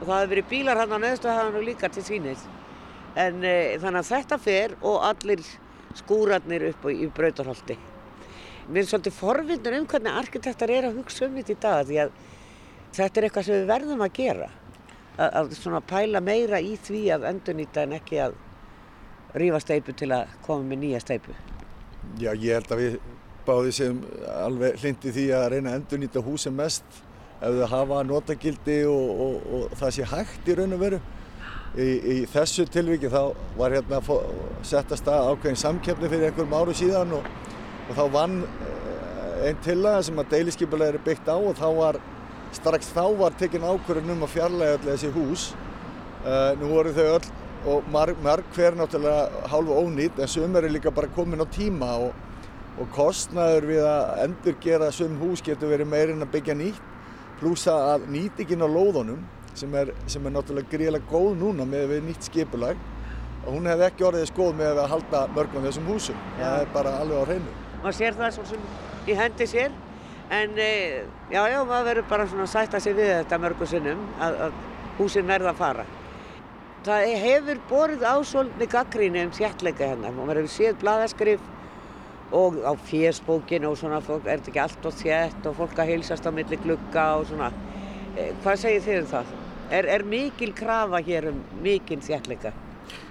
og 0.00 0.02
það 0.06 0.16
hafi 0.16 0.30
verið 0.32 0.48
bílar 0.50 0.80
hann 0.80 0.92
á 0.92 0.98
neðstu 1.00 1.30
hæðunum 1.30 1.64
líka 1.64 1.88
til 1.92 2.04
sínið. 2.04 2.42
En 3.20 3.44
e, 3.44 3.54
þannig 3.80 4.00
að 4.02 4.10
þetta 4.10 4.38
fer 4.40 4.74
og 4.80 5.06
allir 5.08 5.44
skúrarnir 5.98 6.66
upp 6.70 6.84
í 6.92 7.08
brautarholti. 7.16 7.76
Við 8.68 8.76
erum 8.76 8.90
svolítið 8.90 9.16
forvindur 9.16 9.76
um 9.78 9.86
hvernig 9.90 10.18
arkitektar 10.20 10.72
er 10.72 10.88
að 10.90 11.00
hugsa 11.00 11.26
um 11.26 11.38
þetta 11.40 11.52
í 11.52 11.60
dag 11.64 11.80
því 11.88 12.00
að 12.04 12.12
þetta 12.96 13.20
er 13.20 13.26
eitthvað 13.26 13.48
sem 13.48 13.56
við 13.56 13.72
verðum 13.72 14.04
að 14.04 14.12
gera. 14.20 14.50
Að, 15.16 15.30
að 15.40 15.54
svona 15.58 15.80
pæla 15.84 16.20
meira 16.24 16.60
í 16.60 16.76
því 16.80 17.06
að 17.16 17.26
endurnýta 17.32 17.86
en 17.86 17.96
ekki 17.96 18.20
að 18.28 18.36
rífa 19.40 19.60
steipu 19.64 19.96
til 19.96 20.10
að 20.14 20.36
koma 20.44 20.68
með 20.68 20.84
nýja 20.84 21.00
steipu. 21.02 21.34
Já, 22.20 22.30
ég 22.32 22.56
held 22.56 22.72
að 22.72 22.84
við 22.84 23.00
báði 23.46 23.72
sem 23.76 24.02
alveg 24.40 24.80
hlindi 24.82 25.14
því 25.14 25.28
að 25.36 25.46
reyna 25.54 25.72
að 25.72 25.80
endurnýta 25.80 26.24
húsi 26.24 26.52
mest 26.54 27.00
ef 27.40 27.56
þau 27.56 27.70
hafa 27.72 28.02
notagildi 28.04 28.82
og, 28.90 29.22
og, 29.24 29.48
og 29.56 29.78
það 29.80 29.96
sé 29.96 30.08
hægt 30.10 30.50
í 30.50 30.56
raun 30.58 30.76
og 30.76 30.82
veru. 30.84 31.00
Í, 31.70 31.86
í 31.86 32.16
þessu 32.26 32.66
tilviki 32.66 33.08
þá 33.12 33.20
var 33.56 33.76
hérna 33.76 34.00
sett 34.66 34.90
að 34.98 35.30
ákveðin 35.30 35.60
samkjöfni 35.60 36.10
fyrir 36.10 36.28
einhverjum 36.28 36.56
áru 36.58 36.74
síðan 36.74 37.14
og, 37.20 37.28
og 37.86 37.92
þá 37.96 38.04
vann 38.16 38.40
einn 39.46 39.60
tillaga 39.64 40.02
sem 40.04 40.18
að 40.20 40.32
deiliskypulega 40.34 40.96
er 40.96 41.04
byggt 41.04 41.30
á 41.30 41.36
og 41.38 41.54
þá 41.56 41.68
var 41.78 41.98
strax 42.56 42.90
þá 42.92 43.04
var 43.20 43.36
tekinn 43.38 43.64
ákvörðun 43.64 44.16
um 44.16 44.24
að 44.26 44.34
fjarlæga 44.34 44.78
öll 44.78 44.88
þessi 44.88 45.12
hús. 45.14 45.50
Uh, 46.20 46.52
nú 46.60 46.74
voru 46.74 46.92
þau 46.92 47.06
öll 47.14 47.28
og 47.70 47.86
marg, 47.92 48.18
marg 48.24 48.44
hver 48.56 48.76
náttúrulega 48.76 49.46
hálfu 49.52 49.76
ónýtt 49.76 50.20
en 50.20 50.28
sumur 50.28 50.64
er 50.64 50.72
líka 50.72 50.92
bara 50.92 51.08
komin 51.16 51.40
á 51.40 51.46
tíma 51.48 51.92
og, 52.00 52.12
og 52.78 52.88
kostnaður 52.94 53.66
við 53.72 53.84
að 53.88 54.22
endurgera 54.26 54.92
sum 54.94 55.18
hús 55.20 55.42
getur 55.44 55.72
verið 55.72 55.90
meirinn 55.90 56.24
að 56.24 56.32
byggja 56.36 56.56
nýtt 56.56 56.86
plussa 57.40 57.74
að 57.94 58.06
nýtingin 58.12 58.62
á 58.62 58.68
lóðunum 58.68 59.20
sem 59.56 59.74
er, 59.74 59.92
sem 60.06 60.24
er 60.26 60.34
náttúrulega 60.34 60.70
gríðilega 60.70 61.10
góð 61.10 61.36
núna 61.40 61.66
með 61.68 61.86
við 61.94 62.02
nýtt 62.08 62.28
skipulag 62.28 62.80
og 63.40 63.54
hún 63.54 63.68
hefði 63.70 63.86
ekki 63.88 64.06
orðið 64.06 64.26
skoð 64.30 64.58
með 64.58 64.80
að 64.82 64.90
halda 64.94 65.20
mörgum 65.34 65.64
þessum 65.64 65.86
húsum. 65.88 66.18
Já. 66.38 66.42
Það 66.44 66.64
er 66.64 66.74
bara 66.74 66.96
alveg 67.00 67.22
á 67.22 67.24
hreinu. 67.30 67.54
Man 67.84 67.96
sér 67.96 68.18
það 68.18 68.34
svo 68.36 68.44
sem 68.50 68.66
í 69.08 69.16
hendi 69.16 69.46
sér 69.48 69.78
en 70.30 70.58
e, 70.60 70.72
já, 71.32 71.40
já, 71.50 71.60
maður 71.64 71.88
verður 71.88 72.10
bara 72.10 72.26
svona 72.28 72.46
að 72.46 72.52
sætta 72.52 72.80
sig 72.84 72.94
við 72.98 73.14
þetta 73.14 73.40
mörgum 73.42 73.70
sinnum 73.70 74.04
að, 74.20 74.36
að 74.46 74.60
húsin 75.00 75.30
verða 75.30 75.54
að 75.54 75.62
fara. 75.62 75.86
Það 76.84 77.06
hefur 77.24 77.62
borðið 77.68 78.04
ásólni 78.08 78.68
gaggríni 78.70 79.24
um 79.26 79.32
þjættleika 79.36 79.88
hérna. 79.88 80.12
Man 80.16 80.28
verður 80.30 80.52
séð 80.52 80.78
bladaskrif 80.84 81.42
og 82.32 82.60
á 82.62 82.72
fésbókinu 82.86 83.70
og 83.72 83.78
svona 83.78 84.00
fólk 84.04 84.26
er 84.26 84.40
þetta 84.40 84.52
ekki 84.52 84.62
allt 84.62 84.86
og 84.86 84.96
þjætt 85.00 85.46
og 85.50 85.56
fólk 85.58 85.78
að 85.78 85.92
heilsast 85.92 86.26
á 86.26 86.30
milli 86.34 86.58
glugga 86.62 87.06
og 87.18 87.28
svona. 87.30 87.50
E, 88.16 88.30
hvað 88.42 88.60
segir 88.64 88.84
þið 88.86 88.98
um 89.02 89.12
það? 89.14 89.36
Er, 89.70 89.86
er 89.86 90.04
mikil 90.06 90.52
krafa 90.54 91.00
hér 91.06 91.30
um 91.30 91.40
mikil 91.62 92.00
þjættleika? 92.02 92.52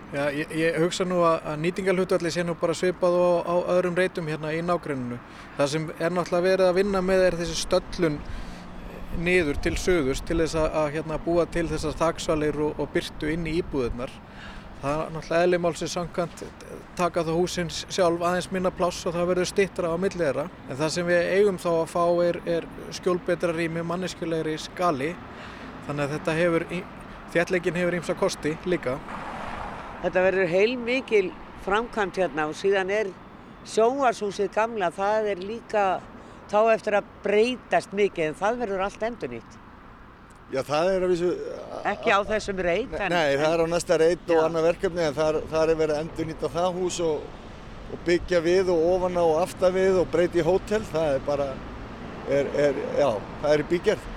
Já, 0.10 0.24
ég, 0.34 0.52
ég 0.58 0.78
hugsa 0.82 1.06
nú 1.06 1.20
að, 1.22 1.44
að 1.52 1.60
nýtingalhutalli 1.64 2.32
sé 2.34 2.44
nú 2.44 2.56
bara 2.58 2.74
svipað 2.74 3.14
á, 3.14 3.30
á 3.46 3.56
öðrum 3.76 3.98
reytum 4.00 4.30
hérna 4.32 4.56
í 4.58 4.64
nágrenninu. 4.66 5.20
Það 5.58 5.74
sem 5.74 5.90
er 6.00 6.16
náttúrulega 6.16 6.48
verið 6.48 6.66
að 6.66 6.80
vinna 6.80 7.02
með 7.06 7.26
er 7.28 7.38
þessi 7.44 7.58
stöllun 7.60 8.18
niður 9.22 9.60
til 9.62 9.76
söðurs 9.78 10.24
til 10.26 10.40
þess 10.42 10.58
að, 10.58 10.68
að 10.82 10.90
hérna, 10.96 11.20
búa 11.22 11.46
til 11.54 11.68
þessar 11.70 11.98
þaksvalir 12.00 12.58
og, 12.66 12.82
og 12.82 12.90
byrtu 12.96 13.30
inn 13.30 13.46
í 13.50 13.60
íbúðunar. 13.60 14.12
Það 14.80 15.00
er 15.04 15.10
náttúrulega 15.12 15.46
eðlimálsins 15.46 15.94
sangkant 15.96 16.44
taka 16.96 17.24
þá 17.28 17.32
húsins 17.36 17.82
sjálf 17.92 18.22
aðeins 18.24 18.48
minna 18.54 18.72
pláss 18.72 19.04
og 19.10 19.16
það 19.16 19.30
verður 19.34 19.50
stittra 19.50 19.92
á 19.92 19.96
millið 20.00 20.24
þeirra. 20.24 20.46
En 20.70 20.80
það 20.80 20.94
sem 20.96 21.10
við 21.10 21.32
eigum 21.36 21.60
þá 21.60 21.70
að 21.74 21.90
fá 21.92 22.04
er, 22.24 22.40
er 22.48 22.68
skjólbetra 22.96 23.56
rými 23.56 23.84
manneskulegri 23.84 24.56
skali 24.64 25.10
þannig 25.88 26.06
að 26.06 26.14
þetta 26.16 26.38
hefur, 26.40 26.68
þjallegin 27.36 27.80
hefur 27.82 28.00
ímsa 28.00 28.16
kosti 28.20 28.56
líka. 28.72 28.96
Þetta 30.06 30.26
verður 30.30 30.54
heil 30.54 30.78
mikil 30.80 31.26
framkvæmt 31.66 32.22
hérna 32.24 32.48
og 32.48 32.56
síðan 32.56 32.94
er 32.96 33.12
sjónvarshúsið 33.68 34.54
gamla, 34.56 34.94
það 34.96 35.34
er 35.34 35.42
líka 35.44 35.88
þá 36.50 36.60
eftir 36.72 37.02
að 37.02 37.10
breytast 37.26 37.92
mikið 37.92 38.32
en 38.32 38.40
það 38.40 38.62
verður 38.64 38.86
allt 38.88 39.04
endur 39.10 39.36
nýtt. 39.36 39.60
Já, 40.50 40.64
það 40.66 40.88
er 40.92 41.04
að 41.06 41.12
vísu... 41.14 41.32
Ekki 41.90 42.14
á 42.14 42.20
þessum 42.26 42.62
reyt? 42.66 42.94
En, 42.98 43.14
nei, 43.14 43.36
það 43.38 43.52
er 43.52 43.62
á 43.62 43.68
næsta 43.70 43.98
reyt 44.02 44.32
og 44.34 44.40
annað 44.48 44.66
verkefni 44.66 45.04
en 45.06 45.18
það 45.18 45.30
er, 45.30 45.44
er 45.60 45.78
verið 45.82 45.94
að 45.94 46.02
endur 46.02 46.30
nýtta 46.30 46.50
það 46.56 46.80
hús 46.80 46.98
og, 47.06 47.28
og 47.94 48.02
byggja 48.08 48.40
við 48.48 48.72
og 48.74 48.86
ofan 48.96 49.20
á 49.22 49.24
og 49.24 49.36
aftan 49.44 49.76
við 49.78 50.00
og 50.02 50.10
breyti 50.16 50.42
í 50.42 50.48
hótel. 50.48 50.82
Það 50.90 51.12
er 51.20 51.22
bara, 51.28 51.48
er, 52.40 52.50
er, 52.66 52.82
já, 52.98 53.12
það 53.44 53.54
er 53.54 53.64
í 53.66 53.68
byggjarð. 53.76 54.10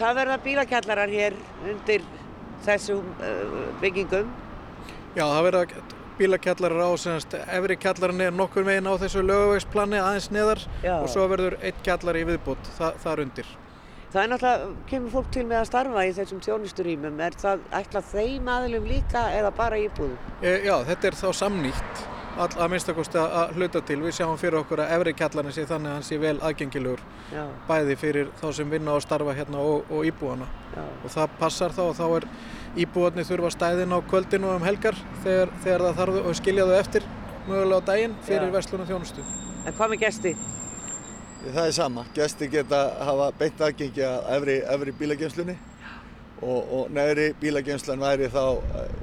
Það 0.00 0.16
verða 0.22 0.40
bílakjallarar 0.48 1.14
hér 1.18 1.38
undir 1.74 2.08
þessum 2.64 3.12
uh, 3.20 3.54
byggingum. 3.84 4.32
Já, 5.12 5.22
það 5.26 5.44
verða 5.50 5.62
bílakjallarar 6.18 6.88
á, 6.88 6.90
semast, 6.98 7.36
efri 7.44 7.76
kjallarinn 7.84 8.24
er 8.30 8.34
nokkur 8.34 8.64
veginn 8.66 8.88
á 8.88 8.96
þessu 9.04 9.22
lögavegsplanni 9.28 10.00
aðeins 10.00 10.32
neðar 10.34 10.64
Já. 10.82 10.96
og 10.98 11.08
svo 11.12 11.28
verður 11.30 11.60
eitt 11.60 11.78
kjallar 11.86 12.18
í 12.18 12.26
viðbútt 12.32 12.76
þa 12.80 12.94
þar 13.04 13.28
undir. 13.28 13.58
Það 14.08 14.22
er 14.22 14.30
náttúrulega, 14.32 14.68
kemur 14.88 15.12
fólk 15.12 15.26
til 15.34 15.42
með 15.44 15.58
að 15.58 15.66
starfa 15.68 16.02
í 16.08 16.12
þessum 16.16 16.38
þjónusturímum, 16.44 17.18
er 17.20 17.34
það 17.36 17.66
ætlað 17.76 18.06
þeim 18.14 18.46
aðlum 18.48 18.86
líka 18.88 19.24
eða 19.36 19.50
bara 19.58 19.80
íbúðum? 19.82 20.14
E, 20.40 20.54
já, 20.64 20.72
þetta 20.88 21.10
er 21.10 21.18
þá 21.18 21.26
samnýtt 21.42 22.00
all, 22.38 22.48
að 22.48 22.72
minnstakosti 22.72 23.20
að 23.20 23.52
hluta 23.58 23.82
til. 23.84 23.98
Við 24.06 24.16
sjáum 24.18 24.38
fyrir 24.40 24.60
okkur 24.62 24.82
að 24.84 24.94
efri 24.96 25.14
kjallarinn 25.18 25.54
sé 25.54 25.66
þannig 25.68 25.90
að 25.92 25.98
hann 25.98 26.06
sé 26.08 26.20
vel 26.22 26.34
aðgengilegur 26.48 27.02
já. 27.34 27.44
bæði 27.68 27.96
fyrir 28.00 28.30
þá 28.40 28.46
sem 28.60 28.72
vinna 28.72 28.94
og 28.96 29.04
starfa 29.04 29.34
hérna 29.36 29.60
og, 29.60 29.90
og 29.92 30.08
íbúana. 30.08 30.48
Já. 30.72 30.84
Og 31.04 31.12
það 31.12 31.34
passar 31.42 31.74
þá 31.76 31.82
og 31.88 31.96
þá 31.98 32.04
er 32.08 32.28
íbúarnir 32.84 33.28
þurfa 33.28 33.54
stæðin 33.56 33.92
á 33.92 33.98
kvöldinu 34.08 34.54
um 34.54 34.64
helgar 34.64 34.96
þegar, 35.24 35.52
þegar 35.64 35.84
það 35.88 36.00
þarf 36.00 36.20
að 36.22 36.38
skilja 36.40 36.68
þau 36.68 36.78
eftir 36.78 37.10
mögulega 37.48 37.82
á 37.84 37.88
daginn 37.92 38.16
fyrir 38.28 38.54
verslunum 38.54 38.88
þjónustu. 38.88 39.26
En 39.66 39.76
hvað 39.76 39.92
með 39.92 40.06
gesti? 40.06 40.34
Það 41.38 41.66
er 41.66 41.72
sama. 41.72 42.04
Gesti 42.16 42.48
geta 42.50 42.80
hafa 43.06 43.28
beint 43.38 43.60
aðgengi 43.62 44.02
að 44.02 44.30
efri, 44.36 44.56
efri 44.74 44.94
bílageimslunni 44.98 45.54
og, 46.42 46.72
og 46.74 46.90
neðri 46.94 47.28
bílageimslan 47.38 48.02
væri 48.02 48.26
þá 48.32 48.42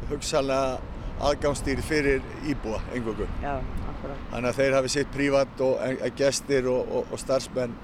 hugsalega 0.10 0.76
aðgámsstýr 1.24 1.80
fyrir 1.88 2.24
íbúa 2.52 2.82
engungu. 2.94 3.28
Já, 3.44 3.56
akkurat. 3.88 4.24
Þannig 4.34 4.50
að 4.50 4.60
þeir 4.60 4.78
hafi 4.80 4.92
sitt 4.92 5.12
prívat 5.16 5.64
og 5.64 6.08
gestir 6.20 6.68
og, 6.72 6.92
og, 6.92 7.14
og 7.16 7.22
starfsmenn 7.24 7.76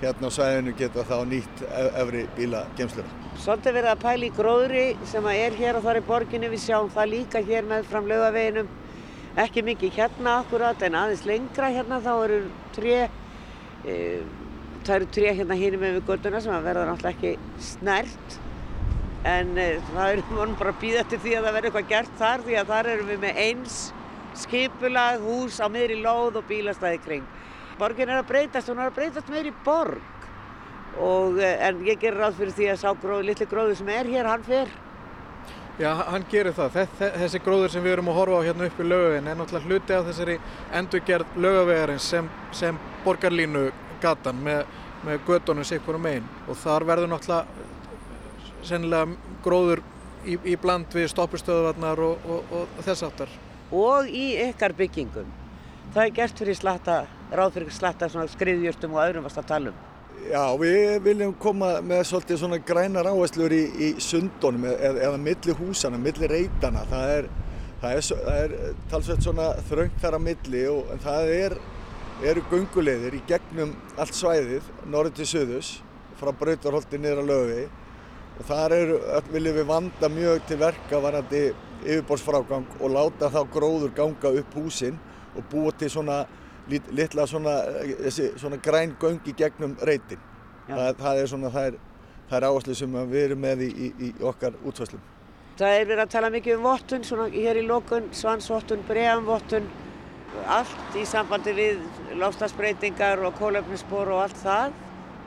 hérna 0.00 0.30
á 0.30 0.36
svæðinu 0.38 0.74
geta 0.78 1.04
þá 1.04 1.16
nýtt 1.28 1.64
efri 1.90 2.26
bílageimsluna. 2.38 3.16
Svolítið 3.40 3.78
verið 3.80 3.94
að 3.96 4.04
pæla 4.04 4.28
í 4.28 4.34
gróðri 4.36 4.84
sem 5.10 5.26
er 5.32 5.56
hér 5.58 5.80
og 5.80 5.88
þar 5.88 5.98
í 5.98 6.04
borginni. 6.06 6.52
Við 6.52 6.62
sjáum 6.68 6.92
það 6.94 7.10
líka 7.16 7.42
hér 7.42 7.66
með 7.66 7.90
fram 7.90 8.06
laugaveginum. 8.10 8.70
Ekki 9.40 9.66
mikið 9.66 9.98
hérna 9.98 10.38
akkurat 10.44 10.86
en 10.86 10.98
aðeins 10.98 11.26
lengra 11.26 11.72
hérna 11.74 11.98
þá 12.04 12.14
eru 12.14 12.38
tré 12.76 13.00
E, 13.00 13.08
það 13.84 14.94
eru 14.96 15.10
tré 15.14 15.34
hérna 15.38 15.58
hínum 15.58 15.84
með 15.84 15.98
við 15.98 16.10
göttuna 16.10 16.40
sem 16.44 16.64
verða 16.64 16.88
náttúrulega 16.88 17.16
ekki 17.16 17.62
snert 17.64 18.40
en 19.28 19.56
e, 19.60 19.70
það 19.92 20.12
eru 20.14 20.26
vonum 20.32 20.58
bara 20.58 20.72
að 20.72 20.82
býða 20.82 21.06
til 21.08 21.20
því 21.20 21.32
að 21.36 21.46
það 21.46 21.56
verði 21.56 21.70
eitthvað 21.70 21.90
gert 21.94 22.20
þar 22.20 22.44
því 22.46 22.60
að 22.60 22.70
þar 22.74 22.90
erum 22.94 23.10
við 23.10 23.24
með 23.24 23.40
eins 23.44 23.80
skipulag, 24.38 25.20
hús 25.24 25.58
á 25.60 25.66
miðri 25.72 25.98
lóð 26.00 26.40
og 26.40 26.46
bílastæði 26.48 27.00
kring. 27.04 27.26
Borgin 27.80 28.10
er 28.12 28.20
að 28.20 28.30
breytast, 28.30 28.70
hún 28.70 28.80
er 28.80 28.90
að 28.90 28.98
breytast 28.98 29.32
meiri 29.32 29.52
borg. 29.64 30.00
Og, 31.00 31.38
eh, 31.38 31.68
en 31.68 31.84
ég 31.86 32.00
ger 32.00 32.14
ráð 32.14 32.38
fyrir 32.38 32.52
því 32.52 32.70
að 32.72 32.80
sá 32.82 32.90
gróð, 32.94 33.24
litli 33.24 33.46
gróður 33.46 33.76
sem 33.76 33.88
er 33.88 34.04
hér, 34.04 34.26
hann 34.26 34.42
fer. 34.42 34.68
Já, 35.80 35.94
hann 36.12 36.26
gerir 36.28 36.52
það. 36.52 36.74
Þessi 37.00 37.38
gróður 37.40 37.72
sem 37.72 37.84
við 37.84 37.94
erum 37.94 38.10
að 38.12 38.18
horfa 38.18 38.40
á 38.44 38.46
hérna 38.50 38.66
upp 38.68 38.80
í 38.82 38.84
lögavegin 38.84 39.30
er 39.30 39.38
náttúrulega 39.38 39.70
hluti 39.70 39.94
af 39.96 40.10
þessari 40.10 40.34
endurgerð 40.76 41.38
lögavegarins 41.40 42.08
sem, 42.12 42.28
sem 42.52 42.80
borgarlínu 43.06 43.62
gatan 44.02 44.42
með, 44.44 44.66
með 45.08 45.24
gödunum 45.30 45.64
sikkurum 45.64 46.08
einn 46.10 46.28
og 46.44 46.60
þar 46.60 46.84
verður 46.90 47.12
náttúrulega 47.14 48.66
sennilega 48.68 49.38
gróður 49.46 49.80
í, 50.28 50.36
í 50.52 50.58
bland 50.60 50.92
við 50.92 51.08
stoppustöðuvarnar 51.14 52.04
og, 52.10 52.28
og, 52.28 52.56
og, 52.58 52.80
þess 52.84 53.08
aftar. 53.08 53.36
Og 53.72 54.10
í 54.12 54.34
ykkar 54.50 54.76
byggingum. 54.76 55.32
Það 55.94 56.02
er 56.04 56.16
gert 56.20 56.44
fyrir 56.44 56.60
slatta, 56.60 57.02
ráð 57.32 57.56
fyrir 57.56 57.72
slatta 57.72 58.12
skriðjurtum 58.36 58.98
og 58.98 59.06
öðrum 59.06 59.24
varst 59.24 59.40
að 59.40 59.48
tala 59.54 59.72
um. 59.72 59.86
Já, 60.28 60.52
við 60.60 60.98
viljum 61.04 61.32
koma 61.40 61.78
með 61.80 62.02
svolítið 62.10 62.38
svona 62.42 62.58
grænar 62.66 63.08
áherslur 63.08 63.52
í, 63.56 63.60
í 63.72 63.88
sundunum 64.04 64.66
eða, 64.68 65.06
eða 65.06 65.20
milli 65.22 65.54
húsana, 65.56 66.00
milli 66.00 66.28
reytana. 66.28 66.82
Það 66.90 67.12
er, 67.14 67.28
er, 67.88 68.10
er 68.34 68.54
talsveit 68.90 69.24
svona 69.24 69.48
þröngt 69.70 69.96
þar 70.02 70.18
að 70.18 70.26
milli 70.26 70.64
og 70.68 70.90
það 71.06 71.32
er, 71.36 71.56
eru 72.30 72.44
gungulegðir 72.50 73.16
í 73.16 73.22
gegnum 73.30 73.72
allt 73.96 74.18
svæðið, 74.18 74.68
norður 74.92 75.16
til 75.16 75.28
söðus, 75.30 75.72
frá 76.20 76.34
Brautarholti 76.36 77.00
niður 77.00 77.22
að 77.22 77.32
löfi 77.32 77.62
og 78.40 78.46
þar 78.48 78.76
er, 78.76 78.94
viljum 79.32 79.56
við 79.56 79.68
vanda 79.68 80.12
mjög 80.12 80.44
til 80.48 80.60
verka 80.60 81.00
varandi 81.00 81.46
yfirborðsfrágang 81.80 82.76
og 82.80 82.92
láta 82.92 83.32
þá 83.32 83.40
gróður 83.52 83.96
ganga 83.96 84.36
upp 84.42 84.56
húsinn 84.56 85.00
og 85.32 85.48
búa 85.48 85.72
til 85.80 85.90
svona 85.92 86.22
litla 86.70 87.26
svona, 87.26 87.54
þessi, 88.06 88.32
svona 88.40 88.58
græn 88.62 88.96
göngi 89.00 89.34
gegnum 89.36 89.76
reytin. 89.86 90.20
Það, 90.68 90.90
það 91.00 91.22
er 91.22 91.64
er, 91.64 91.78
er 92.30 92.46
áherslu 92.46 92.74
sem 92.78 92.92
við 93.10 93.24
erum 93.24 93.40
með 93.42 93.64
í, 93.66 93.70
í, 93.70 93.88
í 94.06 94.10
okkar 94.22 94.54
útfæslum. 94.64 95.00
Það 95.58 95.76
er 95.76 95.88
verið 95.88 96.04
að 96.04 96.12
tala 96.12 96.30
mikið 96.30 96.56
um 96.56 96.62
vottun, 96.64 97.04
svona 97.04 97.26
hér 97.32 97.58
í 97.60 97.64
lókun, 97.66 98.06
svansvottun, 98.16 98.84
bregamvottun, 98.88 99.66
allt 100.46 100.96
í 100.96 101.02
sambandi 101.08 101.52
við 101.56 101.82
lofstafsbreytingar 102.20 103.20
og 103.26 103.34
kólöfnisspor 103.40 104.12
og 104.14 104.22
allt 104.28 104.38
það 104.40 104.78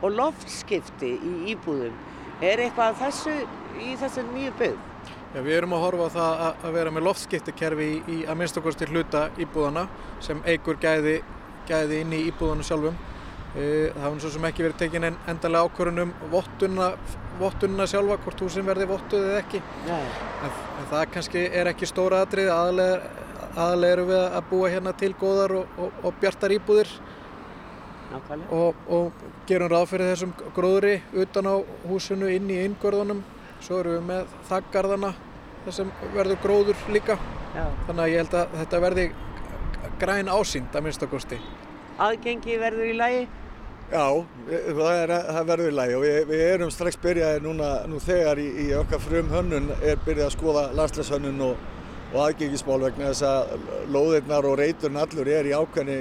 og 0.04 0.16
loftskipti 0.18 1.12
í 1.20 1.36
íbúðum. 1.54 1.94
Er 2.42 2.64
eitthvað 2.64 2.98
þessu 3.04 3.36
í 3.84 3.94
þessu 4.00 4.26
nýju 4.32 4.56
byggð? 4.60 4.93
Já, 5.34 5.40
við 5.42 5.56
erum 5.58 5.72
að 5.74 5.82
horfa 5.82 6.06
á 6.06 6.14
það 6.14 6.42
að 6.68 6.76
vera 6.76 6.92
með 6.94 7.06
loftskiptekerfi 7.08 7.86
í, 7.90 7.94
í 8.06 8.18
að 8.30 8.36
minnstakosti 8.38 8.86
hluta 8.92 9.24
íbúðana 9.42 9.88
sem 10.22 10.44
eigur 10.46 10.78
gæði, 10.78 11.16
gæði 11.66 12.02
inn 12.04 12.14
í 12.14 12.20
íbúðana 12.28 12.66
sjálfum. 12.68 13.00
E, 13.58 13.64
það 13.96 14.06
hefur 14.06 14.22
svo 14.22 14.32
sem 14.36 14.46
ekki 14.52 14.66
verið 14.68 14.78
tekin 14.84 15.10
endalega 15.10 15.66
ákvörðun 15.66 16.04
um 16.04 16.14
vottunna, 16.30 16.92
vottunna 17.42 17.90
sjálfa, 17.90 18.20
hvort 18.28 18.46
húsin 18.46 18.70
verði 18.70 18.90
vottuð 18.94 19.28
eða 19.32 19.42
ekki. 19.42 19.66
En, 19.90 20.56
en 20.78 20.90
það 20.94 21.10
kannski 21.18 21.46
er 21.50 21.74
ekki 21.74 21.90
stóra 21.90 22.22
atrið, 22.28 22.54
aðalega, 22.54 23.90
eru 23.90 24.08
við 24.14 24.24
að 24.28 24.50
búa 24.54 24.74
hérna 24.76 24.98
til 25.02 25.16
góðar 25.18 25.58
og, 25.64 25.78
og, 25.82 26.02
og 26.06 26.18
bjartar 26.22 26.54
íbúðir. 26.54 26.98
Og, 28.54 28.86
og 28.86 29.30
gerum 29.50 29.74
ráð 29.74 29.96
fyrir 29.96 30.14
þessum 30.14 30.38
gróðri 30.54 31.00
utan 31.18 31.50
á 31.50 31.58
húsinu 31.90 32.30
inn 32.30 32.54
í 32.54 32.62
inngörðunum 32.68 33.26
svo 33.64 33.80
erum 33.80 33.96
við 33.96 34.08
með 34.10 34.34
þaggarðana 34.50 35.14
þar 35.64 35.78
sem 35.78 35.94
verður 36.14 36.42
gróður 36.44 36.88
líka 36.92 37.18
Já. 37.54 37.68
þannig 37.88 38.02
að 38.04 38.12
ég 38.12 38.24
held 38.24 38.36
að 38.40 38.58
þetta 38.62 38.82
verði 38.84 39.06
græn 40.02 40.32
ásýnd 40.32 40.76
að 40.76 40.86
minnstakosti 40.88 41.40
Aðgengi 42.04 42.58
verður 42.58 42.90
í 42.90 42.94
lagi? 42.98 43.26
Já, 43.94 44.08
það, 44.48 44.96
er, 45.04 45.12
það 45.28 45.50
verður 45.52 45.70
í 45.70 45.76
lagi 45.78 45.98
og 45.98 46.04
við, 46.04 46.16
við 46.32 46.44
erum 46.48 46.72
strax 46.74 46.98
byrjaði 47.04 47.44
núna 47.44 47.70
nú 47.92 48.00
þegar 48.02 48.42
í, 48.42 48.48
í 48.64 48.68
okkar 48.80 49.04
frum 49.04 49.30
hönnun 49.30 49.70
er 49.76 50.02
byrjað 50.06 50.30
að 50.30 50.34
skoða 50.38 50.64
landslæshönnun 50.80 51.44
og, 51.46 51.68
og 52.14 52.18
aðgengismál 52.26 52.80
vegna 52.88 53.12
þess 53.12 53.28
að 53.30 53.70
lóðirnar 53.94 54.50
og 54.50 54.58
reyturinn 54.60 55.04
allur 55.04 55.30
er 55.30 55.52
í 55.52 55.54
ákveðni 55.54 56.00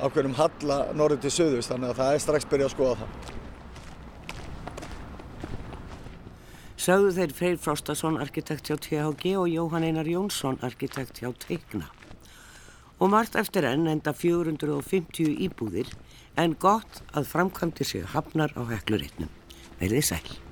ákveðnum 0.00 0.38
halla 0.38 0.80
norður 0.96 1.20
til 1.26 1.34
söðust 1.34 1.74
þannig 1.74 1.92
að 1.92 2.00
það 2.00 2.14
er 2.14 2.24
strax 2.24 2.48
byrjað 2.48 2.70
að 2.70 2.74
skoða 2.78 2.96
það 3.02 3.39
sögðu 6.80 7.12
þeir 7.16 7.32
Freyr 7.36 7.58
Frostason, 7.60 8.18
arkitekt 8.22 8.70
hjá 8.70 8.76
THG 8.80 9.34
og 9.36 9.48
Jóhann 9.52 9.84
Einar 9.84 10.08
Jónsson, 10.08 10.56
arkitekt 10.64 11.20
hjá 11.20 11.28
Teigna. 11.42 11.90
Og 13.00 13.12
margt 13.12 13.36
eftir 13.36 13.66
enn 13.68 13.88
enda 13.88 14.14
450 14.16 15.36
íbúðir 15.46 15.92
en 16.40 16.56
gott 16.60 17.02
að 17.12 17.28
framkvæmdi 17.32 17.84
sig 17.84 18.06
hafnar 18.14 18.54
á 18.56 18.64
hekluritnum. 18.72 19.32
Verðið 19.80 20.08
sæl. 20.12 20.49